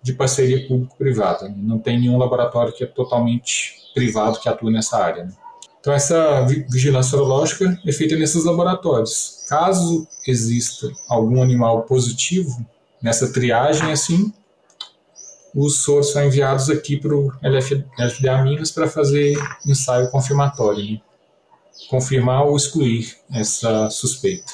de 0.01 0.12
parceria 0.12 0.68
público-privada. 0.68 1.53
Não 1.57 1.81
tem 1.81 1.98
nenhum 1.98 2.16
laboratório 2.16 2.72
que 2.72 2.85
é 2.85 2.87
totalmente 2.87 3.74
privado 3.92 4.38
que 4.38 4.48
atua 4.48 4.70
nessa 4.70 4.96
área. 4.96 5.24
Né? 5.24 5.33
Então, 5.81 5.92
essa 5.92 6.44
vigilância 6.70 7.11
sorológica 7.11 7.81
é 7.85 7.92
feita 7.92 8.16
nesses 8.16 8.44
laboratórios. 8.44 9.44
Caso 9.48 10.07
exista 10.27 10.88
algum 11.09 11.42
animal 11.42 11.83
positivo 11.83 12.64
nessa 13.03 13.33
triagem, 13.33 13.90
assim, 13.90 14.33
os 15.54 15.82
soros 15.82 16.12
são 16.12 16.24
enviados 16.24 16.68
aqui 16.70 16.96
para 16.96 17.14
o 17.14 17.32
LFDA 17.42 18.42
Minas 18.42 18.70
para 18.70 18.88
fazer 18.88 19.37
ensaio 19.66 20.11
confirmatório, 20.11 20.84
né? 20.84 21.00
confirmar 21.88 22.44
ou 22.44 22.56
excluir 22.56 23.16
essa 23.32 23.88
suspeita. 23.90 24.52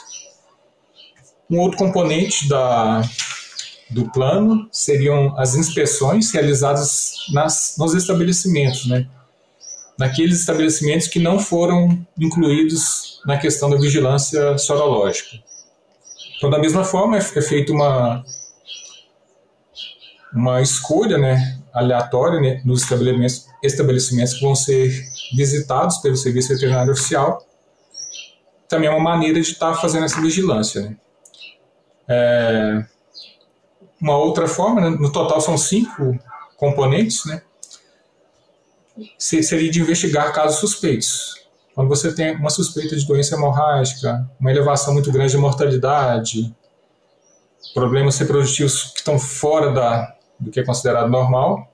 Um 1.51 1.59
outro 1.59 1.79
componente 1.79 2.49
da, 2.49 3.03
do 3.91 4.11
plano 4.11 4.69
seriam 4.71 5.39
as 5.39 5.55
inspeções 5.55 6.33
realizadas 6.33 7.13
nas, 7.33 7.75
nos 7.79 7.95
estabelecimentos, 7.95 8.87
né? 8.87 9.07
naqueles 9.99 10.41
estabelecimentos 10.41 11.09
que 11.09 11.19
não 11.19 11.39
foram 11.39 12.07
incluídos 12.19 13.21
na 13.27 13.39
questão 13.39 13.71
da 13.71 13.77
vigilância 13.77 14.57
sorológica. 14.59 15.39
Então, 16.37 16.51
da 16.51 16.59
mesma 16.59 16.85
forma, 16.85 17.17
é, 17.17 17.21
é 17.21 17.43
feita 17.43 17.73
uma 17.73 18.25
uma 20.35 20.61
escolha 20.61 21.17
né, 21.17 21.59
aleatória 21.73 22.41
né, 22.41 22.61
nos 22.65 22.83
estabelecimentos, 22.83 23.47
estabelecimentos 23.63 24.35
que 24.35 24.43
vão 24.43 24.55
ser 24.55 24.91
visitados 25.37 25.99
pelo 25.99 26.17
Serviço 26.17 26.49
Veterinário 26.49 26.93
Oficial. 26.93 27.47
Também 28.69 28.89
é 28.89 28.93
uma 28.93 29.01
maneira 29.01 29.41
de 29.41 29.53
estar 29.53 29.75
tá 29.75 29.81
fazendo 29.81 30.05
essa 30.05 30.21
vigilância. 30.21 30.83
Né. 30.83 30.97
É, 32.09 32.85
uma 34.01 34.17
outra 34.19 34.49
forma, 34.49 34.81
né, 34.81 34.91
no 34.91 35.11
total 35.13 35.41
são 35.41 35.57
cinco 35.57 36.19
componentes, 36.57 37.25
né, 37.27 37.43
seria 39.19 39.71
de 39.71 39.81
investigar 39.81 40.33
casos 40.33 40.59
suspeitos. 40.59 41.45
Quando 41.75 41.89
você 41.89 42.15
tem 42.15 42.37
uma 42.37 42.51
suspeita 42.51 42.97
de 42.97 43.07
doença 43.07 43.35
hemorrágica, 43.35 44.29
uma 44.39 44.51
elevação 44.51 44.95
muito 44.95 45.11
grande 45.11 45.33
de 45.33 45.39
mortalidade, 45.39 46.55
problemas 47.73 48.17
reprodutivos 48.19 48.93
que 48.93 48.99
estão 48.99 49.19
fora 49.19 49.73
da, 49.73 50.15
do 50.39 50.51
que 50.51 50.61
é 50.61 50.65
considerado 50.65 51.11
normal, 51.11 51.71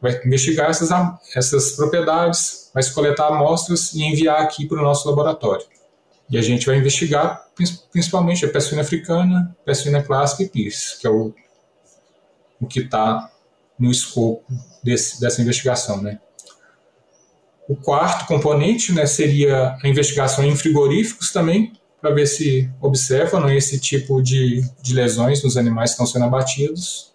vai 0.00 0.20
investigar 0.24 0.70
essas, 0.70 0.90
essas 1.34 1.72
propriedades, 1.72 2.70
vai 2.72 2.82
coletar 2.90 3.28
amostras 3.28 3.92
e 3.92 4.02
enviar 4.02 4.40
aqui 4.40 4.66
para 4.66 4.78
o 4.78 4.82
nosso 4.82 5.08
laboratório. 5.08 5.66
E 6.30 6.38
a 6.38 6.42
gente 6.42 6.64
vai 6.66 6.76
investigar 6.76 7.44
principalmente 7.90 8.44
a 8.44 8.48
peste 8.48 8.78
africana, 8.78 9.54
peste 9.64 9.90
clássica 10.02 10.44
e 10.44 10.48
PIS, 10.48 10.96
que 11.00 11.06
é 11.06 11.10
o, 11.10 11.34
o 12.60 12.66
que 12.66 12.80
está 12.80 13.30
no 13.78 13.90
escopo 13.90 14.44
desse, 14.82 15.20
dessa 15.20 15.42
investigação. 15.42 16.00
Né? 16.00 16.20
O 17.68 17.74
quarto 17.74 18.26
componente 18.26 18.92
né, 18.92 19.06
seria 19.06 19.76
a 19.82 19.88
investigação 19.88 20.44
em 20.44 20.54
frigoríficos 20.56 21.32
também, 21.32 21.72
para 22.00 22.14
ver 22.14 22.26
se 22.26 22.70
observam 22.80 23.40
né, 23.40 23.54
esse 23.56 23.78
tipo 23.78 24.22
de, 24.22 24.62
de 24.80 24.94
lesões 24.94 25.42
nos 25.42 25.58
animais 25.58 25.90
que 25.90 25.94
estão 25.94 26.06
sendo 26.06 26.24
abatidos 26.24 27.09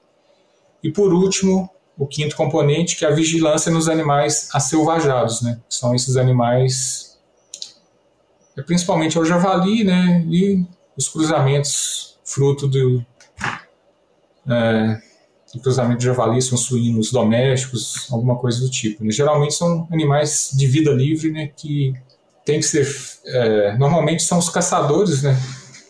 e 0.85 0.91
por 0.91 1.11
último, 1.11 1.67
o 1.97 2.05
quinto 2.05 2.35
componente, 2.35 2.95
que 2.95 3.03
é 3.03 3.07
a 3.07 3.11
vigilância 3.11 3.71
nos 3.71 3.89
animais 3.89 4.49
acelvajados, 4.53 5.41
né? 5.41 5.59
São 5.67 5.95
esses 5.95 6.15
animais, 6.15 7.17
é 8.55 8.61
principalmente 8.61 9.17
o 9.17 9.25
javali, 9.25 9.83
né? 9.83 10.23
E 10.29 10.63
os 10.95 11.09
cruzamentos 11.09 12.19
fruto 12.23 12.67
do, 12.67 13.03
é, 14.47 15.01
do 15.55 15.59
cruzamento 15.59 16.01
de 16.01 16.05
javali, 16.05 16.39
são 16.39 16.55
suínos 16.55 17.11
domésticos, 17.11 18.07
alguma 18.11 18.37
coisa 18.37 18.59
do 18.61 18.69
tipo. 18.69 19.03
Né? 19.03 19.09
Geralmente 19.09 19.55
são 19.55 19.87
animais 19.91 20.51
de 20.53 20.67
vida 20.67 20.91
livre, 20.91 21.31
né? 21.31 21.47
Que 21.47 21.95
tem 22.45 22.59
que 22.59 22.65
ser, 22.67 22.87
é, 23.25 23.75
normalmente 23.79 24.21
são 24.21 24.37
os 24.37 24.49
caçadores, 24.49 25.23
né? 25.23 25.35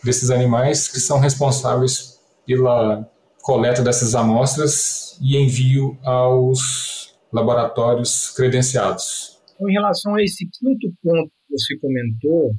Desses 0.02 0.30
animais 0.30 0.88
que 0.88 1.00
são 1.00 1.18
responsáveis 1.18 2.18
pela 2.46 3.06
coleta 3.46 3.80
dessas 3.80 4.16
amostras 4.16 5.16
e 5.22 5.36
envio 5.36 5.96
aos 6.02 7.16
laboratórios 7.32 8.30
credenciados. 8.34 9.40
Em 9.60 9.72
relação 9.72 10.16
a 10.16 10.22
esse 10.22 10.48
quinto 10.58 10.92
ponto 11.00 11.28
que 11.28 11.56
você 11.56 11.78
comentou, 11.78 12.52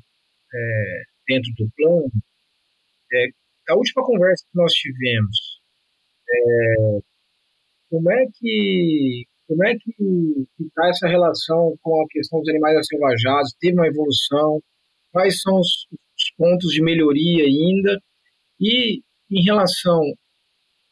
é, 0.53 1.01
dentro 1.27 1.51
do 1.57 1.69
plano, 1.75 2.11
é, 3.11 3.27
a 3.69 3.75
última 3.75 4.05
conversa 4.05 4.45
que 4.49 4.57
nós 4.57 4.71
tivemos, 4.71 5.37
é, 6.29 6.99
como 7.89 8.09
é 8.09 8.25
que 8.33 9.25
como 9.45 9.65
é 9.65 9.75
que 9.75 9.91
está 10.59 10.89
essa 10.89 11.07
relação 11.07 11.77
com 11.81 12.01
a 12.01 12.05
questão 12.09 12.39
dos 12.39 12.49
animais 12.49 12.85
selvajados? 12.85 13.55
Teve 13.59 13.77
uma 13.77 13.87
evolução? 13.87 14.61
Quais 15.11 15.41
são 15.41 15.57
os, 15.59 15.87
os 15.91 16.31
pontos 16.37 16.71
de 16.71 16.81
melhoria 16.81 17.45
ainda. 17.45 18.01
E 18.59 19.01
em 19.29 19.43
relação 19.43 20.01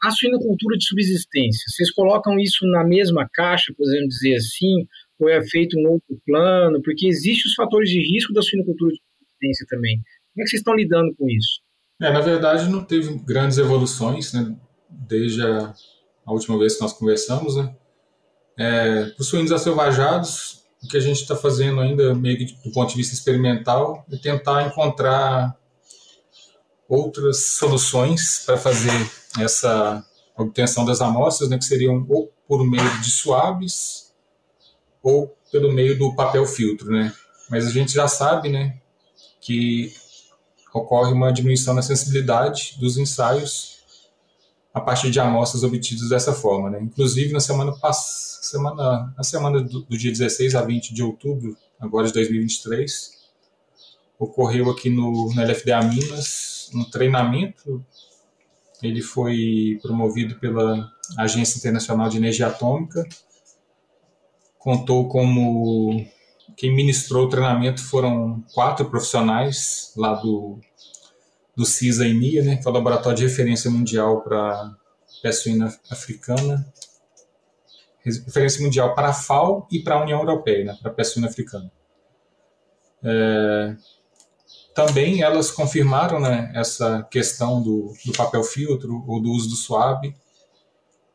à 0.05 0.11
suinocultura 0.11 0.77
de 0.77 0.85
subsistência, 0.85 1.63
vocês 1.67 1.91
colocam 1.91 2.39
isso 2.39 2.65
na 2.67 2.83
mesma 2.83 3.27
caixa, 3.33 3.73
podemos 3.75 4.15
dizer 4.15 4.35
assim, 4.35 4.87
ou 5.19 5.29
é 5.29 5.43
feito 5.47 5.77
um 5.79 5.89
outro 5.89 6.21
plano? 6.25 6.81
Porque 6.83 7.07
existem 7.07 7.49
os 7.49 7.55
fatores 7.55 7.89
de 7.89 7.99
risco 7.99 8.33
da 8.33 8.41
suinocultura 8.41 8.91
de 8.91 8.99
subsistência 8.99 9.65
também. 9.69 9.97
Como 9.97 10.41
é 10.41 10.43
que 10.43 10.49
vocês 10.49 10.59
estão 10.59 10.75
lidando 10.75 11.15
com 11.15 11.29
isso? 11.29 11.61
É, 12.01 12.11
na 12.11 12.21
verdade, 12.21 12.69
não 12.69 12.83
teve 12.83 13.17
grandes 13.19 13.57
evoluções, 13.57 14.33
né, 14.33 14.55
desde 14.89 15.41
a, 15.41 15.73
a 16.25 16.31
última 16.31 16.59
vez 16.59 16.75
que 16.75 16.81
nós 16.81 16.93
conversamos, 16.93 17.55
né. 17.55 17.75
É, 18.57 19.11
os 19.19 19.27
suínos 19.27 19.51
acelvajados, 19.51 20.63
o 20.83 20.87
que 20.87 20.97
a 20.97 21.01
gente 21.01 21.21
está 21.21 21.35
fazendo 21.35 21.81
ainda, 21.81 22.13
meio 22.13 22.37
que 22.37 22.45
do 22.63 22.71
ponto 22.71 22.89
de 22.89 22.97
vista 22.97 23.13
experimental, 23.13 24.05
é 24.11 24.17
tentar 24.17 24.67
encontrar 24.67 25.57
outras 26.87 27.43
soluções 27.45 28.43
para 28.45 28.55
fazer 28.55 28.91
essa 29.39 30.05
obtenção 30.37 30.85
das 30.85 31.01
amostras, 31.01 31.49
né, 31.49 31.57
que 31.57 31.65
seriam 31.65 32.05
ou 32.09 32.31
por 32.47 32.65
meio 32.65 33.01
de 33.01 33.09
suaves 33.09 34.13
ou 35.01 35.35
pelo 35.51 35.71
meio 35.71 35.97
do 35.97 36.15
papel 36.15 36.45
filtro, 36.45 36.91
né? 36.91 37.13
Mas 37.49 37.67
a 37.67 37.71
gente 37.71 37.93
já 37.93 38.07
sabe, 38.07 38.49
né, 38.49 38.77
que 39.39 39.93
ocorre 40.73 41.13
uma 41.13 41.31
diminuição 41.31 41.73
na 41.73 41.81
sensibilidade 41.81 42.75
dos 42.79 42.97
ensaios 42.97 43.75
a 44.73 44.81
partir 44.81 45.09
de 45.09 45.19
amostras 45.19 45.63
obtidas 45.63 46.09
dessa 46.09 46.33
forma, 46.33 46.69
né? 46.69 46.79
Inclusive 46.81 47.31
na 47.31 47.39
semana 47.39 47.71
passada, 47.71 48.25
semana, 48.45 49.13
na 49.17 49.23
semana 49.23 49.61
do, 49.61 49.81
do 49.81 49.97
dia 49.97 50.11
16 50.11 50.55
a 50.55 50.61
20 50.61 50.93
de 50.93 51.01
outubro, 51.01 51.57
agora 51.79 52.07
de 52.07 52.13
2023, 52.13 53.15
ocorreu 54.19 54.69
aqui 54.69 54.89
no, 54.89 55.33
no 55.33 55.41
LFDA 55.41 55.81
Minas 55.81 56.69
um 56.73 56.83
treinamento. 56.83 57.83
Ele 58.81 59.01
foi 59.01 59.79
promovido 59.81 60.39
pela 60.39 60.91
Agência 61.17 61.57
Internacional 61.57 62.09
de 62.09 62.17
Energia 62.17 62.47
Atômica. 62.47 63.03
Contou 64.57 65.07
como 65.07 66.05
quem 66.55 66.73
ministrou 66.73 67.25
o 67.25 67.29
treinamento 67.29 67.83
foram 67.83 68.43
quatro 68.53 68.89
profissionais 68.89 69.93
lá 69.97 70.13
do, 70.13 70.59
do 71.55 71.65
CISA 71.65 72.07
EMIA, 72.07 72.43
né, 72.43 72.55
que 72.57 72.67
é 72.67 72.71
o 72.71 72.73
laboratório 72.73 73.17
de 73.17 73.23
referência 73.23 73.69
mundial 73.69 74.21
para 74.21 74.75
peste 75.21 75.43
suína 75.43 75.73
africana, 75.89 76.65
referência 78.03 78.61
mundial 78.61 78.93
para 78.93 79.09
a 79.09 79.13
FAO 79.13 79.67
e 79.71 79.79
para 79.79 79.95
a 79.95 80.01
União 80.01 80.19
Europeia, 80.19 80.65
né, 80.65 80.77
para 80.81 80.91
a 80.91 80.93
peste 80.93 81.13
suína 81.13 81.27
africana. 81.27 81.71
É, 83.03 83.75
também 84.75 85.21
elas 85.21 85.49
confirmaram 85.49 86.19
né, 86.19 86.51
essa 86.53 87.01
questão 87.09 87.63
do, 87.63 87.93
do 88.05 88.11
papel 88.11 88.43
filtro 88.43 89.05
ou 89.07 89.21
do 89.21 89.31
uso 89.31 89.47
do 89.47 89.55
suave, 89.55 90.13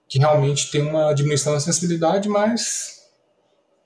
que 0.09 0.19
realmente 0.19 0.71
tem 0.71 0.81
uma 0.81 1.13
diminuição 1.13 1.53
da 1.53 1.61
sensibilidade, 1.61 2.27
mas 2.27 3.07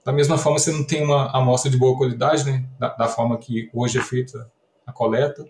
da 0.04 0.12
mesma 0.12 0.38
forma 0.38 0.60
você 0.60 0.70
não 0.70 0.84
tem 0.84 1.02
uma 1.02 1.28
amostra 1.36 1.68
de 1.68 1.76
boa 1.76 1.98
qualidade, 1.98 2.44
né, 2.44 2.64
da, 2.78 2.94
da 2.94 3.08
forma 3.08 3.36
que 3.36 3.68
hoje 3.74 3.98
é 3.98 4.02
feita 4.02 4.48
a 4.86 4.92
coleta. 4.92 5.44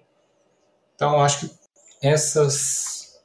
Então 0.94 1.20
acho 1.20 1.40
que 1.40 1.54
essas, 2.00 3.20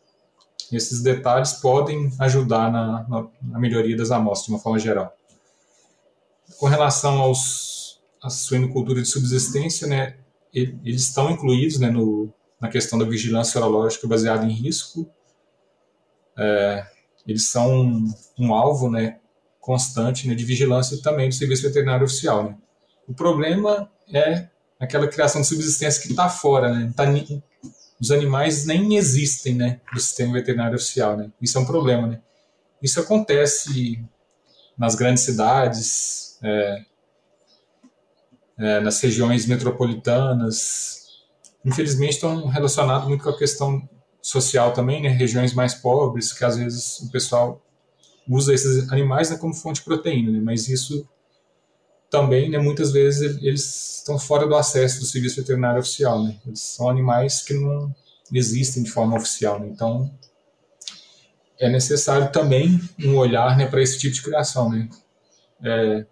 esses 0.70 1.02
detalhes 1.02 1.54
podem 1.54 2.12
ajudar 2.20 2.70
na, 2.70 3.08
na, 3.08 3.28
na 3.42 3.58
melhoria 3.58 3.96
das 3.96 4.12
amostras 4.12 4.48
de 4.48 4.52
uma 4.52 4.60
forma 4.60 4.78
geral. 4.78 5.16
Com 6.60 6.66
relação 6.66 7.22
aos 7.22 8.02
à 8.22 8.30
suinocultura 8.30 9.02
de 9.02 9.08
subsistência, 9.08 9.88
né, 9.88 10.19
eles 10.54 11.04
estão 11.04 11.30
incluídos 11.30 11.80
né, 11.80 11.90
no, 11.90 12.34
na 12.60 12.70
questão 12.70 12.98
da 12.98 13.06
vigilância 13.06 13.54
serológica 13.54 14.08
baseada 14.08 14.46
em 14.46 14.52
risco. 14.52 15.10
É, 16.38 16.86
eles 17.28 17.48
são 17.48 17.82
um, 17.82 18.14
um, 18.38 18.54
alvo 18.54 18.90
né, 18.90 19.20
constante 19.60 20.28
né, 20.28 20.36
de 20.36 20.44
vigilância 20.44 21.02
também 21.02 21.30
do 21.30 21.36
Serviço 21.36 21.64
Veterinário 21.64 22.06
Oficial. 22.06 22.44
Né. 22.44 22.58
O 23.08 23.14
problema 23.14 23.92
é 24.12 24.48
aquela 24.80 25.08
criação 25.08 25.42
de 25.42 25.48
subsistência 25.48 26.02
que 26.02 26.10
está 26.10 26.30
fora, 26.30 26.74
né, 26.74 26.94
tá, 26.96 27.06
os 28.00 28.12
animais 28.12 28.66
nem 28.66 28.96
existem 28.96 29.56
né, 29.56 29.82
do 29.94 30.00
sistema 30.00 30.34
veterinário 30.34 30.76
oficial. 30.76 31.18
Né. 31.18 31.32
Isso 31.42 31.58
é 31.58 31.62
um 31.62 31.66
problema. 31.66 32.08
Né. 32.08 32.22
Isso 32.82 33.00
acontece 33.00 34.04
nas 34.78 34.96
grandes 34.96 35.24
cidades, 35.24 36.40
é, 36.42 36.86
é, 38.60 38.80
nas 38.82 39.00
regiões 39.02 39.46
metropolitanas. 39.46 41.08
Infelizmente 41.66 42.14
estão 42.14 42.48
relacionados 42.48 43.08
muito 43.08 43.24
com 43.24 43.30
a 43.30 43.38
questão 43.38 43.88
social 44.22 44.74
também, 44.74 45.02
né? 45.02 45.10
Regiões 45.10 45.54
mais 45.54 45.74
pobres, 45.74 46.34
que 46.34 46.44
às 46.44 46.58
vezes 46.58 47.00
o 47.00 47.12
pessoal 47.12 47.62
usa 48.28 48.54
esses 48.54 48.92
animais 48.92 49.30
né, 49.30 49.38
como 49.38 49.56
fonte 49.56 49.80
de 49.80 49.86
proteína, 49.86 50.32
né? 50.32 50.40
mas 50.40 50.68
isso 50.68 51.08
também, 52.12 52.50
né, 52.50 52.60
muitas 52.60 52.92
vezes 52.92 53.42
eles 53.42 53.98
estão 53.98 54.20
fora 54.20 54.48
do 54.48 54.56
acesso 54.56 55.00
do 55.00 55.06
serviço 55.06 55.38
veterinário 55.38 55.80
oficial, 55.80 56.24
né? 56.24 56.40
Eles 56.46 56.60
são 56.60 56.90
animais 56.90 57.42
que 57.42 57.54
não 57.54 57.94
existem 58.34 58.82
de 58.84 58.90
forma 58.90 59.16
oficial, 59.16 59.60
né? 59.60 59.68
Então 59.68 60.12
é 61.60 61.70
necessário 61.70 62.32
também 62.32 62.80
um 63.00 63.16
olhar, 63.16 63.56
né, 63.58 63.68
para 63.68 63.82
esse 63.82 64.00
tipo 64.00 64.16
de 64.16 64.22
criação, 64.24 64.70
né? 64.70 64.90
É, 65.64 66.06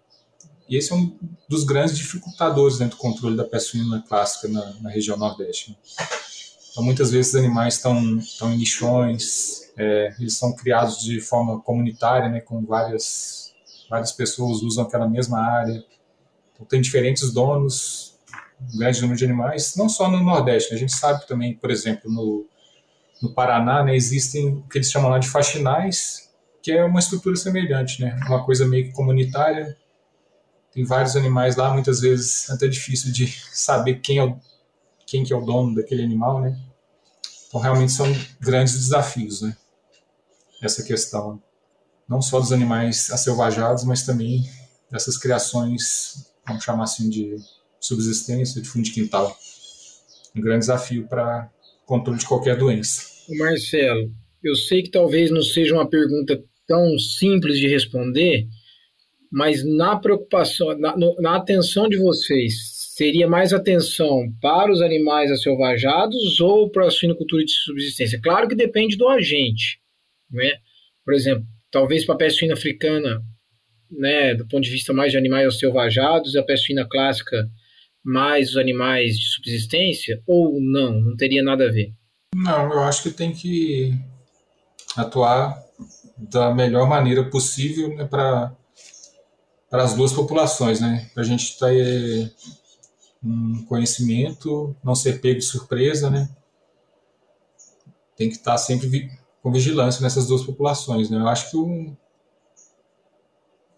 e 0.68 0.76
esse 0.76 0.92
é 0.92 0.96
um 0.96 1.16
dos 1.48 1.64
grandes 1.64 1.96
dificultadores 1.96 2.78
né, 2.78 2.86
do 2.86 2.96
controle 2.96 3.36
da 3.36 3.44
peste 3.44 3.70
suína 3.70 4.04
clássica 4.06 4.48
na, 4.48 4.74
na, 4.80 4.90
região 4.90 5.16
Nordeste. 5.16 5.70
Né? 5.70 5.76
Então, 6.70 6.84
muitas 6.84 7.10
vezes 7.10 7.32
os 7.32 7.40
animais 7.40 7.74
estão 7.74 8.52
em 8.52 8.56
lixões, 8.56 9.72
é, 9.76 10.14
eles 10.18 10.36
são 10.36 10.54
criados 10.54 11.00
de 11.00 11.20
forma 11.20 11.58
comunitária, 11.60 12.28
né, 12.28 12.40
com 12.40 12.64
várias, 12.64 13.54
várias 13.88 14.12
pessoas 14.12 14.62
usam 14.62 14.84
aquela 14.84 15.08
mesma 15.08 15.40
área. 15.40 15.82
Então, 16.54 16.66
tem 16.66 16.82
diferentes 16.82 17.32
donos, 17.32 18.14
um 18.74 18.78
grande 18.78 19.00
número 19.00 19.18
de 19.18 19.24
animais, 19.24 19.74
não 19.74 19.88
só 19.88 20.10
no 20.10 20.22
Nordeste. 20.22 20.70
Né? 20.70 20.76
A 20.76 20.80
gente 20.80 20.92
sabe 20.92 21.26
também, 21.26 21.54
por 21.54 21.70
exemplo, 21.70 22.10
no, 22.10 22.46
no 23.22 23.32
Paraná, 23.32 23.82
né, 23.82 23.96
existem 23.96 24.48
o 24.48 24.62
que 24.68 24.76
eles 24.76 24.90
chamam 24.90 25.10
lá 25.10 25.18
de 25.18 25.28
faxinais, 25.28 26.28
que 26.62 26.72
é 26.72 26.84
uma 26.84 27.00
estrutura 27.00 27.36
semelhante, 27.36 28.02
né? 28.02 28.18
uma 28.26 28.44
coisa 28.44 28.66
meio 28.66 28.84
que 28.84 28.92
comunitária, 28.92 29.74
tem 30.72 30.84
vários 30.84 31.16
animais 31.16 31.56
lá, 31.56 31.72
muitas 31.72 32.00
vezes 32.00 32.48
é 32.48 32.52
até 32.52 32.68
difícil 32.68 33.12
de 33.12 33.26
saber 33.52 34.00
quem 34.00 34.18
é 34.18 34.24
o, 34.24 34.38
quem 35.06 35.24
que 35.24 35.32
é 35.32 35.36
o 35.36 35.44
dono 35.44 35.74
daquele 35.74 36.02
animal, 36.02 36.40
né? 36.40 36.58
Então 37.48 37.60
realmente 37.60 37.92
são 37.92 38.06
grandes 38.40 38.74
desafios, 38.74 39.40
né? 39.40 39.56
Essa 40.62 40.82
questão 40.82 41.42
não 42.08 42.22
só 42.22 42.40
dos 42.40 42.52
animais 42.52 43.10
acelvajados, 43.10 43.84
mas 43.84 44.02
também 44.02 44.42
dessas 44.90 45.18
criações, 45.18 46.32
vamos 46.46 46.64
chamar 46.64 46.84
assim 46.84 47.10
de 47.10 47.36
subsistência, 47.78 48.62
de 48.62 48.68
fundo 48.68 48.84
de 48.84 48.92
quintal. 48.92 49.36
Um 50.34 50.40
grande 50.40 50.60
desafio 50.60 51.06
para 51.06 51.50
controle 51.84 52.18
de 52.18 52.26
qualquer 52.26 52.56
doença. 52.56 53.02
Marcelo, 53.36 54.10
eu 54.42 54.54
sei 54.54 54.82
que 54.82 54.90
talvez 54.90 55.30
não 55.30 55.42
seja 55.42 55.74
uma 55.74 55.88
pergunta 55.88 56.42
tão 56.66 56.98
simples 56.98 57.58
de 57.58 57.68
responder, 57.68 58.46
mas 59.30 59.64
na 59.64 59.96
preocupação, 59.96 60.78
na, 60.78 60.94
na 61.18 61.36
atenção 61.36 61.88
de 61.88 61.98
vocês, 61.98 62.54
seria 62.96 63.28
mais 63.28 63.52
atenção 63.52 64.32
para 64.40 64.72
os 64.72 64.82
animais 64.82 65.30
acelvajados 65.30 66.40
ou 66.40 66.70
para 66.70 66.86
a 66.86 66.90
suinocultura 66.90 67.44
de 67.44 67.52
subsistência? 67.52 68.20
Claro 68.20 68.48
que 68.48 68.54
depende 68.54 68.96
do 68.96 69.08
agente, 69.08 69.80
né? 70.30 70.52
Por 71.04 71.14
exemplo, 71.14 71.44
talvez 71.70 72.04
para 72.04 72.14
a 72.14 72.18
peste 72.18 72.40
suína 72.40 72.54
africana, 72.54 73.22
né, 73.90 74.34
do 74.34 74.46
ponto 74.46 74.64
de 74.64 74.70
vista 74.70 74.92
mais 74.92 75.12
de 75.12 75.18
animais 75.18 75.46
acelvajados, 75.46 76.36
a 76.36 76.42
peste 76.42 76.66
suína 76.66 76.86
clássica 76.88 77.48
mais 78.04 78.50
os 78.50 78.56
animais 78.56 79.18
de 79.18 79.26
subsistência, 79.26 80.22
ou 80.26 80.58
não, 80.60 81.00
não 81.00 81.16
teria 81.16 81.42
nada 81.42 81.68
a 81.68 81.70
ver? 81.70 81.92
Não, 82.34 82.72
eu 82.72 82.80
acho 82.80 83.02
que 83.02 83.10
tem 83.10 83.32
que 83.32 83.92
atuar 84.96 85.62
da 86.16 86.54
melhor 86.54 86.88
maneira 86.88 87.22
possível 87.24 87.94
né, 87.94 88.04
para 88.04 88.52
para 89.70 89.84
as 89.84 89.94
duas 89.94 90.12
populações, 90.12 90.80
né? 90.80 91.10
Para 91.12 91.22
a 91.22 91.26
gente 91.26 91.58
ter 91.58 92.32
um 93.22 93.64
conhecimento, 93.66 94.74
não 94.82 94.94
ser 94.94 95.20
pego 95.20 95.40
de 95.40 95.44
surpresa, 95.44 96.08
né? 96.08 96.28
Tem 98.16 98.28
que 98.28 98.36
estar 98.36 98.56
sempre 98.58 99.10
com 99.42 99.52
vigilância 99.52 100.02
nessas 100.02 100.26
duas 100.26 100.42
populações, 100.42 101.10
né? 101.10 101.18
Eu 101.18 101.28
acho 101.28 101.50
que 101.50 101.56
o, 101.56 101.96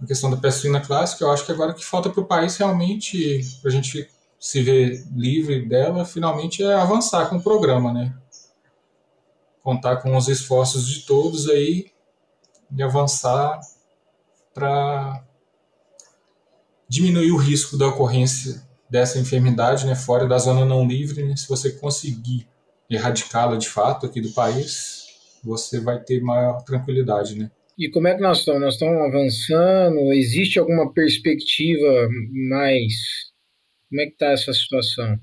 a 0.00 0.06
questão 0.06 0.30
da 0.30 0.52
suína 0.52 0.80
clássica, 0.80 1.24
eu 1.24 1.30
acho 1.30 1.44
que 1.44 1.52
agora 1.52 1.74
que 1.74 1.84
falta 1.84 2.08
para 2.08 2.20
o 2.20 2.26
país 2.26 2.56
realmente, 2.56 3.40
para 3.60 3.70
a 3.70 3.72
gente 3.72 4.08
se 4.38 4.62
ver 4.62 5.04
livre 5.14 5.66
dela, 5.66 6.04
finalmente 6.04 6.62
é 6.62 6.74
avançar 6.74 7.28
com 7.28 7.36
o 7.36 7.42
programa, 7.42 7.92
né? 7.92 8.16
Contar 9.62 9.96
com 9.96 10.16
os 10.16 10.28
esforços 10.28 10.88
de 10.88 11.00
todos 11.04 11.48
aí 11.48 11.90
e 12.74 12.82
avançar 12.82 13.60
para 14.54 15.22
diminuir 16.90 17.30
o 17.30 17.36
risco 17.36 17.78
da 17.78 17.86
ocorrência 17.86 18.60
dessa 18.90 19.20
enfermidade, 19.20 19.86
né, 19.86 19.94
fora 19.94 20.26
da 20.26 20.36
zona 20.36 20.64
não 20.64 20.84
livre, 20.84 21.22
né, 21.22 21.36
se 21.36 21.48
você 21.48 21.70
conseguir 21.70 22.48
erradicá-la 22.90 23.56
de 23.56 23.68
fato 23.68 24.06
aqui 24.06 24.20
do 24.20 24.32
país, 24.32 25.04
você 25.44 25.80
vai 25.80 26.02
ter 26.02 26.20
maior 26.20 26.60
tranquilidade, 26.64 27.38
né? 27.38 27.48
E 27.78 27.88
como 27.88 28.08
é 28.08 28.14
que 28.14 28.20
nós 28.20 28.40
estamos? 28.40 28.60
Nós 28.60 28.74
estamos 28.74 29.00
avançando? 29.00 30.12
Existe 30.12 30.58
alguma 30.58 30.92
perspectiva 30.92 32.08
mais? 32.50 32.92
Como 33.88 34.00
é 34.02 34.06
que 34.06 34.12
está 34.12 34.26
essa 34.32 34.52
situação? 34.52 35.18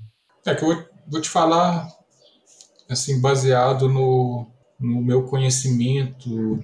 É 0.46 0.54
que 0.54 0.64
eu 0.64 0.84
vou, 1.06 1.20
te 1.20 1.28
falar, 1.28 1.86
assim, 2.88 3.20
baseado 3.20 3.88
no, 3.88 4.46
no 4.80 5.02
meu 5.02 5.24
conhecimento 5.24 6.58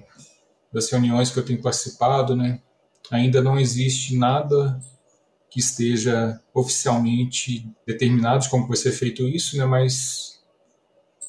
das 0.73 0.91
reuniões 0.91 1.29
que 1.29 1.39
eu 1.39 1.45
tenho 1.45 1.61
participado, 1.61 2.35
né? 2.35 2.59
Ainda 3.11 3.41
não 3.41 3.57
existe 3.57 4.17
nada 4.17 4.77
que 5.55 5.61
esteja 5.61 6.37
oficialmente 6.53 7.65
determinado 7.87 8.43
de 8.43 8.49
como 8.49 8.67
vai 8.67 8.75
ser 8.75 8.91
feito 8.91 9.25
isso, 9.25 9.55
né? 9.55 9.63
Mas 9.63 10.43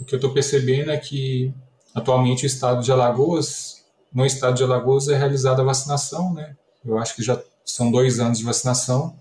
o 0.01 0.05
que 0.05 0.13
eu 0.13 0.17
estou 0.17 0.35
percebendo 0.35 0.91
é 0.91 0.97
que 0.97 1.55
atualmente 1.95 2.45
o 2.45 2.49
estado 2.49 2.83
de 2.83 2.91
Alagoas, 2.91 3.87
no 4.13 4.27
estado 4.27 4.57
de 4.57 4.65
Alagoas 4.65 5.07
é 5.07 5.17
realizada 5.17 5.63
a 5.63 5.65
vacinação, 5.65 6.35
né? 6.35 6.57
Eu 6.85 6.99
acho 6.99 7.15
que 7.15 7.23
já 7.23 7.41
são 7.65 7.89
dois 7.89 8.19
anos 8.19 8.39
de 8.39 8.45
vacinação. 8.45 9.17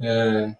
É, 0.00 0.56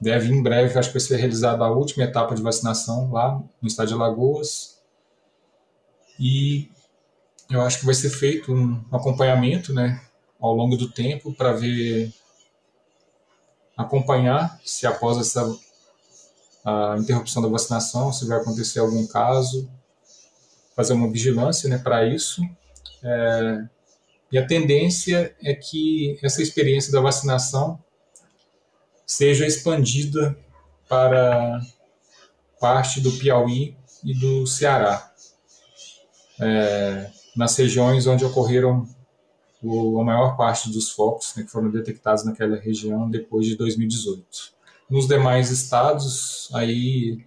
deve 0.00 0.34
em 0.34 0.42
breve, 0.42 0.76
acho 0.76 0.88
que 0.88 0.98
vai 0.98 1.06
ser 1.06 1.18
realizada 1.18 1.64
a 1.64 1.70
última 1.70 2.02
etapa 2.02 2.34
de 2.34 2.42
vacinação 2.42 3.12
lá 3.12 3.40
no 3.62 3.68
estado 3.68 3.86
de 3.86 3.94
Alagoas. 3.94 4.82
E 6.18 6.68
eu 7.48 7.60
acho 7.60 7.78
que 7.78 7.86
vai 7.86 7.94
ser 7.94 8.10
feito 8.10 8.52
um 8.52 8.84
acompanhamento, 8.90 9.72
né, 9.72 10.04
ao 10.40 10.52
longo 10.52 10.76
do 10.76 10.90
tempo 10.90 11.32
para 11.32 11.52
ver 11.52 12.12
acompanhar 13.76 14.58
se 14.64 14.86
após 14.86 15.18
essa 15.18 15.44
a 16.64 16.96
interrupção 16.98 17.40
da 17.40 17.48
vacinação, 17.48 18.12
se 18.12 18.26
vai 18.26 18.38
acontecer 18.38 18.80
algum 18.80 19.06
caso, 19.06 19.70
fazer 20.74 20.94
uma 20.94 21.08
vigilância 21.08 21.70
né, 21.70 21.78
para 21.78 22.04
isso. 22.04 22.42
É, 23.04 23.64
e 24.32 24.36
a 24.36 24.44
tendência 24.44 25.32
é 25.40 25.54
que 25.54 26.18
essa 26.24 26.42
experiência 26.42 26.90
da 26.90 27.00
vacinação 27.00 27.78
seja 29.06 29.46
expandida 29.46 30.36
para 30.88 31.60
parte 32.60 33.00
do 33.00 33.12
Piauí 33.12 33.76
e 34.02 34.12
do 34.18 34.44
Ceará, 34.44 35.12
é, 36.40 37.10
nas 37.36 37.56
regiões 37.56 38.08
onde 38.08 38.24
ocorreram 38.24 38.88
o, 39.62 40.00
a 40.00 40.04
maior 40.04 40.36
parte 40.36 40.70
dos 40.70 40.90
focos 40.90 41.34
né, 41.36 41.42
que 41.42 41.50
foram 41.50 41.70
detectados 41.70 42.24
naquela 42.24 42.56
região 42.56 43.08
depois 43.08 43.46
de 43.46 43.56
2018. 43.56 44.26
Nos 44.88 45.08
demais 45.08 45.50
estados, 45.50 46.48
aí 46.54 47.24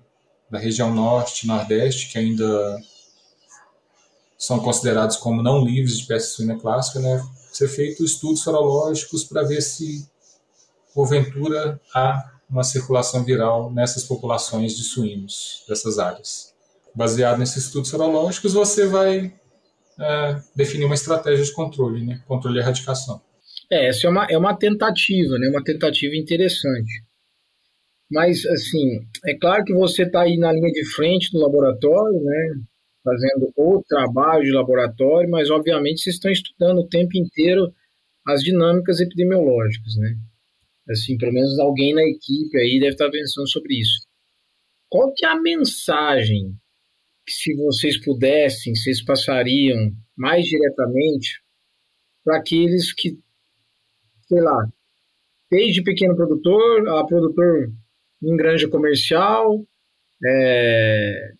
da 0.49 0.57
região 0.57 0.93
norte, 0.93 1.45
nordeste, 1.45 2.11
que 2.11 2.17
ainda 2.17 2.79
são 4.37 4.59
considerados 4.59 5.17
como 5.17 5.43
não 5.43 5.63
livres 5.63 5.99
de 5.99 6.07
peste 6.07 6.29
suína 6.29 6.57
clássica, 6.57 6.99
né, 6.99 7.21
ser 7.51 7.67
feito 7.67 8.03
estudos 8.03 8.41
sorológicos 8.41 9.23
para 9.23 9.43
ver 9.43 9.61
se 9.61 10.07
porventura 10.93 11.79
há 11.93 12.31
uma 12.49 12.63
circulação 12.63 13.23
viral 13.23 13.71
nessas 13.71 14.03
populações 14.03 14.75
de 14.75 14.83
suínos 14.83 15.63
dessas 15.67 15.99
áreas. 15.99 16.53
Baseado 16.95 17.37
nesses 17.37 17.65
estudos 17.65 17.89
sorológicos, 17.89 18.53
você 18.53 18.87
vai 18.87 19.38
é, 19.99 20.41
definir 20.55 20.85
uma 20.85 20.95
estratégia 20.95 21.43
de 21.43 21.53
controle, 21.53 22.05
né? 22.05 22.21
controle 22.27 22.57
e 22.57 22.61
erradicação. 22.61 23.21
É, 23.71 23.87
essa 23.87 24.07
é 24.07 24.09
uma, 24.09 24.25
é 24.25 24.37
uma 24.37 24.57
tentativa, 24.57 25.37
né? 25.37 25.49
uma 25.49 25.63
tentativa 25.63 26.15
interessante. 26.15 27.03
Mas, 28.09 28.45
assim, 28.45 29.01
é 29.25 29.35
claro 29.35 29.63
que 29.63 29.73
você 29.73 30.03
está 30.03 30.21
aí 30.21 30.37
na 30.37 30.51
linha 30.51 30.71
de 30.71 30.83
frente 30.95 31.31
do 31.31 31.39
laboratório, 31.39 32.19
né? 32.23 32.55
fazendo 33.03 33.51
o 33.55 33.83
trabalho 33.87 34.43
de 34.43 34.51
laboratório, 34.51 35.29
mas, 35.29 35.49
obviamente, 35.49 36.01
vocês 36.01 36.15
estão 36.15 36.31
estudando 36.31 36.79
o 36.79 36.87
tempo 36.87 37.17
inteiro 37.17 37.73
as 38.27 38.41
dinâmicas 38.41 38.99
epidemiológicas, 38.99 39.95
né? 39.97 40.15
Assim, 40.89 41.17
pelo 41.17 41.33
menos 41.33 41.57
alguém 41.59 41.93
na 41.93 42.03
equipe 42.03 42.57
aí 42.57 42.79
deve 42.79 42.93
estar 42.93 43.09
pensando 43.09 43.47
sobre 43.47 43.79
isso. 43.79 44.07
Qual 44.89 45.13
que 45.13 45.25
é 45.25 45.29
a 45.29 45.39
mensagem 45.39 46.55
se 47.31 47.55
vocês 47.55 47.99
pudessem, 48.03 48.75
vocês 48.75 49.03
passariam 49.03 49.91
mais 50.17 50.45
diretamente 50.45 51.41
para 52.23 52.37
aqueles 52.37 52.93
que, 52.93 53.17
sei 54.27 54.41
lá, 54.41 54.67
desde 55.49 55.83
pequeno 55.83 56.15
produtor 56.15 56.87
a 56.89 57.05
produtor 57.05 57.71
em 58.21 58.35
granja 58.35 58.67
comercial, 58.67 59.65
é, 60.25 61.31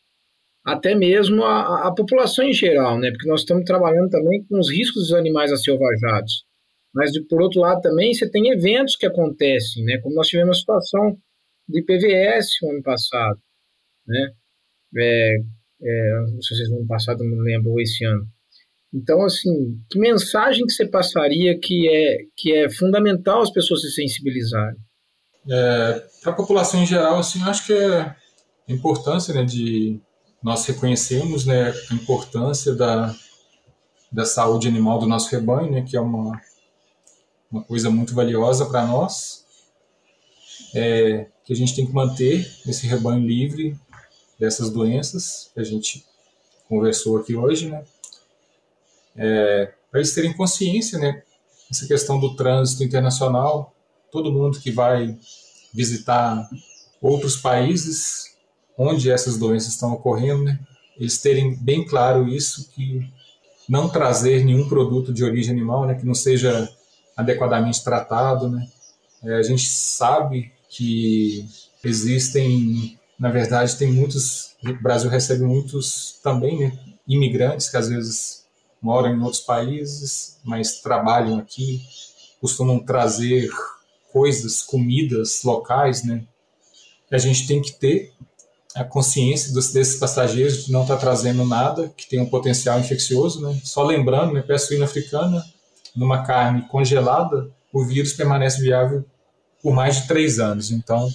até 0.64 0.96
mesmo 0.96 1.44
a, 1.44 1.88
a, 1.88 1.94
população 1.94 2.46
em 2.46 2.54
geral, 2.54 2.98
né? 2.98 3.12
Porque 3.12 3.28
nós 3.28 3.42
estamos 3.42 3.66
trabalhando 3.66 4.10
também 4.10 4.44
com 4.46 4.60
os 4.60 4.72
riscos 4.72 5.08
dos 5.08 5.14
animais 5.14 5.52
acelvajados. 5.52 6.46
Mas, 6.94 7.12
por 7.28 7.42
outro 7.42 7.62
lado, 7.62 7.82
também 7.82 8.14
você 8.14 8.30
tem 8.30 8.50
eventos 8.50 8.96
que 8.96 9.06
acontecem, 9.06 9.84
né? 9.84 9.98
Como 10.00 10.16
nós 10.16 10.28
tivemos 10.28 10.58
a 10.58 10.60
situação 10.60 11.18
de 11.68 11.84
PVS 11.84 12.50
no 12.62 12.72
ano 12.72 12.84
passado, 12.84 13.40
né? 14.08 14.32
É, 14.98 15.38
é, 15.82 16.26
não 16.32 16.42
sei 16.42 16.58
se 16.58 16.70
no 16.70 16.78
ano 16.78 16.88
passado, 16.88 17.24
não 17.24 17.38
lembro, 17.40 17.72
ou 17.72 17.80
esse 17.80 18.04
ano. 18.06 18.28
Então, 18.94 19.24
assim, 19.24 19.80
que 19.90 20.00
mensagem 20.00 20.66
que 20.66 20.74
você 20.74 20.88
passaria 20.88 21.58
que 21.60 21.88
é, 21.88 22.18
que 22.36 22.54
é 22.54 22.70
fundamental 22.70 23.42
as 23.42 23.52
pessoas 23.52 23.82
se 23.82 23.92
sensibilizarem? 23.92 24.78
É, 25.50 26.04
Para 26.22 26.32
a 26.32 26.36
população 26.36 26.82
em 26.82 26.86
geral, 26.86 27.20
assim, 27.20 27.42
acho 27.44 27.68
que 27.68 27.74
é 27.74 28.00
a 28.02 28.16
importância 28.68 29.34
né, 29.34 29.44
de 29.44 30.00
nós 30.44 30.66
reconhecermos 30.66 31.46
né, 31.46 31.74
a 31.92 31.94
importância 31.94 32.74
da, 32.74 33.16
da 34.12 34.26
saúde 34.26 34.68
animal 34.68 35.00
do 35.00 35.08
nosso 35.08 35.30
rebanho, 35.32 35.72
né, 35.72 35.86
que 35.88 35.96
é 35.96 36.02
uma, 36.02 36.40
uma 37.52 37.64
coisa 37.64 37.90
muito 37.90 38.16
valiosa 38.16 38.66
para 38.66 38.86
nós, 38.86 39.46
é, 40.74 41.28
que 41.44 41.54
a 41.54 41.56
gente 41.56 41.76
tem 41.76 41.86
que 41.86 41.94
manter 41.94 42.48
esse 42.68 42.88
rebanho 42.88 43.26
livre 43.26 43.78
dessas 44.40 44.70
doenças 44.70 45.52
que 45.54 45.60
a 45.60 45.64
gente 45.64 46.06
conversou 46.68 47.18
aqui 47.18 47.36
hoje, 47.36 47.70
né? 47.70 47.84
É, 49.16 49.74
para 49.92 50.00
eles 50.00 50.14
terem 50.14 50.34
consciência, 50.34 50.98
né? 50.98 51.24
Essa 51.70 51.88
questão 51.88 52.20
do 52.20 52.36
trânsito 52.36 52.84
internacional, 52.84 53.76
todo 54.12 54.32
mundo 54.32 54.60
que 54.60 54.72
vai 54.72 55.18
visitar 55.74 56.50
outros 57.02 57.38
países 57.38 58.36
onde 58.78 59.12
essas 59.12 59.38
doenças 59.38 59.74
estão 59.74 59.94
ocorrendo, 59.94 60.44
né? 60.44 60.60
Eles 60.98 61.18
terem 61.18 61.56
bem 61.56 61.86
claro 61.86 62.28
isso, 62.28 62.70
que 62.72 63.08
não 63.68 63.90
trazer 63.90 64.44
nenhum 64.44 64.68
produto 64.68 65.14
de 65.14 65.24
origem 65.24 65.54
animal, 65.54 65.86
né? 65.86 65.96
Que 65.96 66.06
não 66.06 66.16
seja 66.16 66.70
adequadamente 67.16 67.84
tratado, 67.84 68.50
né? 68.50 68.68
É, 69.24 69.36
a 69.36 69.42
gente 69.42 69.68
sabe 69.68 70.52
que 70.70 71.46
existem 71.84 72.99
na 73.20 73.30
verdade, 73.30 73.76
tem 73.76 73.92
muitos. 73.92 74.56
O 74.64 74.82
Brasil 74.82 75.10
recebe 75.10 75.44
muitos 75.44 76.20
também, 76.24 76.60
né, 76.60 76.80
imigrantes 77.08 77.70
que 77.70 77.78
às 77.78 77.90
vezes 77.90 78.46
moram 78.82 79.14
em 79.14 79.22
outros 79.22 79.42
países, 79.42 80.40
mas 80.44 80.80
trabalham 80.80 81.38
aqui, 81.38 81.82
costumam 82.40 82.80
trazer 82.80 83.50
coisas, 84.14 84.62
comidas 84.62 85.44
locais, 85.44 86.04
né? 86.04 86.24
A 87.12 87.18
gente 87.18 87.46
tem 87.46 87.62
que 87.62 87.74
ter 87.74 88.14
a 88.76 88.84
consciência 88.84 89.52
dos, 89.52 89.74
desses 89.74 90.00
passageiros 90.00 90.66
de 90.66 90.72
não 90.72 90.84
estar 90.84 90.96
tá 90.96 91.02
trazendo 91.02 91.44
nada 91.44 91.92
que 91.98 92.08
tem 92.08 92.22
um 92.22 92.30
potencial 92.30 92.80
infeccioso, 92.80 93.42
né? 93.42 93.60
Só 93.64 93.84
lembrando, 93.84 94.34
né, 94.34 94.42
peste 94.42 94.70
suína 94.70 94.86
africana, 94.86 95.44
numa 95.96 96.24
carne 96.24 96.62
congelada, 96.70 97.52
o 97.74 97.84
vírus 97.84 98.14
permanece 98.14 98.62
viável 98.62 99.04
por 99.62 99.74
mais 99.74 99.98
de 99.98 100.08
três 100.08 100.40
anos. 100.40 100.72
Então, 100.72 101.10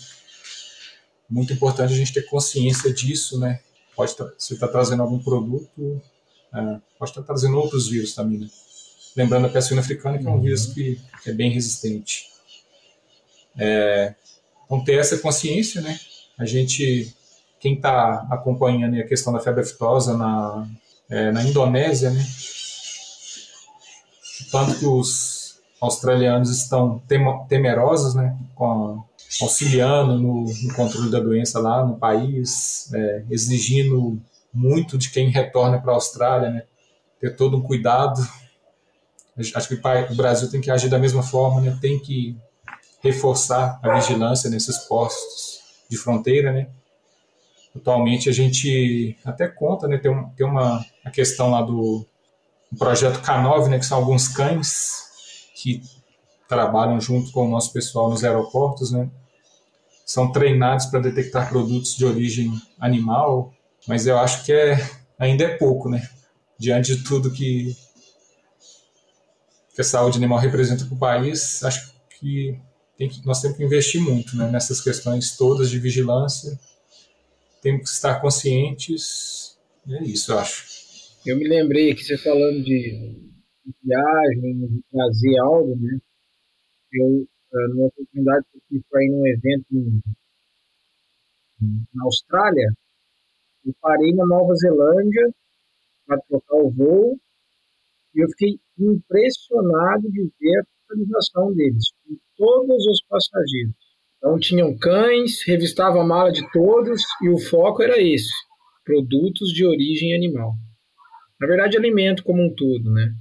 muito 1.28 1.52
importante 1.52 1.92
a 1.92 1.96
gente 1.96 2.12
ter 2.12 2.22
consciência 2.22 2.92
disso, 2.92 3.38
né? 3.38 3.60
Pode 3.96 4.16
tá, 4.16 4.30
se 4.38 4.54
está 4.54 4.68
trazendo 4.68 5.02
algum 5.02 5.18
produto, 5.18 6.00
é, 6.52 6.80
pode 6.98 7.10
estar 7.10 7.20
tá 7.20 7.26
trazendo 7.26 7.56
outros 7.56 7.88
vírus 7.88 8.14
também, 8.14 8.38
né? 8.38 8.48
Lembrando 9.16 9.46
a 9.46 9.50
peste 9.50 9.78
africana, 9.78 10.18
que 10.18 10.26
é 10.26 10.30
um 10.30 10.34
uhum. 10.34 10.42
vírus 10.42 10.66
que 10.66 11.00
é 11.26 11.32
bem 11.32 11.50
resistente. 11.50 12.28
É, 13.56 14.14
então, 14.64 14.82
ter 14.82 14.98
essa 14.98 15.18
consciência, 15.18 15.80
né? 15.80 15.98
A 16.36 16.44
gente, 16.44 17.14
quem 17.60 17.74
está 17.74 18.26
acompanhando 18.30 18.96
a 18.98 19.06
questão 19.06 19.32
da 19.32 19.38
febre 19.38 19.62
aftosa 19.62 20.16
na, 20.16 20.68
é, 21.08 21.30
na 21.30 21.44
Indonésia, 21.44 22.10
né? 22.10 22.26
Tanto 24.50 24.78
que 24.78 24.86
os 24.86 25.60
australianos 25.80 26.50
estão 26.50 26.98
temerosos, 27.48 28.14
né? 28.14 28.36
Com 28.54 28.66
a, 28.66 29.13
auxiliando 29.40 30.18
no, 30.18 30.44
no, 30.44 30.74
controle 30.74 31.10
da 31.10 31.20
doença 31.20 31.58
lá 31.58 31.84
no 31.84 31.96
país, 31.98 32.92
é, 32.92 33.24
exigindo 33.30 34.20
muito 34.52 34.96
de 34.96 35.10
quem 35.10 35.30
retorna 35.30 35.80
para 35.80 35.92
a 35.92 35.94
Austrália, 35.94 36.50
né? 36.50 36.62
ter 37.20 37.36
todo 37.36 37.56
um 37.56 37.62
cuidado. 37.62 38.20
Acho 39.36 39.68
que 39.68 39.74
o 39.74 40.14
Brasil 40.14 40.50
tem 40.50 40.60
que 40.60 40.70
agir 40.70 40.88
da 40.88 40.98
mesma 40.98 41.22
forma, 41.22 41.60
né? 41.60 41.76
tem 41.80 41.98
que 41.98 42.36
reforçar 43.02 43.78
a 43.82 43.94
vigilância 43.94 44.48
nesses 44.48 44.78
postos 44.78 45.60
de 45.90 45.96
fronteira, 45.96 46.52
né? 46.52 46.68
Atualmente 47.76 48.28
a 48.28 48.32
gente 48.32 49.18
até 49.24 49.48
conta, 49.48 49.88
né? 49.88 49.98
Tem, 49.98 50.10
um, 50.10 50.28
tem 50.30 50.46
uma 50.46 50.84
a 51.04 51.10
questão 51.10 51.50
lá 51.50 51.60
do 51.60 52.06
um 52.72 52.76
projeto 52.76 53.20
K9, 53.20 53.68
né? 53.68 53.78
Que 53.78 53.84
são 53.84 53.98
alguns 53.98 54.28
cães 54.28 55.10
que 55.54 55.82
trabalham 56.48 57.00
junto 57.00 57.30
com 57.32 57.46
o 57.46 57.50
nosso 57.50 57.72
pessoal 57.72 58.08
nos 58.08 58.24
aeroportos, 58.24 58.92
né? 58.92 59.10
São 60.04 60.30
treinados 60.30 60.86
para 60.86 61.00
detectar 61.00 61.48
produtos 61.48 61.96
de 61.96 62.04
origem 62.04 62.52
animal, 62.78 63.54
mas 63.88 64.06
eu 64.06 64.18
acho 64.18 64.44
que 64.44 64.52
é, 64.52 64.76
ainda 65.18 65.44
é 65.44 65.56
pouco, 65.56 65.88
né? 65.88 66.06
Diante 66.58 66.96
de 66.96 67.04
tudo 67.04 67.32
que, 67.32 67.74
que 69.74 69.80
a 69.80 69.84
saúde 69.84 70.18
animal 70.18 70.38
representa 70.38 70.84
para 70.84 70.94
o 70.94 70.98
país, 70.98 71.62
acho 71.64 71.94
que, 72.20 72.58
tem 72.96 73.08
que 73.08 73.24
nós 73.26 73.40
temos 73.40 73.56
que 73.56 73.64
investir 73.64 74.00
muito 74.00 74.36
né? 74.36 74.50
nessas 74.50 74.80
questões 74.80 75.36
todas 75.36 75.70
de 75.70 75.78
vigilância. 75.78 76.58
Temos 77.62 77.82
que 77.82 77.88
estar 77.96 78.20
conscientes, 78.20 79.58
é 79.88 80.02
isso, 80.04 80.32
eu 80.32 80.38
acho. 80.38 80.66
Eu 81.26 81.38
me 81.38 81.48
lembrei 81.48 81.90
aqui, 81.90 82.04
você 82.04 82.18
falando 82.18 82.62
de 82.62 83.18
viagem, 83.82 84.68
de 84.68 84.82
trazer 84.92 85.38
algo, 85.40 85.74
né? 85.76 85.98
Eu, 86.92 87.26
numa 87.68 87.86
oportunidade 87.86 88.44
que 88.52 88.76
eu 88.76 88.82
para 88.90 89.04
ir 89.04 89.10
num 89.10 89.26
evento 89.26 89.66
em, 89.72 90.02
na 91.94 92.04
Austrália, 92.04 92.72
eu 93.64 93.74
parei 93.80 94.12
na 94.12 94.26
Nova 94.26 94.54
Zelândia 94.54 95.32
para 96.06 96.20
trocar 96.28 96.56
o 96.56 96.70
voo 96.70 97.18
e 98.14 98.22
eu 98.22 98.28
fiquei 98.30 98.58
impressionado 98.78 100.10
de 100.10 100.30
ver 100.38 100.60
a 100.60 100.64
focalização 100.82 101.52
deles, 101.54 101.84
com 102.04 102.16
todos 102.36 102.86
os 102.86 103.02
passageiros. 103.08 103.74
Então 104.18 104.38
tinham 104.38 104.76
cães, 104.76 105.42
revistava 105.46 106.00
a 106.00 106.04
mala 106.04 106.30
de 106.30 106.50
todos 106.52 107.02
e 107.22 107.28
o 107.28 107.38
foco 107.38 107.82
era 107.82 108.00
esse, 108.00 108.32
produtos 108.84 109.50
de 109.50 109.66
origem 109.66 110.14
animal. 110.14 110.54
Na 111.40 111.46
verdade, 111.46 111.76
alimento 111.76 112.22
como 112.22 112.42
um 112.42 112.54
todo, 112.54 112.90
né? 112.90 113.14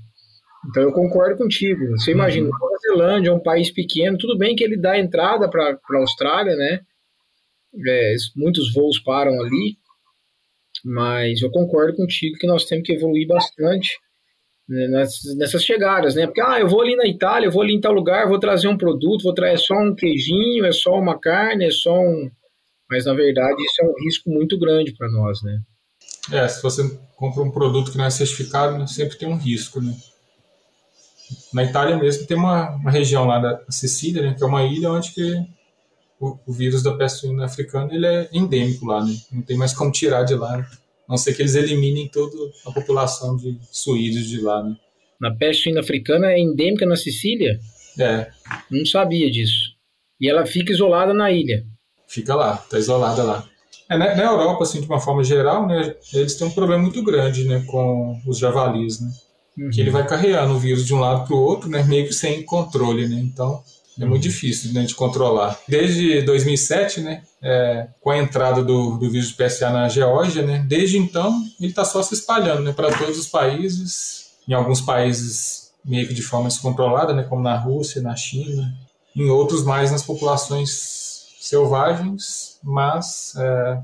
Então 0.70 0.84
eu 0.84 0.92
concordo 0.92 1.38
contigo. 1.38 1.86
Você 1.92 2.12
imagina, 2.12 2.48
uhum. 2.48 2.58
Nova 2.60 2.78
Zelândia 2.88 3.30
é 3.30 3.34
um 3.34 3.40
país 3.40 3.72
pequeno, 3.72 4.18
tudo 4.18 4.38
bem 4.38 4.56
que 4.56 4.64
ele 4.64 4.78
dá 4.78 4.98
entrada 4.98 5.50
para 5.50 5.72
a 5.72 5.98
Austrália, 5.98 6.56
né? 6.56 6.82
É, 7.88 8.16
muitos 8.36 8.72
voos 8.74 9.00
param 9.00 9.42
ali, 9.42 9.78
mas 10.86 11.42
eu 11.42 11.50
concordo 11.50 11.96
contigo 11.96 12.38
que 12.38 12.48
nós 12.48 12.66
temos 12.66 12.86
que 12.86 12.94
evoluir 12.94 13.28
bastante 13.28 13.98
né, 14.68 14.88
nessas, 15.36 15.64
chegadas, 15.64 16.16
né? 16.16 16.26
Porque 16.26 16.42
ah, 16.42 16.60
eu 16.60 16.68
vou 16.68 16.82
ali 16.82 16.96
na 16.96 17.08
Itália, 17.08 17.48
eu 17.48 17.52
vou 17.52 17.62
ali 17.62 17.74
em 17.74 17.82
tal 17.82 17.94
lugar, 17.94 18.28
vou 18.28 18.40
trazer 18.40 18.68
um 18.68 18.78
produto, 18.78 19.24
vou 19.24 19.34
trazer 19.34 19.58
só 19.58 19.76
um 19.76 19.96
queijinho, 19.96 20.66
é 20.66 20.72
só 20.72 20.92
uma 20.98 21.20
carne, 21.20 21.66
é 21.66 21.72
só 21.72 21.94
um. 21.94 22.30
Mas 22.90 23.06
na 23.06 23.14
verdade 23.14 23.62
isso 23.62 23.82
é 23.82 23.86
um 23.86 23.94
risco 24.06 24.30
muito 24.30 24.58
grande 24.58 24.94
para 24.94 25.10
nós, 25.10 25.42
né? 25.42 25.60
É, 26.32 26.48
se 26.48 26.62
você 26.62 26.84
compra 27.16 27.44
um 27.44 27.52
produto 27.52 27.92
que 27.92 27.98
não 27.98 28.06
é 28.06 28.10
certificado, 28.10 28.78
né, 28.78 28.88
sempre 28.88 29.18
tem 29.18 29.28
um 29.28 29.38
risco, 29.38 29.82
né? 29.82 29.94
Na 31.54 31.64
Itália 31.64 31.98
mesmo 31.98 32.26
tem 32.26 32.36
uma, 32.36 32.72
uma 32.72 32.92
região 32.92 33.26
lá 33.26 33.40
da 33.40 33.62
Sicília, 33.70 34.22
né, 34.22 34.34
que 34.34 34.44
é 34.44 34.48
uma 34.48 34.64
ilha 34.64 34.92
onde 34.92 35.12
que 35.12 35.46
o, 36.20 36.38
o, 36.48 36.54
vírus 36.54 36.82
da 36.82 36.96
peste 36.96 37.20
suína 37.20 37.46
africana 37.46 37.94
ele 37.94 38.06
é 38.06 38.30
endêmico 38.34 38.86
lá, 38.86 39.04
né? 39.04 39.14
Não 39.32 39.42
tem 39.42 39.58
mais 39.58 39.74
como 39.74 39.92
tirar 39.92 40.24
de 40.24 40.36
lá, 40.36 40.58
né? 40.58 40.66
a 41.08 41.12
não 41.12 41.18
ser 41.18 41.34
que 41.34 41.42
eles 41.42 41.56
eliminem 41.56 42.08
toda 42.08 42.36
a 42.66 42.72
população 42.72 43.36
de 43.36 43.58
suídos 43.72 44.28
de 44.28 44.42
lá, 44.42 44.64
né? 44.64 44.76
Na 45.20 45.34
peste 45.34 45.64
suína 45.64 45.82
africana 45.82 46.32
é 46.32 46.40
endêmica 46.40 46.86
na 46.86 46.96
Sicília? 46.96 47.60
É. 48.00 48.32
Não 48.72 48.86
sabia 48.86 49.30
disso. 49.30 49.74
E 50.20 50.30
ela 50.30 50.46
fica 50.46 50.72
isolada 50.72 51.14
na 51.14 51.32
ilha? 51.32 51.66
Fica 52.08 52.36
lá, 52.36 52.58
tá 52.58 52.78
isolada 52.78 53.24
lá. 53.24 53.48
É, 53.90 53.98
na, 53.98 54.16
na, 54.16 54.24
Europa, 54.24 54.64
assim, 54.64 54.82
de 54.82 54.88
uma 54.88 55.00
forma 55.00 55.24
geral, 55.24 55.68
né, 55.68 55.96
eles 56.14 56.36
têm 56.36 56.48
um 56.48 56.52
problema 56.52 56.82
muito 56.82 57.04
grande, 57.04 57.46
né, 57.46 57.64
com 57.68 58.20
os 58.26 58.38
javalis, 58.38 59.02
né? 59.02 59.12
Uhum. 59.58 59.70
Que 59.70 59.82
ele 59.82 59.92
vai 59.92 60.06
carregando 60.06 60.54
o 60.54 60.60
vírus 60.60 60.86
de 60.86 60.94
um 60.94 61.00
lado 61.00 61.28
para 61.28 61.36
o 61.36 61.40
outro, 61.40 61.70
né, 61.70 61.84
meio 61.84 62.08
que 62.08 62.14
sem 62.14 62.44
controle, 62.44 63.08
né? 63.08 63.18
Então, 63.18 63.64
é 64.00 64.06
muito 64.06 64.24
difícil 64.24 64.74
né, 64.74 64.84
de 64.84 64.96
controlar. 64.96 65.60
Desde 65.68 66.22
2007, 66.24 67.02
né, 67.02 67.22
é, 67.42 67.88
com 68.02 68.10
a 68.10 68.18
entrada 68.18 68.64
do, 68.64 68.98
do 68.98 69.10
vírus 69.10 69.30
de 69.30 69.36
PSA 69.36 69.70
na 69.70 69.88
Geórgia, 69.88 70.42
né, 70.44 70.66
desde 70.68 70.98
então 70.98 71.40
ele 71.60 71.70
está 71.70 71.86
só 71.86 72.02
se 72.02 72.14
espalhando 72.16 72.64
né, 72.64 72.74
para 72.74 72.92
todos 72.98 73.18
os 73.18 73.28
países, 73.28 74.32
em 74.48 74.54
alguns 74.54 74.82
países 74.82 75.72
meio 75.86 76.08
que 76.08 76.14
de 76.14 76.24
forma 76.24 76.48
descontrolada, 76.48 77.14
né, 77.14 77.24
como 77.24 77.44
na 77.44 77.58
Rússia, 77.58 78.02
na 78.02 78.16
China, 78.16 78.74
em 79.16 79.30
outros 79.30 79.64
mais 79.64 79.92
nas 79.92 80.02
populações 80.02 81.28
selvagens, 81.40 82.58
mas 82.64 83.34
é, 83.38 83.82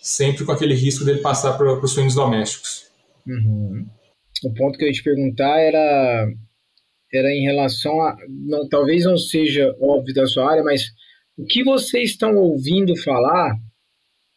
sempre 0.00 0.44
com 0.44 0.50
aquele 0.50 0.74
risco 0.74 1.04
dele 1.04 1.20
passar 1.20 1.52
para 1.52 1.72
os 1.72 1.92
suínos 1.92 2.14
domésticos. 2.14 2.86
Uhum. 3.26 3.86
O 4.44 4.52
ponto 4.54 4.78
que 4.78 4.84
eu 4.84 4.88
ia 4.88 4.94
te 4.94 5.02
perguntar 5.02 5.58
era 5.58 6.28
era 7.12 7.30
em 7.30 7.42
relação 7.42 8.00
a. 8.00 8.16
Não, 8.28 8.68
talvez 8.68 9.04
não 9.04 9.16
seja 9.16 9.76
óbvio 9.80 10.14
da 10.14 10.26
sua 10.26 10.50
área, 10.50 10.62
mas 10.62 10.92
o 11.36 11.44
que 11.44 11.62
vocês 11.62 12.10
estão 12.10 12.36
ouvindo 12.36 12.96
falar 12.96 13.54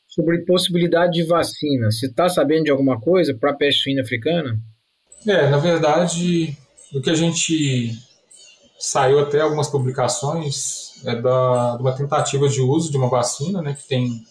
sobre 0.08 0.46
possibilidade 0.46 1.14
de 1.14 1.24
vacina? 1.24 1.92
Você 1.92 2.08
está 2.08 2.28
sabendo 2.28 2.66
de 2.66 2.72
alguma 2.72 3.00
coisa 3.00 3.34
para 3.34 3.52
a 3.52 3.56
peste 3.56 3.84
suína 3.84 4.02
africana? 4.02 4.60
É, 5.26 5.50
na 5.50 5.58
verdade, 5.58 6.56
o 6.94 7.02
que 7.02 7.10
a 7.10 7.16
gente 7.16 7.92
saiu 8.78 9.20
até 9.20 9.42
algumas 9.42 9.70
publicações 9.70 11.04
é 11.06 11.16
da, 11.16 11.76
de 11.76 11.82
uma 11.82 11.96
tentativa 11.96 12.48
de 12.48 12.62
uso 12.62 12.92
de 12.92 12.98
uma 12.98 13.10
vacina, 13.10 13.62
né, 13.62 13.74
que 13.74 13.88
tem 13.88 14.24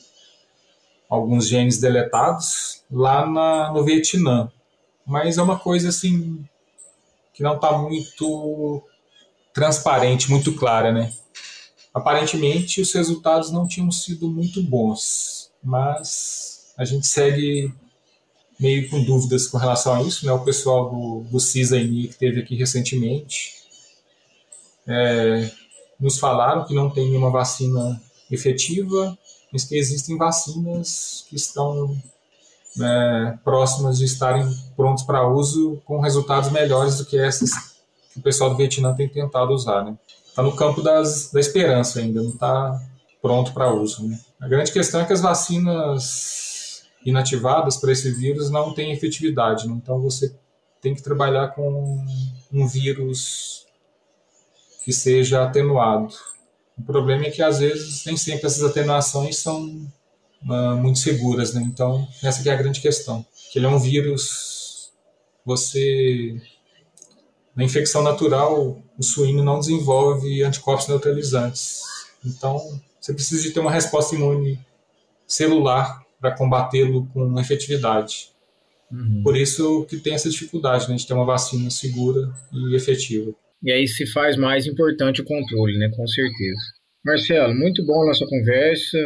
alguns 1.09 1.49
genes 1.49 1.79
deletados 1.79 2.83
lá 2.91 3.27
na, 3.27 3.73
no 3.73 3.85
Vietnã. 3.85 4.51
Mas 5.07 5.39
é 5.39 5.43
uma 5.43 5.59
coisa 5.59 5.89
assim 5.89 6.45
que 7.33 7.43
não 7.43 7.57
está 7.57 7.77
muito 7.77 8.83
transparente, 9.53 10.31
muito 10.31 10.55
clara, 10.55 10.93
né? 10.93 11.13
Aparentemente, 11.93 12.81
os 12.81 12.93
resultados 12.93 13.51
não 13.51 13.69
tinham 13.69 13.91
sido 13.91 14.29
muito 14.29 14.63
bons, 14.63 15.51
mas 15.63 16.73
a 16.77 16.85
gente 16.85 17.07
segue 17.07 17.73
meio 18.59 18.89
com 18.89 19.03
dúvidas 19.03 19.47
com 19.47 19.59
relação 19.59 19.95
a 19.95 20.03
isso, 20.03 20.27
né? 20.27 20.33
O 20.33 20.45
pessoal 20.45 20.91
do, 20.91 21.25
do 21.31 21.41
CISA-INI 21.41 22.09
que 22.09 22.17
teve 22.17 22.41
aqui 22.41 22.57
recentemente 22.57 23.55
é, 24.87 25.51
nos 25.99 26.19
falaram 26.19 26.65
que 26.65 26.75
não 26.75 26.91
tem 26.91 27.09
nenhuma 27.09 27.31
vacina 27.31 28.01
efetiva, 28.31 29.17
mas 29.53 29.65
que 29.65 29.77
existem 29.77 30.17
vacinas 30.17 31.25
que 31.29 31.37
estão 31.37 31.97
é, 32.81 33.39
próximas 33.45 33.99
de 33.99 34.05
estarem 34.05 34.47
prontos 34.77 35.05
para 35.05 35.27
uso 35.27 35.81
com 35.85 36.01
resultados 36.01 36.51
melhores 36.51 36.99
do 36.99 37.05
que 37.05 37.19
essas 37.19 37.75
que 38.13 38.21
o 38.21 38.23
pessoal 38.23 38.51
do 38.51 38.57
Vietnã 38.57 38.95
tem 38.95 39.09
tentado 39.09 39.53
usar. 39.53 39.85
Né? 39.85 39.97
Está 40.27 40.43
no 40.43 40.55
campo 40.55 40.83
das, 40.83 41.31
da 41.33 41.41
esperança 41.41 41.99
ainda, 41.99 42.23
não 42.23 42.31
está 42.31 42.81
pronto 43.21 43.53
para 43.53 43.73
uso. 43.73 44.07
Né? 44.09 44.19
A 44.41 44.49
grande 44.49 44.73
questão 44.73 45.01
é 45.01 45.05
que 45.05 45.13
as 45.13 45.21
vacinas 45.21 46.85
inativadas 47.05 47.77
para 47.77 47.93
esse 47.93 48.11
vírus 48.13 48.51
não 48.51 48.73
têm 48.73 48.93
efetividade, 48.93 49.69
né? 49.69 49.75
então 49.75 50.01
você 50.01 50.35
tem 50.81 50.95
que 50.95 51.03
trabalhar 51.03 51.49
com 51.49 52.05
um 52.53 52.67
vírus 52.67 53.67
que 54.85 54.93
seja 54.93 55.43
atenuado. 55.43 56.15
O 56.77 56.83
problema 56.83 57.25
é 57.25 57.31
que 57.31 57.43
às 57.43 57.59
vezes 57.59 58.05
nem 58.05 58.17
sempre 58.17 58.47
essas 58.47 58.63
atenuações 58.63 59.39
são 59.39 59.87
uh, 60.45 60.77
muito 60.77 60.99
seguras, 60.99 61.55
né? 61.55 61.63
Então, 61.63 62.07
essa 62.23 62.43
que 62.43 62.49
é 62.49 62.53
a 62.53 62.57
grande 62.57 62.81
questão. 62.81 63.25
Que 63.53 63.59
ele 63.59 63.67
é 63.67 63.69
um 63.69 63.79
vírus, 63.79 64.91
você 65.45 66.41
na 67.55 67.63
infecção 67.63 68.03
natural, 68.03 68.83
o 68.99 69.03
suíno 69.03 69.43
não 69.43 69.61
desenvolve 69.61 70.43
anticorpos 70.43 70.89
neutralizantes. 70.89 71.83
Então, 72.25 72.59
você 73.01 73.15
precisa 73.15 73.43
de 73.43 73.53
ter 73.53 73.61
uma 73.61 73.71
resposta 73.71 74.15
imune 74.15 74.59
celular 75.27 76.03
para 76.21 76.35
combatê-lo 76.35 77.07
com 77.13 77.39
efetividade. 77.39 78.31
Uhum. 78.91 79.23
Por 79.23 79.37
isso 79.37 79.85
que 79.89 79.99
tem 79.99 80.15
essa 80.15 80.29
dificuldade 80.29 80.89
né, 80.89 80.97
de 80.97 81.07
ter 81.07 81.15
uma 81.15 81.25
vacina 81.25 81.71
segura 81.71 82.33
e 82.53 82.75
efetiva. 82.75 83.33
E 83.63 83.71
aí 83.71 83.87
se 83.87 84.07
faz 84.07 84.37
mais 84.37 84.67
importante 84.67 85.23
o 85.23 85.25
controle, 85.25 85.79
né? 85.79 85.91
Com 85.95 86.07
certeza. 86.07 86.61
Marcelo, 87.05 87.55
muito 87.55 87.85
bom 87.85 88.03
a 88.03 88.07
nossa 88.07 88.27
conversa. 88.27 88.99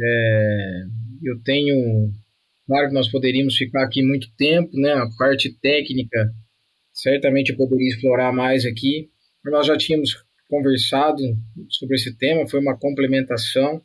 É, 0.00 0.82
eu 1.22 1.40
tenho, 1.42 2.10
claro 2.66 2.88
que 2.88 2.94
nós 2.94 3.10
poderíamos 3.10 3.56
ficar 3.56 3.84
aqui 3.84 4.02
muito 4.02 4.28
tempo, 4.36 4.70
né? 4.74 4.92
A 4.92 5.08
parte 5.18 5.52
técnica, 5.60 6.30
certamente 6.92 7.50
eu 7.50 7.56
poderia 7.56 7.88
explorar 7.88 8.32
mais 8.32 8.64
aqui, 8.64 9.10
mas 9.44 9.52
nós 9.52 9.66
já 9.66 9.76
tínhamos 9.76 10.16
conversado 10.48 11.22
sobre 11.70 11.96
esse 11.96 12.16
tema, 12.16 12.48
foi 12.48 12.60
uma 12.60 12.78
complementação. 12.78 13.80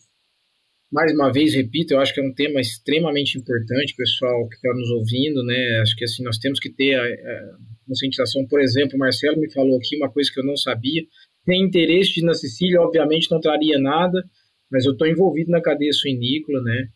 Mais 0.91 1.13
uma 1.13 1.31
vez, 1.31 1.53
repito, 1.53 1.93
eu 1.93 1.99
acho 1.99 2.13
que 2.13 2.21
é 2.21 2.23
um 2.23 2.33
tema 2.33 2.61
extremamente 2.61 3.37
importante, 3.37 3.95
pessoal 3.95 4.47
que 4.47 4.55
está 4.55 4.73
nos 4.73 4.89
ouvindo, 4.91 5.43
né? 5.43 5.79
Acho 5.81 5.95
que 5.95 6.05
assim 6.05 6.23
nós 6.23 6.37
temos 6.37 6.59
que 6.59 6.69
ter 6.69 6.95
a, 6.95 7.03
a 7.03 7.57
conscientização. 7.85 8.45
Por 8.47 8.61
exemplo, 8.61 8.95
o 8.95 8.99
Marcelo 8.99 9.39
me 9.39 9.51
falou 9.51 9.77
aqui 9.77 9.97
uma 9.97 10.09
coisa 10.09 10.31
que 10.33 10.39
eu 10.39 10.45
não 10.45 10.55
sabia. 10.55 11.03
tem 11.45 11.63
interesse 11.63 12.13
de 12.13 12.19
ir 12.21 12.23
na 12.23 12.33
Sicília, 12.33 12.81
obviamente 12.81 13.31
não 13.31 13.39
traria 13.39 13.77
nada, 13.79 14.23
mas 14.71 14.85
eu 14.85 14.93
estou 14.93 15.07
envolvido 15.07 15.51
na 15.51 15.61
cadeia 15.61 15.93
suinícola, 15.93 16.61
né? 16.61 16.87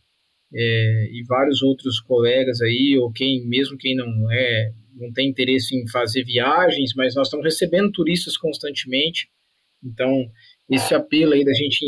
É, 0.53 1.09
e 1.11 1.23
vários 1.27 1.61
outros 1.61 1.99
colegas 2.01 2.61
aí, 2.61 2.97
ou 2.99 3.11
quem, 3.11 3.47
mesmo 3.47 3.77
quem 3.77 3.95
não 3.95 4.31
é, 4.31 4.73
não 4.95 5.11
tem 5.13 5.29
interesse 5.29 5.75
em 5.75 5.87
fazer 5.87 6.23
viagens, 6.25 6.93
mas 6.95 7.15
nós 7.15 7.27
estamos 7.27 7.45
recebendo 7.45 7.91
turistas 7.91 8.35
constantemente, 8.35 9.29
então 9.83 10.29
esse 10.69 10.93
apelo 10.93 11.33
aí 11.33 11.45
da 11.45 11.53
gente 11.53 11.85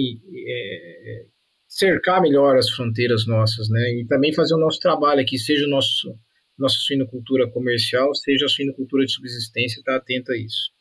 é, 0.48 1.26
cercar 1.68 2.22
melhor 2.22 2.58
as 2.58 2.70
fronteiras 2.70 3.26
nossas, 3.26 3.70
né? 3.70 4.02
E 4.02 4.06
também 4.08 4.34
fazer 4.34 4.54
o 4.56 4.60
nosso 4.60 4.80
trabalho 4.80 5.22
aqui, 5.22 5.38
seja 5.38 5.66
o 5.66 5.70
nosso 5.70 6.16
nossa 6.58 6.76
suinocultura 6.78 7.50
comercial, 7.50 8.14
seja 8.14 8.46
a 8.46 8.50
suinocultura 8.50 9.06
de 9.06 9.12
subsistência, 9.12 9.80
está 9.80 9.96
atento 9.96 10.32
a 10.32 10.38
isso. 10.38 10.72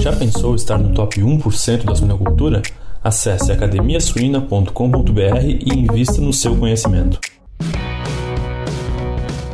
Já 0.00 0.12
pensou 0.14 0.54
estar 0.54 0.78
no 0.78 0.94
top 0.94 1.20
1% 1.20 1.84
da 1.84 1.94
suinocultura? 1.94 2.62
Acesse 3.04 3.52
academiasuina.com.br 3.52 4.70
e 5.44 5.68
invista 5.78 6.20
no 6.20 6.32
seu 6.32 6.56
conhecimento. 6.56 7.20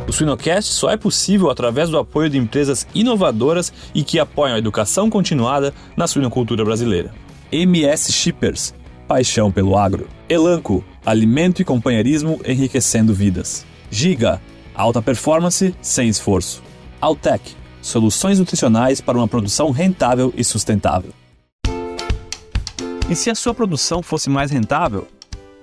O 0.07 0.13
Suinocast 0.13 0.71
só 0.71 0.89
é 0.89 0.97
possível 0.97 1.49
através 1.49 1.89
do 1.89 1.97
apoio 1.97 2.29
de 2.29 2.37
empresas 2.37 2.87
inovadoras 2.95 3.73
e 3.93 4.03
que 4.03 4.17
apoiam 4.17 4.55
a 4.55 4.59
educação 4.59 5.09
continuada 5.09 5.73
na 5.97 6.07
suinocultura 6.07 6.63
brasileira. 6.63 7.11
MS 7.51 8.11
Shippers, 8.13 8.73
paixão 9.07 9.51
pelo 9.51 9.77
agro. 9.77 10.07
Elanco, 10.29 10.83
alimento 11.05 11.61
e 11.61 11.65
companheirismo 11.65 12.39
enriquecendo 12.45 13.13
vidas. 13.13 13.65
Giga, 13.91 14.41
alta 14.73 15.01
performance 15.01 15.75
sem 15.81 16.07
esforço. 16.07 16.63
Altec, 17.01 17.55
soluções 17.83 18.39
nutricionais 18.39 18.99
para 18.99 19.17
uma 19.17 19.27
produção 19.27 19.69
rentável 19.69 20.33
e 20.35 20.43
sustentável. 20.43 21.11
E 23.09 23.15
se 23.15 23.29
a 23.29 23.35
sua 23.35 23.53
produção 23.53 24.01
fosse 24.01 24.29
mais 24.29 24.49
rentável? 24.49 25.07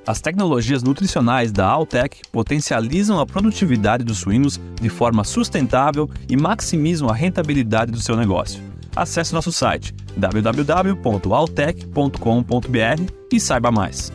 As 0.06 0.20
tecnologias 0.20 0.82
nutricionais 0.82 1.50
da 1.50 1.66
Altec 1.66 2.20
potencializam 2.30 3.18
a 3.18 3.26
produtividade 3.26 4.04
dos 4.04 4.18
suínos 4.18 4.60
de 4.80 4.88
forma 4.88 5.24
sustentável 5.24 6.08
e 6.28 6.36
maximizam 6.36 7.08
a 7.08 7.14
rentabilidade 7.14 7.90
do 7.90 8.00
seu 8.00 8.16
negócio. 8.16 8.62
Acesse 8.94 9.32
nosso 9.32 9.52
site 9.52 9.94
www.altec.com.br 10.16 13.12
e 13.32 13.40
saiba 13.40 13.70
mais. 13.70 14.12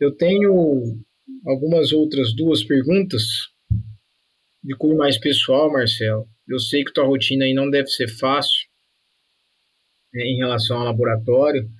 Eu 0.00 0.14
tenho 0.16 0.96
algumas 1.46 1.92
outras 1.92 2.34
duas 2.34 2.64
perguntas 2.64 3.22
de 4.66 4.76
cunho 4.76 4.96
mais 4.96 5.16
pessoal, 5.16 5.70
Marcelo. 5.70 6.26
Eu 6.48 6.58
sei 6.58 6.84
que 6.84 6.92
tua 6.92 7.06
rotina 7.06 7.44
aí 7.44 7.54
não 7.54 7.70
deve 7.70 7.86
ser 7.86 8.08
fácil 8.08 8.66
né, 10.12 10.24
em 10.24 10.38
relação 10.38 10.78
ao 10.78 10.84
laboratório. 10.84 11.70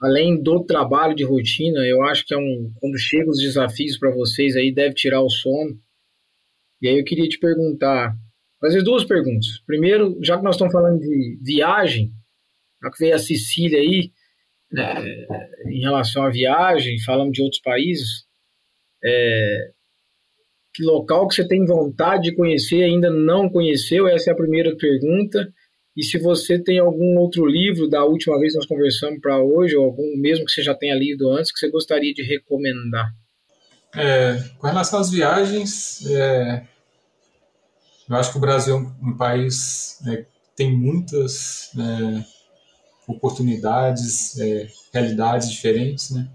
Além 0.00 0.40
do 0.40 0.64
trabalho 0.64 1.16
de 1.16 1.24
rotina, 1.24 1.80
eu 1.80 2.00
acho 2.04 2.24
que 2.24 2.32
é 2.32 2.38
um 2.38 2.72
quando 2.76 2.96
chegam 2.96 3.30
os 3.30 3.40
desafios 3.40 3.98
para 3.98 4.12
vocês 4.12 4.54
aí 4.54 4.72
deve 4.72 4.94
tirar 4.94 5.20
o 5.20 5.28
sono. 5.28 5.76
E 6.80 6.86
aí 6.88 6.96
eu 6.96 7.04
queria 7.04 7.28
te 7.28 7.40
perguntar, 7.40 8.14
fazer 8.60 8.84
duas 8.84 9.04
perguntas. 9.04 9.58
Primeiro, 9.66 10.16
já 10.22 10.38
que 10.38 10.44
nós 10.44 10.54
estamos 10.54 10.72
falando 10.72 11.00
de 11.00 11.40
viagem, 11.42 12.12
já 12.80 12.90
que 12.92 12.98
veio 13.00 13.16
a 13.16 13.18
Sicília 13.18 13.80
aí, 13.80 14.12
né, 14.70 14.94
em 15.66 15.80
relação 15.80 16.22
à 16.22 16.30
viagem, 16.30 17.02
falamos 17.02 17.32
de 17.32 17.42
outros 17.42 17.60
países, 17.60 18.28
é, 19.02 19.72
que 20.78 20.84
local 20.84 21.26
que 21.26 21.34
você 21.34 21.44
tem 21.44 21.66
vontade 21.66 22.30
de 22.30 22.36
conhecer 22.36 22.84
ainda 22.84 23.10
não 23.10 23.48
conheceu? 23.48 24.06
Essa 24.06 24.30
é 24.30 24.32
a 24.32 24.36
primeira 24.36 24.76
pergunta. 24.76 25.52
E 25.96 26.04
se 26.04 26.20
você 26.20 26.56
tem 26.56 26.78
algum 26.78 27.18
outro 27.18 27.44
livro 27.46 27.88
da 27.88 28.04
última 28.04 28.38
vez 28.38 28.52
que 28.52 28.58
nós 28.58 28.68
conversamos 28.68 29.20
para 29.20 29.42
hoje, 29.42 29.74
ou 29.74 29.86
algum 29.86 30.16
mesmo 30.16 30.44
que 30.44 30.52
você 30.52 30.62
já 30.62 30.72
tenha 30.76 30.94
lido 30.94 31.32
antes, 31.32 31.50
que 31.50 31.58
você 31.58 31.68
gostaria 31.68 32.14
de 32.14 32.22
recomendar? 32.22 33.12
É, 33.92 34.40
com 34.56 34.68
relação 34.68 35.00
às 35.00 35.10
viagens, 35.10 36.06
é, 36.08 36.62
eu 38.08 38.14
acho 38.14 38.30
que 38.30 38.38
o 38.38 38.40
Brasil 38.40 38.76
é 38.76 38.78
um 39.04 39.16
país 39.16 40.00
é, 40.06 40.26
tem 40.54 40.72
muitas 40.72 41.72
é, 41.76 42.24
oportunidades, 43.08 44.38
é, 44.38 44.68
realidades 44.94 45.50
diferentes, 45.50 46.12
né? 46.12 46.30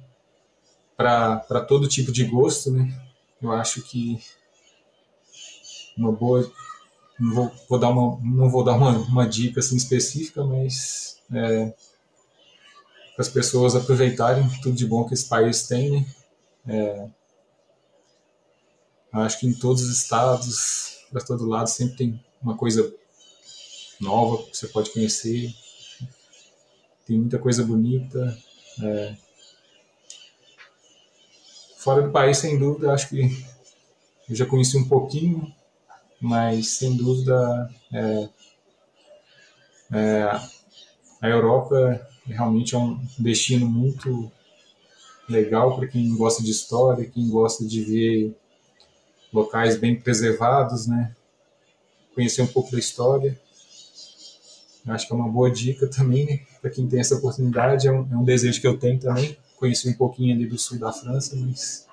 para 0.97 1.61
todo 1.65 1.87
tipo 1.87 2.11
de 2.11 2.25
gosto, 2.25 2.71
né? 2.71 2.93
Eu 3.43 3.51
acho 3.51 3.81
que 3.81 4.19
uma 5.97 6.13
boa 6.13 6.49
não 7.19 7.35
vou, 7.35 7.51
vou 7.69 7.77
dar 7.77 7.89
uma 7.89 8.19
não 8.21 8.49
vou 8.49 8.63
dar 8.63 8.73
uma, 8.73 8.91
uma 8.97 9.27
dica 9.27 9.59
assim 9.59 9.75
específica, 9.75 10.43
mas 10.45 11.19
é, 11.29 11.73
para 13.15 13.21
as 13.21 13.27
pessoas 13.27 13.75
aproveitarem 13.75 14.47
tudo 14.61 14.75
de 14.75 14.87
bom 14.87 15.05
que 15.05 15.13
esse 15.13 15.27
país 15.27 15.67
tem, 15.67 15.91
né? 15.91 16.05
É, 16.65 17.09
acho 19.11 19.39
que 19.39 19.47
em 19.47 19.53
todos 19.53 19.83
os 19.83 19.89
estados, 19.89 21.05
para 21.11 21.23
todo 21.23 21.45
lado, 21.45 21.67
sempre 21.67 21.97
tem 21.97 22.25
uma 22.41 22.55
coisa 22.55 22.95
nova 23.99 24.41
que 24.43 24.57
você 24.57 24.67
pode 24.67 24.89
conhecer. 24.91 25.53
Tem 27.05 27.19
muita 27.19 27.37
coisa 27.37 27.63
bonita. 27.63 28.37
É, 28.81 29.15
Fora 31.83 32.01
do 32.01 32.11
país, 32.11 32.37
sem 32.37 32.57
dúvida, 32.57 32.93
acho 32.93 33.09
que 33.09 33.23
eu 34.29 34.35
já 34.35 34.45
conheci 34.45 34.77
um 34.77 34.87
pouquinho, 34.87 35.53
mas 36.21 36.77
sem 36.77 36.95
dúvida 36.95 37.69
é, 37.91 38.29
é, 39.91 40.23
a 41.21 41.27
Europa 41.27 42.07
realmente 42.25 42.73
é 42.73 42.77
um 42.77 42.97
destino 43.19 43.67
muito 43.67 44.31
legal 45.27 45.75
para 45.75 45.85
quem 45.85 46.15
gosta 46.15 46.41
de 46.41 46.51
história, 46.51 47.05
quem 47.05 47.29
gosta 47.29 47.65
de 47.65 47.83
ver 47.83 48.37
locais 49.33 49.75
bem 49.75 49.99
preservados, 49.99 50.87
né? 50.87 51.13
Conhecer 52.15 52.43
um 52.43 52.47
pouco 52.47 52.71
da 52.71 52.79
história. 52.79 53.37
Acho 54.87 55.05
que 55.05 55.11
é 55.11 55.15
uma 55.17 55.27
boa 55.27 55.51
dica 55.51 55.85
também, 55.87 56.25
né? 56.25 56.39
Para 56.61 56.71
quem 56.71 56.87
tem 56.87 57.01
essa 57.01 57.15
oportunidade, 57.15 57.89
é 57.89 57.91
um, 57.91 58.07
é 58.09 58.15
um 58.15 58.23
desejo 58.23 58.61
que 58.61 58.67
eu 58.67 58.79
tenho 58.79 58.97
também 59.01 59.37
conheci 59.63 59.87
um 59.87 59.93
pouquinho 59.93 60.35
ali 60.35 60.45
do 60.45 60.57
sul 60.57 60.77
da 60.77 60.91
França, 60.91 61.37
mas 61.37 61.87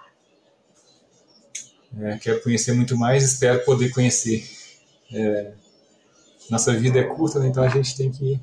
é, 2.00 2.18
quero 2.18 2.42
conhecer 2.42 2.72
muito 2.72 2.96
mais, 2.96 3.22
espero 3.22 3.64
poder 3.64 3.90
conhecer. 3.90 4.44
É, 5.12 5.52
nossa 6.50 6.72
vida 6.76 6.98
é 6.98 7.04
curta, 7.04 7.38
né, 7.38 7.46
então 7.46 7.62
a 7.62 7.68
gente 7.68 7.96
tem 7.96 8.10
que 8.10 8.40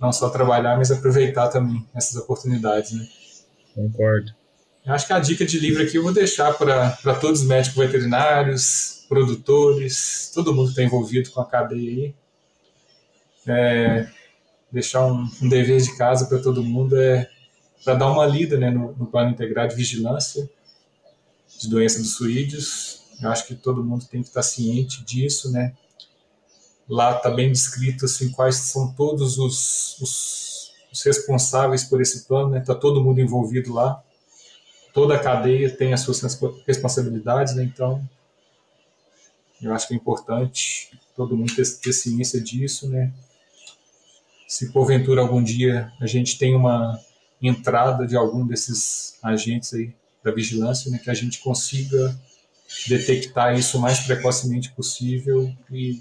não 0.00 0.10
só 0.10 0.30
trabalhar, 0.30 0.78
mas 0.78 0.90
aproveitar 0.90 1.48
também 1.48 1.86
essas 1.94 2.16
oportunidades. 2.16 2.92
Né? 2.92 3.06
Concordo. 3.74 4.32
Eu 4.86 4.94
acho 4.94 5.06
que 5.06 5.12
a 5.12 5.18
dica 5.18 5.44
de 5.44 5.60
livro 5.60 5.82
aqui 5.82 5.96
eu 5.96 6.02
vou 6.02 6.14
deixar 6.14 6.54
para 6.54 7.14
todos 7.20 7.42
os 7.42 7.46
médicos 7.46 7.76
veterinários, 7.76 9.04
produtores, 9.06 10.30
todo 10.34 10.54
mundo 10.54 10.66
que 10.66 10.72
está 10.72 10.82
envolvido 10.82 11.30
com 11.30 11.42
a 11.42 11.46
cadeia 11.46 11.90
aí. 11.90 12.14
É, 13.46 14.08
deixar 14.72 15.04
um, 15.04 15.28
um 15.42 15.48
dever 15.48 15.80
de 15.80 15.94
casa 15.96 16.24
para 16.24 16.38
todo 16.38 16.64
mundo 16.64 16.98
é 16.98 17.30
para 17.84 17.94
dar 17.94 18.10
uma 18.10 18.26
lida 18.26 18.56
né, 18.56 18.70
no, 18.70 18.92
no, 18.96 19.06
plano 19.06 19.30
integrado 19.30 19.70
de 19.70 19.76
vigilância 19.76 20.48
de 21.58 21.68
doença 21.68 21.98
dos 21.98 22.14
suídeos. 22.14 23.02
Eu 23.20 23.30
acho 23.30 23.46
que 23.46 23.54
todo 23.54 23.84
mundo 23.84 24.04
tem 24.06 24.22
que 24.22 24.28
estar 24.28 24.42
ciente 24.42 25.04
disso, 25.04 25.50
né? 25.50 25.74
Lá 26.88 27.16
está 27.16 27.30
bem 27.30 27.50
descrito 27.50 28.04
assim 28.04 28.30
quais 28.30 28.56
são 28.56 28.92
todos 28.92 29.38
os, 29.38 30.00
os, 30.00 30.72
os 30.92 31.02
responsáveis 31.02 31.84
por 31.84 32.00
esse 32.00 32.24
plano, 32.24 32.50
né? 32.50 32.58
Está 32.58 32.74
todo 32.74 33.02
mundo 33.02 33.20
envolvido 33.20 33.72
lá. 33.72 34.02
Toda 34.92 35.14
a 35.14 35.18
cadeia 35.18 35.70
tem 35.70 35.92
as 35.92 36.00
suas 36.00 36.20
responsabilidades, 36.66 37.54
né? 37.54 37.64
Então, 37.64 38.06
eu 39.60 39.72
acho 39.72 39.86
que 39.86 39.94
é 39.94 39.96
importante 39.96 40.90
todo 41.14 41.36
mundo 41.36 41.54
ter, 41.54 41.64
ter 41.78 41.92
ciência 41.92 42.40
disso, 42.40 42.88
né? 42.88 43.12
Se 44.48 44.72
porventura 44.72 45.22
algum 45.22 45.42
dia 45.42 45.92
a 46.00 46.06
gente 46.06 46.36
tem 46.36 46.54
uma 46.54 47.00
entrada 47.42 48.06
de 48.06 48.16
algum 48.16 48.46
desses 48.46 49.18
agentes 49.22 49.74
aí 49.74 49.94
da 50.22 50.30
vigilância, 50.30 50.90
né, 50.90 50.98
que 50.98 51.10
a 51.10 51.14
gente 51.14 51.40
consiga 51.40 52.16
detectar 52.88 53.58
isso 53.58 53.76
o 53.76 53.80
mais 53.80 54.00
precocemente 54.00 54.70
possível 54.72 55.52
e, 55.70 56.00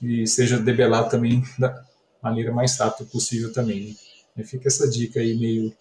e 0.00 0.26
seja 0.26 0.58
debelado 0.58 1.10
também 1.10 1.42
da 1.58 1.84
maneira 2.22 2.52
mais 2.52 2.78
rápida 2.78 3.08
possível 3.10 3.52
também. 3.52 3.96
Né? 4.36 4.44
Fica 4.44 4.68
essa 4.68 4.88
dica 4.88 5.20
aí 5.20 5.34
meio 5.34 5.74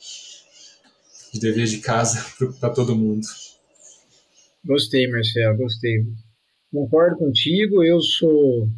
de 1.31 1.39
dever 1.39 1.67
de 1.67 1.77
casa 1.77 2.25
para 2.59 2.71
todo 2.71 2.95
mundo. 2.95 3.25
Gostei, 4.65 5.07
Marcelo, 5.07 5.57
gostei. 5.57 6.05
Concordo 6.71 7.17
contigo, 7.17 7.83
eu 7.83 7.99
sou 8.01 8.69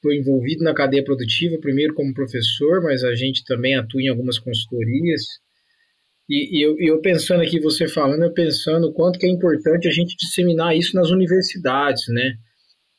estou 0.00 0.12
envolvido 0.12 0.64
na 0.64 0.74
cadeia 0.74 1.04
produtiva, 1.04 1.58
primeiro 1.60 1.94
como 1.94 2.14
professor, 2.14 2.82
mas 2.82 3.04
a 3.04 3.14
gente 3.14 3.44
também 3.44 3.76
atua 3.76 4.00
em 4.00 4.08
algumas 4.08 4.38
consultorias. 4.38 5.22
E, 6.28 6.58
e 6.58 6.62
eu, 6.62 6.76
eu, 6.78 7.00
pensando 7.00 7.42
aqui, 7.42 7.60
você 7.60 7.86
falando, 7.86 8.22
eu 8.22 8.32
pensando 8.32 8.88
o 8.88 8.92
quanto 8.92 9.18
que 9.18 9.26
é 9.26 9.28
importante 9.28 9.86
a 9.86 9.90
gente 9.90 10.16
disseminar 10.16 10.76
isso 10.76 10.96
nas 10.96 11.10
universidades, 11.10 12.04
né? 12.08 12.34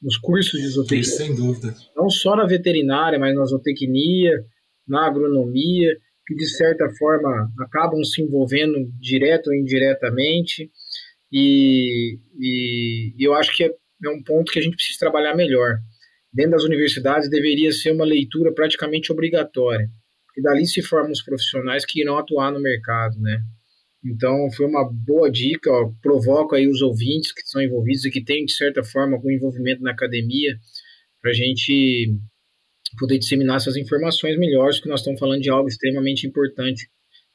nos 0.02 0.18
cursos 0.18 0.60
de 0.60 0.68
zootecnia. 0.68 1.02
Isso, 1.02 1.18
sem 1.18 1.36
dúvida. 1.36 1.76
Não 1.96 2.10
só 2.10 2.36
na 2.36 2.46
veterinária, 2.46 3.20
mas 3.20 3.36
na 3.36 3.46
zootecnia, 3.46 4.44
na 4.88 5.06
agronomia, 5.06 5.96
que 6.26 6.36
de 6.36 6.48
certa 6.48 6.90
forma 6.98 7.52
acabam 7.60 8.04
se 8.04 8.22
envolvendo 8.22 8.92
direto 9.00 9.48
ou 9.48 9.54
indiretamente. 9.54 10.72
E, 11.32 12.18
e, 12.40 13.14
e 13.18 13.24
eu 13.24 13.34
acho 13.34 13.56
que 13.56 13.64
é, 13.64 13.68
é 13.70 14.10
um 14.10 14.24
ponto 14.24 14.52
que 14.52 14.60
a 14.60 14.62
gente 14.62 14.76
precisa 14.76 15.00
trabalhar 15.00 15.36
melhor. 15.36 15.78
Dentro 16.34 16.52
das 16.52 16.64
universidades 16.64 17.30
deveria 17.30 17.72
ser 17.72 17.92
uma 17.92 18.06
leitura 18.06 18.54
praticamente 18.54 19.12
obrigatória, 19.12 19.90
porque 20.26 20.42
dali 20.42 20.66
se 20.66 20.82
formam 20.82 21.12
os 21.12 21.22
profissionais 21.22 21.86
que 21.86 22.02
irão 22.02 22.18
atuar 22.18 22.52
no 22.52 22.62
mercado, 22.62 23.20
né? 23.20 23.42
Então, 24.04 24.50
foi 24.56 24.66
uma 24.66 24.90
boa 24.92 25.30
dica. 25.30 25.70
Ó, 25.70 25.92
provoco 26.02 26.56
aí 26.56 26.68
os 26.68 26.82
ouvintes 26.82 27.32
que 27.32 27.42
estão 27.42 27.62
envolvidos 27.62 28.06
e 28.06 28.12
que 28.12 28.24
têm, 28.24 28.46
de 28.46 28.54
certa 28.54 28.84
forma, 28.84 29.16
algum 29.16 29.30
envolvimento 29.30 29.82
na 29.84 29.92
academia, 29.92 30.58
para 31.22 31.32
a 31.32 31.34
gente 31.34 32.16
poder 32.98 33.20
disseminar 33.20 33.58
essas 33.58 33.78
informações 33.78 34.38
melhores, 34.38 34.78
porque 34.78 34.90
nós 34.90 35.02
estamos 35.02 35.20
falando 35.20 35.42
de 35.42 35.50
algo 35.50 35.68
extremamente 35.68 36.26
importante, 36.26 36.90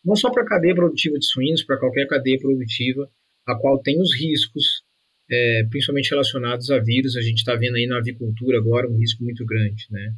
não 0.04 0.16
só 0.16 0.30
para 0.30 0.42
a 0.42 0.46
cadeia 0.46 0.74
produtiva 0.74 1.18
de 1.18 1.26
suínos, 1.26 1.62
para 1.62 1.78
qualquer 1.78 2.06
cadeia 2.06 2.38
produtiva, 2.38 3.08
a 3.46 3.58
qual 3.58 3.80
tem 3.80 4.00
os 4.00 4.14
riscos, 4.14 4.82
é, 5.30 5.64
principalmente 5.70 6.10
relacionados 6.10 6.70
a 6.70 6.78
vírus. 6.78 7.16
A 7.16 7.20
gente 7.20 7.38
está 7.38 7.54
vendo 7.54 7.76
aí 7.76 7.86
na 7.86 7.98
avicultura 7.98 8.58
agora 8.58 8.88
um 8.88 8.98
risco 8.98 9.22
muito 9.22 9.44
grande, 9.44 9.86
né? 9.90 10.14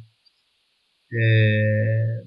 É, 1.11 2.23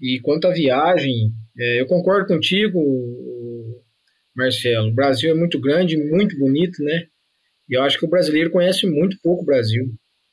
e 0.00 0.20
quanto 0.20 0.48
à 0.48 0.52
viagem, 0.52 1.32
é, 1.58 1.80
eu 1.80 1.86
concordo 1.86 2.26
contigo, 2.26 2.80
Marcelo. 4.34 4.88
O 4.88 4.94
Brasil 4.94 5.30
é 5.30 5.34
muito 5.34 5.60
grande, 5.60 5.96
muito 5.96 6.36
bonito, 6.38 6.82
né? 6.82 7.06
E 7.68 7.76
eu 7.76 7.82
acho 7.82 7.98
que 7.98 8.04
o 8.04 8.10
brasileiro 8.10 8.50
conhece 8.50 8.86
muito 8.86 9.16
pouco 9.22 9.42
o 9.42 9.46
Brasil, 9.46 9.84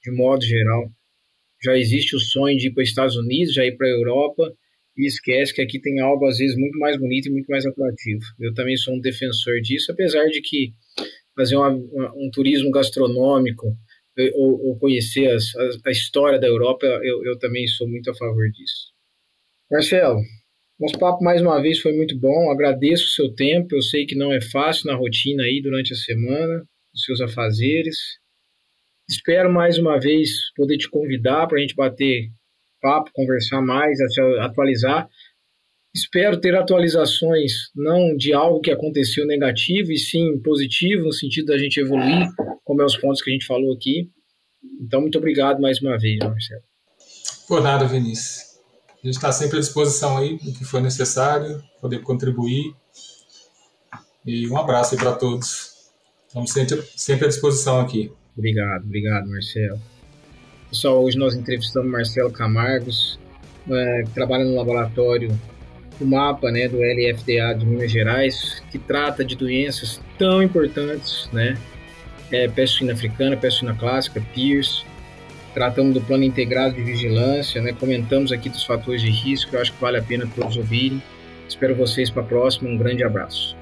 de 0.03 0.11
modo 0.11 0.43
geral. 0.43 0.89
Já 1.63 1.77
existe 1.77 2.15
o 2.15 2.19
sonho 2.19 2.57
de 2.57 2.67
ir 2.67 2.73
para 2.73 2.83
os 2.83 2.89
Estados 2.89 3.15
Unidos, 3.15 3.53
já 3.53 3.65
ir 3.65 3.77
para 3.77 3.87
a 3.87 3.91
Europa, 3.91 4.51
e 4.97 5.05
esquece 5.05 5.53
que 5.53 5.61
aqui 5.61 5.79
tem 5.79 5.99
algo, 5.99 6.25
às 6.25 6.37
vezes, 6.37 6.57
muito 6.57 6.77
mais 6.79 6.97
bonito 6.97 7.27
e 7.27 7.31
muito 7.31 7.47
mais 7.47 7.65
atrativo. 7.65 8.21
Eu 8.39 8.53
também 8.53 8.75
sou 8.75 8.95
um 8.95 8.99
defensor 8.99 9.61
disso, 9.61 9.91
apesar 9.91 10.25
de 10.25 10.41
que 10.41 10.73
fazer 11.39 11.55
uma, 11.55 11.69
uma, 11.69 12.13
um 12.17 12.29
turismo 12.33 12.69
gastronômico 12.69 13.67
ou, 14.35 14.67
ou 14.67 14.77
conhecer 14.77 15.31
as, 15.31 15.55
a, 15.55 15.89
a, 15.89 15.91
história 15.91 16.37
da 16.37 16.47
Europa, 16.47 16.85
eu, 16.85 17.23
eu 17.23 17.39
também 17.39 17.65
sou 17.65 17.87
muito 17.87 18.11
a 18.11 18.13
favor 18.13 18.49
disso. 18.51 18.91
Marcelo, 19.71 20.19
nosso 20.77 20.99
papo 20.99 21.23
mais 21.23 21.41
uma 21.41 21.61
vez 21.61 21.79
foi 21.79 21.93
muito 21.93 22.19
bom. 22.19 22.51
Agradeço 22.51 23.05
o 23.05 23.09
seu 23.11 23.33
tempo. 23.33 23.73
Eu 23.73 23.81
sei 23.81 24.05
que 24.05 24.15
não 24.15 24.33
é 24.33 24.41
fácil 24.41 24.87
na 24.87 24.97
rotina 24.97 25.43
aí 25.43 25.61
durante 25.61 25.93
a 25.93 25.95
semana, 25.95 26.65
os 26.93 27.03
seus 27.05 27.21
afazeres. 27.21 27.97
Espero 29.09 29.49
mais 29.49 29.77
uma 29.77 29.97
vez 29.97 30.29
poder 30.57 30.77
te 30.77 30.89
convidar 30.89 31.47
para 31.47 31.57
a 31.57 31.61
gente 31.61 31.75
bater 31.75 32.29
papo, 32.81 33.11
conversar 33.13 33.61
mais, 33.61 33.97
atualizar. 34.41 35.07
Espero 35.93 36.39
ter 36.39 36.55
atualizações 36.55 37.71
não 37.75 38.15
de 38.15 38.31
algo 38.31 38.61
que 38.61 38.71
aconteceu 38.71 39.25
negativo, 39.25 39.91
e 39.91 39.97
sim 39.97 40.39
positivo, 40.39 41.05
no 41.05 41.11
sentido 41.11 41.47
da 41.47 41.57
gente 41.57 41.79
evoluir, 41.79 42.27
como 42.63 42.81
é 42.81 42.85
os 42.85 42.95
pontos 42.95 43.23
que 43.23 43.31
a 43.31 43.33
gente 43.33 43.45
falou 43.45 43.73
aqui. 43.73 44.09
Então, 44.81 45.01
muito 45.01 45.17
obrigado 45.17 45.59
mais 45.59 45.81
uma 45.81 45.97
vez, 45.97 46.19
Marcelo. 46.19 46.61
Por 47.47 47.61
nada, 47.63 47.85
Vinícius. 47.85 48.49
A 49.01 49.07
gente 49.07 49.15
está 49.15 49.31
sempre 49.31 49.57
à 49.57 49.59
disposição 49.61 50.17
aí, 50.17 50.35
o 50.35 50.53
que 50.53 50.63
for 50.63 50.81
necessário, 50.81 51.63
poder 51.81 52.01
contribuir. 52.01 52.75
E 54.25 54.47
um 54.47 54.57
abraço 54.57 54.93
aí 54.93 54.99
para 54.99 55.13
todos. 55.13 55.89
Estamos 56.27 56.51
sempre, 56.51 56.83
sempre 56.95 57.25
à 57.25 57.27
disposição 57.29 57.79
aqui. 57.79 58.11
Obrigado, 58.37 58.83
obrigado, 58.83 59.27
Marcelo. 59.27 59.81
Pessoal, 60.69 61.03
hoje 61.03 61.17
nós 61.17 61.33
entrevistamos 61.33 61.89
Marcelo 61.89 62.31
Camargos, 62.31 63.19
é, 63.67 64.03
que 64.03 64.11
trabalha 64.11 64.45
no 64.45 64.55
laboratório 64.55 65.29
do 65.99 66.05
MAPA, 66.05 66.51
né, 66.51 66.67
do 66.67 66.77
LFDA 66.77 67.53
de 67.53 67.65
Minas 67.65 67.91
Gerais, 67.91 68.63
que 68.71 68.79
trata 68.79 69.23
de 69.23 69.35
doenças 69.35 70.01
tão 70.17 70.41
importantes, 70.41 71.29
né, 71.33 71.57
é, 72.31 72.47
peste 72.47 72.77
suína 72.77 72.93
africana, 72.93 73.35
peste 73.35 73.59
suína 73.59 73.75
clássica, 73.75 74.21
PIRS, 74.33 74.85
tratamos 75.53 75.93
do 75.93 76.01
plano 76.01 76.23
integrado 76.23 76.75
de 76.75 76.81
vigilância, 76.81 77.61
né? 77.61 77.73
comentamos 77.77 78.31
aqui 78.31 78.49
dos 78.49 78.63
fatores 78.63 79.01
de 79.01 79.09
risco, 79.09 79.55
eu 79.55 79.61
acho 79.61 79.73
que 79.73 79.81
vale 79.81 79.97
a 79.97 80.01
pena 80.01 80.27
todos 80.33 80.55
ouvirem. 80.55 81.01
Espero 81.47 81.75
vocês 81.75 82.09
para 82.09 82.21
a 82.21 82.25
próxima, 82.25 82.69
um 82.69 82.77
grande 82.77 83.03
abraço. 83.03 83.58